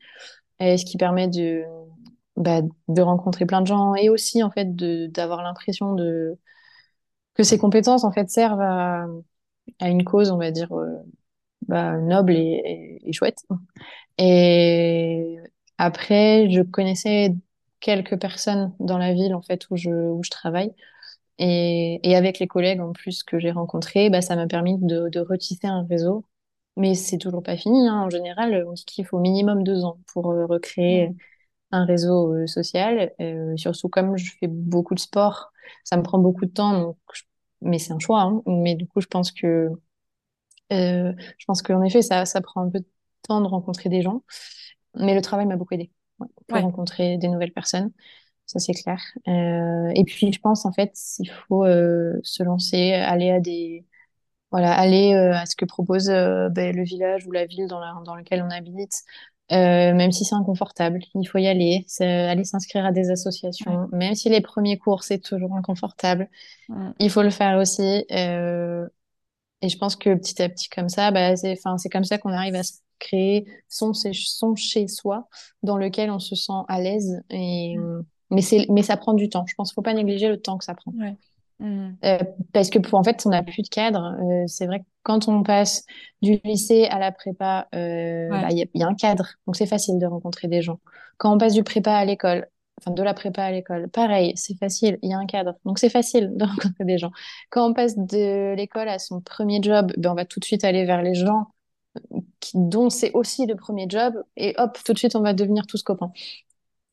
et 0.59 0.77
ce 0.77 0.85
qui 0.85 0.97
permet 0.97 1.27
de, 1.27 1.63
bah, 2.37 2.61
de 2.87 3.01
rencontrer 3.01 3.45
plein 3.45 3.61
de 3.61 3.67
gens 3.67 3.95
et 3.95 4.09
aussi 4.09 4.43
en 4.43 4.51
fait 4.51 4.75
d'avoir 5.11 5.43
l'impression 5.43 5.95
que 7.35 7.43
ces 7.43 7.57
compétences 7.57 8.03
en 8.03 8.11
fait 8.11 8.29
servent 8.29 8.61
à, 8.61 9.07
une 9.81 10.03
cause, 10.03 10.31
on 10.31 10.37
va 10.37 10.51
dire, 10.51 10.69
bah, 11.67 11.97
noble 11.97 12.33
et, 12.35 12.99
et 13.03 13.13
chouette. 13.13 13.39
Et 14.17 15.37
après, 15.77 16.49
je 16.51 16.61
connaissais 16.61 17.35
quelques 17.81 18.19
personnes 18.19 18.73
dans 18.79 18.99
la 18.99 19.13
ville 19.13 19.35
en 19.35 19.43
fait 19.43 19.69
où 19.71 19.77
je 19.77 19.89
où 19.91 20.23
je 20.23 20.31
travaille. 20.31 20.73
Et, 21.39 21.99
et 22.09 22.15
avec 22.15 22.39
les 22.39 22.47
collègues 22.47 22.81
en 22.81 22.93
plus 22.93 23.23
que 23.23 23.39
j'ai 23.39 23.51
rencontrés, 23.51 24.09
bah, 24.09 24.21
ça 24.21 24.35
m'a 24.35 24.47
permis 24.47 24.77
de, 24.79 25.09
de 25.09 25.19
retisser 25.19 25.67
un 25.67 25.85
réseau. 25.89 26.25
Mais 26.77 26.95
c'est 26.95 27.17
toujours 27.17 27.43
pas 27.43 27.57
fini, 27.57 27.87
hein. 27.87 28.03
En 28.03 28.09
général, 28.09 28.65
on 28.67 28.73
dit 28.73 28.85
qu'il 28.85 29.05
faut 29.05 29.17
au 29.17 29.21
minimum 29.21 29.63
deux 29.63 29.83
ans 29.85 29.99
pour 30.13 30.31
euh, 30.31 30.45
recréer 30.45 31.13
un 31.71 31.85
réseau 31.85 32.33
euh, 32.35 32.47
social. 32.47 33.13
Euh, 33.21 33.55
surtout 33.57 33.89
comme 33.89 34.17
je 34.17 34.31
fais 34.39 34.47
beaucoup 34.47 34.95
de 34.95 34.99
sport, 34.99 35.51
ça 35.83 35.97
me 35.97 36.03
prend 36.03 36.19
beaucoup 36.19 36.45
de 36.45 36.51
temps. 36.51 36.79
Donc 36.81 36.97
je- 37.13 37.23
Mais 37.61 37.79
c'est 37.79 37.93
un 37.93 37.99
choix. 37.99 38.21
hein. 38.23 38.41
Mais 38.47 38.75
du 38.75 38.87
coup, 38.87 39.01
je 39.01 39.07
pense 39.07 39.31
que 39.31 39.69
euh, 40.73 41.13
je 41.37 41.45
pense 41.45 41.61
qu'en 41.61 41.83
effet, 41.83 42.01
ça, 42.01 42.25
ça 42.25 42.41
prend 42.41 42.61
un 42.61 42.69
peu 42.69 42.79
de 42.79 42.85
temps 43.23 43.41
de 43.41 43.47
rencontrer 43.47 43.89
des 43.89 44.01
gens. 44.01 44.23
Mais 44.95 45.15
le 45.15 45.21
travail 45.21 45.45
m'a 45.47 45.57
beaucoup 45.57 45.73
aidé 45.75 45.91
pour 46.47 46.59
ouais, 46.59 46.61
rencontrer 46.61 47.17
des 47.17 47.27
nouvelles 47.27 47.53
personnes. 47.53 47.91
Ça, 48.47 48.59
c'est 48.59 48.73
clair. 48.73 48.99
Euh, 49.27 49.91
et 49.95 50.03
puis, 50.05 50.31
je 50.33 50.39
pense, 50.39 50.65
en 50.65 50.73
fait, 50.73 50.93
il 51.19 51.29
faut 51.29 51.65
euh, 51.65 52.19
se 52.23 52.43
lancer, 52.43 52.93
aller 52.93 53.31
à 53.31 53.39
des, 53.39 53.85
voilà, 54.51 54.73
aller 54.73 55.13
euh, 55.15 55.33
à 55.35 55.45
ce 55.45 55.55
que 55.55 55.65
propose 55.65 56.07
ben, 56.07 56.75
le 56.75 56.83
village 56.83 57.27
ou 57.27 57.31
la 57.31 57.45
ville 57.45 57.67
dans, 57.67 57.79
la, 57.79 57.93
dans 58.05 58.15
lequel 58.15 58.43
on 58.43 58.51
habite, 58.51 58.93
même 59.51 60.11
si 60.11 60.25
c'est 60.25 60.35
inconfortable, 60.35 60.99
il 61.15 61.27
faut 61.27 61.37
y 61.39 61.47
aller, 61.47 61.85
aller 61.99 62.43
s'inscrire 62.45 62.85
à 62.85 62.91
des 62.91 63.11
Ouais. 63.59 63.77
associations, 63.77 63.89
même 63.91 64.15
si 64.15 64.29
les 64.29 64.41
premiers 64.41 64.77
cours, 64.77 65.03
c'est 65.03 65.19
toujours 65.19 65.55
inconfortable, 65.55 66.29
il 66.99 67.09
faut 67.09 67.23
le 67.23 67.31
faire 67.31 67.57
aussi. 67.59 68.05
Et 69.61 69.69
je 69.69 69.77
pense 69.77 69.95
que 69.95 70.15
petit 70.15 70.41
à 70.41 70.49
petit, 70.49 70.69
comme 70.69 70.89
ça, 70.89 71.11
c'est, 71.35 71.53
enfin, 71.53 71.77
c'est 71.77 71.89
comme 71.89 72.03
ça 72.03 72.17
qu'on 72.17 72.31
arrive 72.31 72.55
à 72.55 72.63
se 72.63 72.73
créer 73.01 73.45
son, 73.67 73.93
son 73.93 74.55
chez 74.55 74.87
soi 74.87 75.27
dans 75.63 75.77
lequel 75.77 76.09
on 76.11 76.19
se 76.19 76.35
sent 76.35 76.53
à 76.69 76.79
l'aise. 76.79 77.21
Et, 77.29 77.75
mais 78.29 78.41
c'est, 78.41 78.65
mais 78.69 78.83
ça 78.83 78.95
prend 78.97 79.13
du 79.13 79.29
temps. 79.29 79.45
Je 79.47 79.55
pense 79.55 79.69
qu'il 79.71 79.75
faut 79.75 79.81
pas 79.81 79.93
négliger 79.93 80.29
le 80.29 80.39
temps 80.41 80.57
que 80.57 80.63
ça 80.65 80.75
prend. 80.75 80.93
Ouais. 80.93 81.15
Mm. 81.59 81.91
Euh, 82.05 82.17
parce 82.53 82.69
que 82.69 82.79
pour, 82.79 82.97
en 82.97 83.03
fait, 83.03 83.21
on 83.25 83.29
n'a 83.29 83.43
plus 83.43 83.61
de 83.61 83.67
cadre. 83.67 84.17
Euh, 84.21 84.43
c'est 84.47 84.65
vrai 84.65 84.79
que 84.79 84.85
quand 85.03 85.27
on 85.27 85.43
passe 85.43 85.85
du 86.21 86.39
lycée 86.43 86.85
à 86.85 86.97
la 86.99 87.11
prépa, 87.11 87.67
euh, 87.75 88.29
bah, 88.29 88.41
Ouais. 88.43 88.47
il 88.51 88.57
y, 88.59 88.61
a- 88.63 88.65
il 88.73 88.81
y 88.81 88.83
a 88.83 88.87
un 88.87 88.95
cadre. 88.95 89.27
Donc, 89.45 89.55
c'est 89.57 89.65
facile 89.67 89.99
de 89.99 90.05
rencontrer 90.05 90.47
des 90.47 90.61
gens. 90.61 90.79
Quand 91.17 91.33
on 91.33 91.37
passe 91.37 91.53
du 91.53 91.63
prépa 91.63 91.93
à 91.93 92.05
l'école, 92.05 92.47
enfin, 92.79 92.91
de 92.91 93.03
la 93.03 93.13
prépa 93.13 93.43
à 93.43 93.51
l'école, 93.51 93.89
pareil, 93.89 94.33
c'est 94.35 94.57
facile. 94.57 94.97
Il 95.03 95.09
y 95.11 95.13
a 95.13 95.17
un 95.17 95.25
cadre. 95.25 95.55
Donc, 95.65 95.77
c'est 95.79 95.89
facile 95.89 96.31
de 96.35 96.45
rencontrer 96.75 96.85
des 96.85 96.97
gens. 96.97 97.11
Quand 97.49 97.69
on 97.69 97.73
passe 97.73 97.97
de 97.97 98.55
l'école 98.55 98.89
à 98.89 98.97
son 98.99 99.21
premier 99.21 99.59
job, 99.61 99.91
ben, 99.97 100.11
on 100.11 100.15
va 100.15 100.25
tout 100.25 100.39
de 100.39 100.45
suite 100.45 100.63
aller 100.63 100.85
vers 100.85 101.01
les 101.03 101.13
gens 101.15 101.47
qui, 102.39 102.53
dont 102.57 102.89
c'est 102.89 103.11
aussi 103.13 103.45
le 103.45 103.55
premier 103.55 103.85
job. 103.89 104.15
Et 104.37 104.53
hop, 104.57 104.77
tout 104.83 104.93
de 104.93 104.97
suite, 104.97 105.15
on 105.15 105.21
va 105.21 105.33
devenir 105.33 105.67
tous 105.67 105.83
copains. 105.83 106.11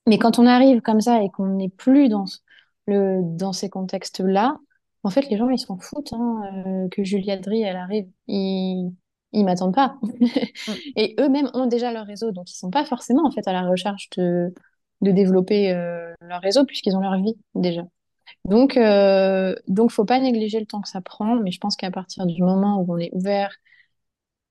Mais 0.07 0.19
quand 0.19 0.39
on 0.39 0.47
arrive 0.47 0.81
comme 0.81 1.01
ça 1.01 1.23
et 1.23 1.31
qu'on 1.31 1.47
n'est 1.49 1.69
plus 1.69 2.09
dans, 2.09 2.25
le, 2.87 3.21
dans 3.23 3.53
ces 3.53 3.69
contextes-là, 3.69 4.57
en 5.05 5.11
fait, 5.11 5.29
les 5.31 5.37
gens, 5.37 5.49
ils 5.51 5.59
s'en 5.59 5.79
foutent 5.79 6.13
hein, 6.13 6.43
euh, 6.67 6.89
que 6.91 7.05
Julia 7.05 7.37
Dry, 7.37 7.63
elle 7.63 7.77
arrive. 7.77 8.09
Ils, 8.27 8.93
ils 9.33 9.45
m'attendent 9.45 9.75
pas. 9.75 9.97
Mm. 10.03 10.27
Et 10.97 11.17
eux-mêmes 11.21 11.51
ont 11.55 11.67
déjà 11.67 11.93
leur 11.93 12.07
réseau, 12.07 12.33
donc 12.33 12.51
ils 12.51 12.57
sont 12.57 12.71
pas 12.71 12.85
forcément 12.85 13.27
en 13.27 13.31
fait 13.31 13.47
à 13.47 13.53
la 13.53 13.63
recherche 13.69 14.09
de, 14.17 14.53
de 15.01 15.11
développer 15.11 15.73
euh, 15.73 16.13
leur 16.21 16.41
réseau 16.41 16.65
puisqu'ils 16.65 16.97
ont 16.97 17.01
leur 17.01 17.17
vie 17.17 17.37
déjà. 17.55 17.83
Donc, 18.45 18.77
euh, 18.77 19.55
donc, 19.69 19.91
faut 19.91 20.05
pas 20.05 20.21
négliger 20.21 20.61
le 20.61 20.67
temps 20.67 20.81
que 20.81 20.89
ça 20.89 21.01
prend, 21.01 21.37
mais 21.37 21.51
je 21.51 21.59
pense 21.59 21.77
qu'à 21.77 21.91
partir 21.91 22.27
du 22.27 22.43
moment 22.43 22.81
où 22.81 22.93
on 22.93 22.99
est 22.99 23.11
ouvert 23.13 23.55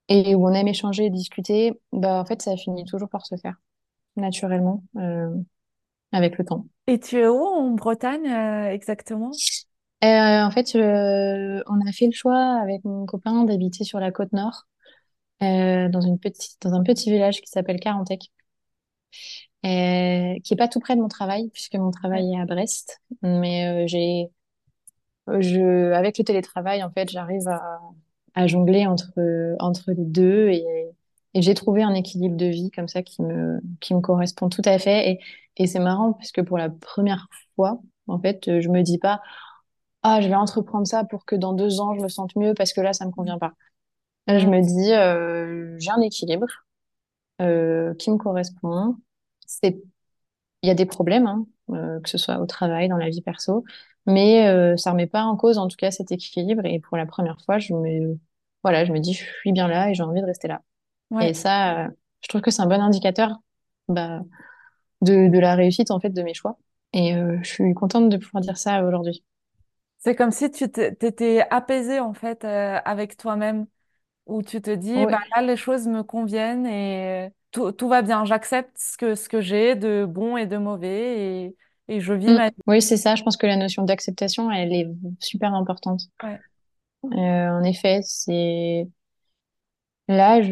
et 0.09 0.35
où 0.35 0.47
on 0.47 0.53
aime 0.53 0.67
échanger 0.67 1.05
et 1.05 1.09
discuter, 1.09 1.73
bah 1.91 2.19
en 2.19 2.25
fait, 2.25 2.41
ça 2.41 2.55
finit 2.55 2.85
toujours 2.85 3.09
par 3.09 3.25
se 3.25 3.35
faire 3.35 3.55
naturellement 4.15 4.83
euh, 4.97 5.29
avec 6.11 6.37
le 6.37 6.45
temps. 6.45 6.65
Et 6.87 6.99
tu 6.99 7.17
es 7.17 7.27
où 7.27 7.43
en 7.43 7.71
Bretagne 7.71 8.27
euh, 8.27 8.71
exactement? 8.71 9.31
Euh, 10.03 10.07
en 10.43 10.51
fait, 10.51 10.75
on 10.75 11.87
a 11.87 11.91
fait 11.91 12.05
le 12.05 12.11
choix 12.11 12.59
avec 12.61 12.83
mon 12.85 13.05
copain 13.05 13.43
d'habiter 13.43 13.83
sur 13.83 13.99
la 13.99 14.11
côte 14.11 14.31
nord, 14.33 14.67
dans 15.41 16.01
une 16.01 16.19
petite, 16.19 16.61
dans 16.61 16.73
un 16.73 16.83
petit 16.83 17.11
village 17.11 17.41
qui 17.41 17.49
s'appelle 17.49 17.79
Carantec, 17.79 18.31
euh, 19.65 20.39
qui 20.43 20.53
est 20.53 20.57
pas 20.57 20.67
tout 20.67 20.79
près 20.79 20.95
de 20.95 21.01
mon 21.01 21.07
travail, 21.07 21.49
puisque 21.53 21.75
mon 21.75 21.91
travail 21.91 22.33
est 22.33 22.39
à 22.39 22.45
Brest. 22.45 23.01
Mais 23.21 23.83
euh, 23.85 23.87
j'ai, 23.87 24.29
je, 25.27 25.91
avec 25.93 26.17
le 26.17 26.23
télétravail, 26.23 26.83
en 26.83 26.91
fait, 26.91 27.09
j'arrive 27.09 27.47
à, 27.47 27.79
à 28.37 28.45
jongler 28.45 28.85
entre, 28.85 29.09
entre 29.59 29.91
les 29.91 30.05
deux 30.05 30.49
et, 30.49 30.63
j'ai 31.35 31.53
trouvé 31.53 31.83
un 31.83 31.93
équilibre 31.93 32.35
de 32.35 32.47
vie 32.47 32.71
comme 32.71 32.87
ça 32.87 33.03
qui 33.03 33.21
me, 33.21 33.59
qui 33.79 33.93
me 33.93 33.99
correspond 34.01 34.49
tout 34.49 34.63
à 34.65 34.79
fait. 34.79 35.11
Et, 35.11 35.19
et 35.57 35.67
c'est 35.67 35.79
marrant, 35.79 36.13
puisque 36.13 36.41
pour 36.41 36.57
la 36.57 36.69
première 36.69 37.27
fois, 37.55 37.79
en 38.07 38.19
fait, 38.19 38.59
je 38.59 38.69
me 38.69 38.81
dis 38.81 38.97
pas, 38.97 39.21
ah, 40.03 40.21
je 40.21 40.27
vais 40.29 40.35
entreprendre 40.35 40.87
ça 40.87 41.03
pour 41.03 41.25
que 41.25 41.35
dans 41.35 41.53
deux 41.53 41.79
ans, 41.81 41.95
je 41.95 42.01
me 42.01 42.07
sente 42.09 42.35
mieux 42.35 42.53
parce 42.55 42.73
que 42.73 42.81
là, 42.81 42.93
ça 42.93 43.05
me 43.05 43.11
convient 43.11 43.37
pas. 43.37 43.53
Je 44.27 44.47
me 44.47 44.61
dis, 44.61 44.93
euh, 44.93 45.77
j'ai 45.79 45.91
un 45.91 46.01
équilibre 46.01 46.47
euh, 47.41 47.93
qui 47.95 48.11
me 48.11 48.17
correspond. 48.17 48.97
C'est, 49.45 49.81
il 50.63 50.67
y 50.67 50.71
a 50.71 50.75
des 50.75 50.85
problèmes, 50.85 51.27
hein, 51.27 51.47
euh, 51.71 51.99
que 52.01 52.09
ce 52.09 52.17
soit 52.17 52.39
au 52.39 52.45
travail, 52.45 52.89
dans 52.89 52.97
la 52.97 53.09
vie 53.09 53.21
perso, 53.21 53.65
mais 54.05 54.77
ça 54.77 54.91
remet 54.91 55.07
pas 55.07 55.23
en 55.23 55.35
cause, 55.37 55.57
en 55.57 55.67
tout 55.67 55.77
cas, 55.77 55.91
cet 55.91 56.11
équilibre. 56.11 56.65
Et 56.65 56.79
pour 56.79 56.97
la 56.97 57.05
première 57.05 57.41
fois, 57.41 57.59
je 57.59 57.73
me, 57.73 58.17
voilà, 58.67 58.85
je 58.85 58.91
me 58.93 58.99
dis, 58.99 59.13
je 59.13 59.23
suis 59.41 59.51
bien 59.53 59.67
là 59.67 59.89
et 59.89 59.93
j'ai 59.95 60.03
envie 60.03 60.21
de 60.21 60.25
rester 60.25 60.47
là. 60.47 60.61
Et 61.21 61.33
ça, 61.33 61.85
euh, 61.87 61.89
je 62.21 62.29
trouve 62.29 62.41
que 62.41 62.51
c'est 62.51 62.61
un 62.63 62.67
bon 62.67 62.81
indicateur, 62.81 63.37
bah, 63.89 64.21
de, 65.01 65.29
de 65.29 65.39
la 65.39 65.55
réussite, 65.55 65.91
en 65.91 65.99
fait, 65.99 66.09
de 66.11 66.23
mes 66.23 66.33
choix. 66.35 66.57
Et 66.93 67.15
euh, 67.15 67.37
je 67.43 67.49
suis 67.49 67.73
contente 67.75 68.09
de 68.09 68.17
pouvoir 68.17 68.41
dire 68.41 68.57
ça 68.57 68.83
aujourd'hui. 68.83 69.23
C'est 69.99 70.15
comme 70.15 70.31
si 70.31 70.49
tu 70.51 70.69
t'é- 70.71 70.95
t'étais 70.95 71.41
apaisé 71.49 71.99
en 71.99 72.13
fait 72.13 72.45
euh, 72.45 72.79
avec 72.85 73.17
toi-même, 73.17 73.67
où 74.27 74.43
tu 74.43 74.61
te 74.61 74.71
dis, 74.71 75.07
bah 75.07 75.19
là, 75.35 75.41
les 75.43 75.57
choses 75.57 75.87
me 75.87 76.03
conviennent 76.03 76.67
et 76.67 77.31
tout, 77.51 77.71
tout 77.73 77.89
va 77.89 78.01
bien. 78.03 78.25
J'accepte 78.25 78.77
ce 78.79 78.97
que, 78.97 79.15
ce 79.15 79.29
que 79.29 79.41
j'ai 79.41 79.75
de 79.75 80.05
bon 80.05 80.37
et 80.37 80.47
de 80.47 80.57
mauvais 80.57 81.45
et, 81.47 81.57
et 81.89 82.01
je 82.01 82.13
vis 82.13 82.29
Mm. 82.29 82.35
ma 82.35 82.49
vie. 82.51 82.55
Oui, 82.67 82.81
c'est 82.81 82.97
ça. 82.97 83.15
Je 83.15 83.23
pense 83.23 83.37
que 83.37 83.47
la 83.47 83.55
notion 83.55 83.83
d'acceptation, 83.83 84.51
elle 84.51 84.73
est 84.73 84.87
super 85.19 85.53
importante. 85.53 86.01
Ouais. 86.23 86.43
Euh, 87.05 87.07
en 87.49 87.63
effet, 87.63 88.01
c'est 88.03 88.87
là, 90.07 90.41
je, 90.41 90.49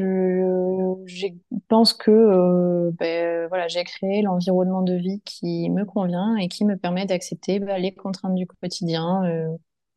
je 1.06 1.28
pense 1.68 1.94
que 1.94 2.12
euh, 2.12 2.92
ben, 3.00 3.48
voilà, 3.48 3.68
j'ai 3.68 3.84
créé 3.84 4.22
l'environnement 4.22 4.82
de 4.82 4.94
vie 4.96 5.22
qui 5.26 5.70
me 5.70 5.86
convient 5.86 6.36
et 6.38 6.48
qui 6.48 6.66
me 6.66 6.76
permet 6.78 7.06
d'accepter 7.06 7.60
ben, 7.60 7.78
les 7.82 7.94
contraintes 7.94 8.36
du 8.36 8.46
quotidien 8.48 9.24
euh, 9.26 9.48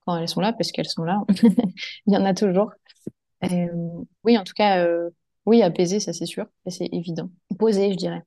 quand 0.07 0.17
elles 0.17 0.29
sont 0.29 0.41
là, 0.41 0.53
parce 0.53 0.73
qu'elles 0.73 0.89
sont 0.89 1.05
là. 1.05 1.23
Il 2.07 2.15
y 2.15 2.17
en 2.17 2.25
a 2.25 2.35
toujours. 2.35 2.71
Euh, 3.45 3.67
oui, 4.25 4.39
en 4.39 4.45
tout 4.45 4.55
cas, 4.55 4.85
euh, 4.87 5.11
oui, 5.47 5.63
apaiser, 5.63 6.01
ça 6.01 6.13
c'est 6.13 6.27
sûr, 6.27 6.47
c'est 6.69 6.89
évident. 6.93 7.31
Poser, 7.59 7.93
je 7.93 7.99
dirais. 7.99 8.23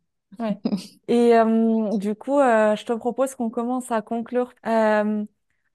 Et 1.07 1.36
euh, 1.38 1.89
du 1.97 2.15
coup, 2.15 2.39
euh, 2.39 2.75
je 2.75 2.86
te 2.86 2.93
propose 2.93 3.36
qu'on 3.36 3.49
commence 3.49 3.91
à 3.91 4.01
conclure 4.01 4.53
euh, 4.65 5.25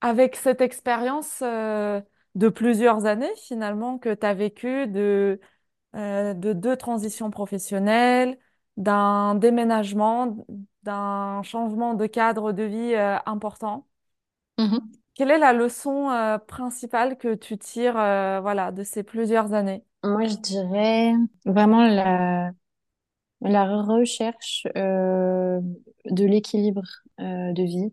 avec 0.00 0.36
cette 0.36 0.60
expérience 0.60 1.40
euh, 1.42 2.00
de 2.36 2.50
plusieurs 2.50 3.06
années 3.06 3.34
finalement 3.36 3.98
que 3.98 4.14
tu 4.14 4.26
as 4.26 4.34
vécue 4.34 4.88
de, 4.88 5.40
euh, 5.96 6.34
de 6.34 6.52
deux 6.54 6.76
transitions 6.76 7.30
professionnelles, 7.30 8.38
d'un 8.78 9.34
déménagement, 9.36 10.46
d'un 10.84 11.42
changement 11.44 11.94
de 11.94 12.06
cadre 12.06 12.52
de 12.52 12.64
vie 12.64 12.94
euh, 12.94 13.18
important. 13.26 13.86
Mhm. 14.58 14.96
Quelle 15.14 15.30
est 15.30 15.38
la 15.38 15.52
leçon 15.52 16.10
euh, 16.10 16.38
principale 16.38 17.16
que 17.18 17.34
tu 17.34 17.56
tires 17.58 17.94
voilà, 17.94 18.70
de 18.72 18.82
ces 18.84 19.02
plusieurs 19.02 19.52
années? 19.54 19.84
Moi, 20.04 20.26
je 20.26 20.36
dirais 20.36 21.12
vraiment 21.44 21.86
la 21.88 22.52
La 23.42 23.64
recherche 23.82 24.66
de 24.74 26.24
l'équilibre 26.24 26.82
de 27.18 27.62
vie, 27.62 27.92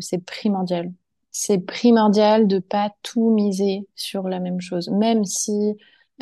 c'est 0.00 0.24
primordial. 0.24 0.92
C'est 1.32 1.58
primordial 1.60 2.48
de 2.48 2.58
pas 2.58 2.92
tout 3.02 3.30
miser 3.30 3.88
sur 3.94 4.28
la 4.28 4.40
même 4.40 4.60
chose, 4.60 4.88
même 4.90 5.24
si 5.24 5.52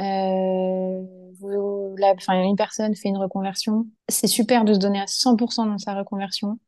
euh, 0.01 1.03
vous- 1.41 1.95
une 2.29 2.57
personne 2.57 2.95
fait 2.95 3.09
une 3.09 3.17
reconversion, 3.19 3.87
c'est 4.09 4.27
super 4.27 4.65
de 4.65 4.75
se 4.75 4.79
donner 4.79 5.01
à 5.01 5.07
100% 5.07 5.67
dans 5.67 5.79
sa 5.79 5.95
reconversion, 5.95 6.59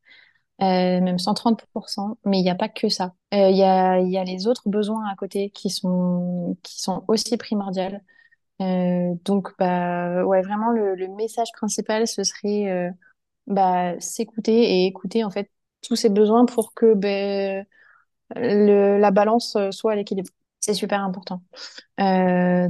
euh, 0.61 1.01
même 1.01 1.19
130%, 1.19 2.17
mais 2.25 2.39
il 2.39 2.43
n'y 2.43 2.49
a 2.51 2.55
pas 2.55 2.69
que 2.69 2.89
ça. 2.89 3.13
Euh, 3.33 3.49
Il 3.49 3.57
y 3.57 3.63
a, 3.63 3.99
y 4.01 4.17
a 4.17 4.23
les 4.25 4.47
autres 4.47 4.69
besoins 4.69 5.07
à 5.11 5.15
côté 5.15 5.49
qui 5.51 5.69
sont, 5.69 6.57
qui 6.63 6.81
sont 6.81 7.03
aussi 7.07 7.37
primordiaux. 7.37 7.83
Euh, 8.61 9.13
donc, 9.25 9.49
bah, 9.59 10.25
ouais, 10.25 10.41
vraiment, 10.41 10.71
le, 10.71 10.95
message 11.17 11.49
principal, 11.53 12.07
ce 12.07 12.23
serait 12.23 12.91
bah, 13.47 13.99
s'écouter 13.99 14.83
et 14.83 14.87
écouter 14.87 15.23
en 15.23 15.31
fait 15.31 15.51
tous 15.81 15.95
ces 15.95 16.09
besoins 16.09 16.45
pour 16.45 16.73
que 16.73 16.93
ben, 16.93 17.65
le, 18.35 18.97
la 18.97 19.11
balance 19.11 19.55
euh, 19.55 19.71
soit 19.71 19.93
à 19.93 19.95
l'équilibre. 19.95 20.29
C'est 20.59 20.73
super 20.73 21.01
important. 21.01 21.41
Euh, 21.99 22.67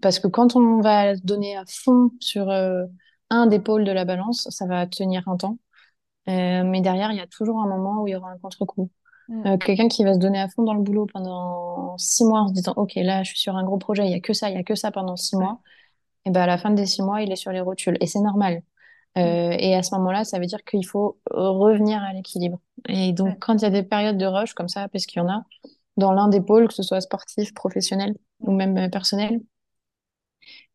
parce 0.00 0.18
que 0.18 0.28
quand 0.28 0.56
on 0.56 0.80
va 0.80 1.16
donner 1.16 1.56
à 1.56 1.64
fond 1.66 2.10
sur 2.20 2.50
euh, 2.50 2.84
un 3.30 3.46
des 3.46 3.58
pôles 3.58 3.84
de 3.84 3.92
la 3.92 4.04
balance, 4.04 4.48
ça 4.50 4.66
va 4.66 4.86
tenir 4.86 5.28
un 5.28 5.36
temps. 5.36 5.58
Euh, 6.28 6.64
mais 6.64 6.80
derrière, 6.80 7.10
il 7.12 7.18
y 7.18 7.20
a 7.20 7.26
toujours 7.26 7.60
un 7.60 7.66
moment 7.66 8.02
où 8.02 8.08
il 8.08 8.12
y 8.12 8.16
aura 8.16 8.30
un 8.30 8.38
contre-coup. 8.38 8.90
Mm. 9.28 9.58
Quelqu'un 9.58 9.88
qui 9.88 10.04
va 10.04 10.14
se 10.14 10.18
donner 10.18 10.40
à 10.40 10.48
fond 10.48 10.62
dans 10.62 10.74
le 10.74 10.82
boulot 10.82 11.06
pendant 11.12 11.96
six 11.98 12.24
mois 12.24 12.40
en 12.40 12.48
se 12.48 12.52
disant, 12.52 12.74
OK, 12.76 12.94
là, 12.96 13.22
je 13.22 13.30
suis 13.30 13.40
sur 13.40 13.56
un 13.56 13.64
gros 13.64 13.78
projet, 13.78 14.04
il 14.04 14.10
y 14.10 14.14
a 14.14 14.20
que 14.20 14.32
ça, 14.32 14.50
il 14.50 14.54
y 14.54 14.58
a 14.58 14.62
que 14.62 14.74
ça 14.74 14.90
pendant 14.90 15.16
six 15.16 15.36
mois 15.36 15.60
et 16.24 16.30
ben 16.30 16.42
à 16.42 16.46
la 16.46 16.58
fin 16.58 16.70
des 16.70 16.86
six 16.86 17.02
mois, 17.02 17.22
il 17.22 17.32
est 17.32 17.36
sur 17.36 17.52
les 17.52 17.60
rotules. 17.60 17.96
Et 18.00 18.06
c'est 18.06 18.20
normal. 18.20 18.62
Mm. 19.16 19.22
Euh, 19.22 19.56
et 19.58 19.74
à 19.74 19.82
ce 19.82 19.94
moment-là, 19.96 20.24
ça 20.24 20.38
veut 20.38 20.46
dire 20.46 20.64
qu'il 20.64 20.86
faut 20.86 21.18
revenir 21.30 22.02
à 22.02 22.12
l'équilibre. 22.12 22.58
Et 22.88 23.12
donc, 23.12 23.28
Ouais. 23.30 23.36
quand 23.40 23.54
il 23.56 23.62
y 23.62 23.64
a 23.66 23.70
des 23.70 23.82
périodes 23.84 24.18
de 24.18 24.26
rush 24.26 24.54
comme 24.54 24.68
ça, 24.68 24.88
parce 24.88 25.06
qu'il 25.06 25.20
y 25.22 25.24
en 25.24 25.28
a, 25.28 25.44
dans 25.96 26.12
l'un 26.12 26.28
des 26.28 26.40
pôles, 26.40 26.68
que 26.68 26.74
ce 26.74 26.82
soit 26.82 27.00
sportif, 27.00 27.54
professionnel 27.54 28.16
ou 28.40 28.52
Mm. 28.52 28.56
même 28.56 28.76
euh, 28.78 28.88
personnel, 28.88 29.40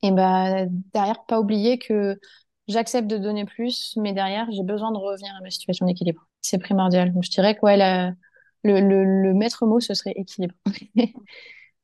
et 0.01 0.11
ben 0.11 0.67
derrière, 0.93 1.25
pas 1.25 1.39
oublier 1.39 1.77
que 1.79 2.19
j'accepte 2.67 3.07
de 3.07 3.17
donner 3.17 3.45
plus, 3.45 3.93
mais 3.97 4.13
derrière, 4.13 4.47
j'ai 4.51 4.63
besoin 4.63 4.91
de 4.91 4.97
revenir 4.97 5.33
à 5.37 5.41
ma 5.41 5.49
situation 5.49 5.85
d'équilibre. 5.85 6.27
C'est 6.41 6.57
primordial. 6.59 7.13
Donc, 7.13 7.23
je 7.23 7.31
dirais 7.31 7.55
que 7.55 7.61
ouais, 7.65 7.77
la- 7.77 8.13
le, 8.63 8.79
le, 8.81 9.03
le 9.23 9.33
maître 9.33 9.65
mot, 9.65 9.79
ce 9.79 9.93
serait 9.93 10.13
équilibre. 10.15 10.55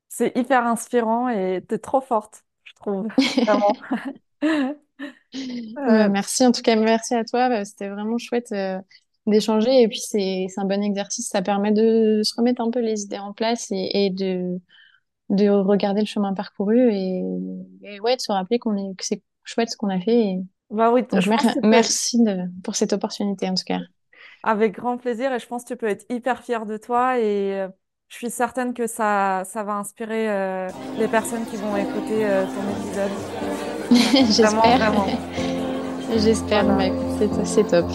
C'est 0.10 0.36
hyper 0.38 0.66
inspirant 0.66 1.30
et 1.30 1.64
t'es 1.68 1.80
trop 1.80 2.02
forte, 2.02 2.46
je 2.64 2.74
trouve, 2.76 3.10
vraiment. 3.46 3.78
Euh, 5.36 6.10
merci 6.10 6.46
en 6.46 6.52
tout 6.52 6.62
cas, 6.62 6.76
merci 6.76 7.14
à 7.16 7.24
toi. 7.26 7.50
Euh, 7.62 7.64
C'était 7.66 7.90
vraiment 7.90 8.18
chouette 8.18 8.52
euh, 8.54 8.80
d'échanger 9.28 9.82
et 9.82 9.88
puis 9.88 10.00
c'est 10.00 10.48
un 10.58 10.66
bon 10.66 10.82
exercice. 10.82 11.28
Ça 11.30 11.42
permet 11.42 11.72
de 11.72 12.22
se 12.24 12.34
remettre 12.36 12.62
un 12.62 12.72
peu 12.72 12.80
les 12.80 13.04
idées 13.04 13.20
en 13.20 13.34
place 13.34 13.68
et, 13.72 14.06
et 14.06 14.10
de 14.10 14.60
de 15.30 15.50
regarder 15.50 16.02
le 16.02 16.06
chemin 16.08 16.34
parcouru 16.34 16.92
et, 16.94 17.24
et 17.84 18.00
ouais 18.00 18.16
de 18.16 18.22
se 18.22 18.32
rappeler 18.32 18.60
qu'on 18.60 18.78
est 18.78 18.96
que 18.96 19.04
c'est 19.06 19.24
chouette 19.44 19.70
ce 19.72 19.78
qu'on 19.78 19.90
a 19.90 20.00
fait. 20.00 20.16
Et... 20.18 20.40
Bah 20.70 20.92
oui, 20.92 21.04
Donc 21.12 21.26
mer- 21.26 21.56
merci 21.64 22.24
de, 22.24 22.44
pour 22.64 22.76
cette 22.76 22.94
opportunité 22.94 23.50
en 23.50 23.56
tout 23.56 23.64
cas. 23.66 23.80
avec 24.44 24.74
grand 24.76 24.98
plaisir 24.98 25.34
et 25.34 25.40
je 25.40 25.48
pense 25.48 25.64
que 25.64 25.70
tu 25.70 25.78
peux 25.78 25.88
être 25.88 26.06
hyper 26.10 26.44
fier 26.44 26.66
de 26.66 26.78
toi 26.78 27.20
et 27.20 27.68
je 28.08 28.16
suis 28.16 28.30
certaine 28.30 28.74
que 28.74 28.88
ça, 28.88 29.44
ça 29.46 29.64
va 29.64 29.74
inspirer 29.74 30.30
euh, 30.30 30.70
les 30.98 31.08
personnes 31.08 31.46
qui 31.46 31.58
vont 31.58 31.76
écouter 31.76 32.28
ton 32.54 32.68
épisode. 32.68 33.20
J'espère. 33.92 34.78
vraiment. 34.78 35.08
J'espère. 36.18 36.66
Voilà. 36.66 36.92
C'est 37.44 37.68
top. 37.68 37.86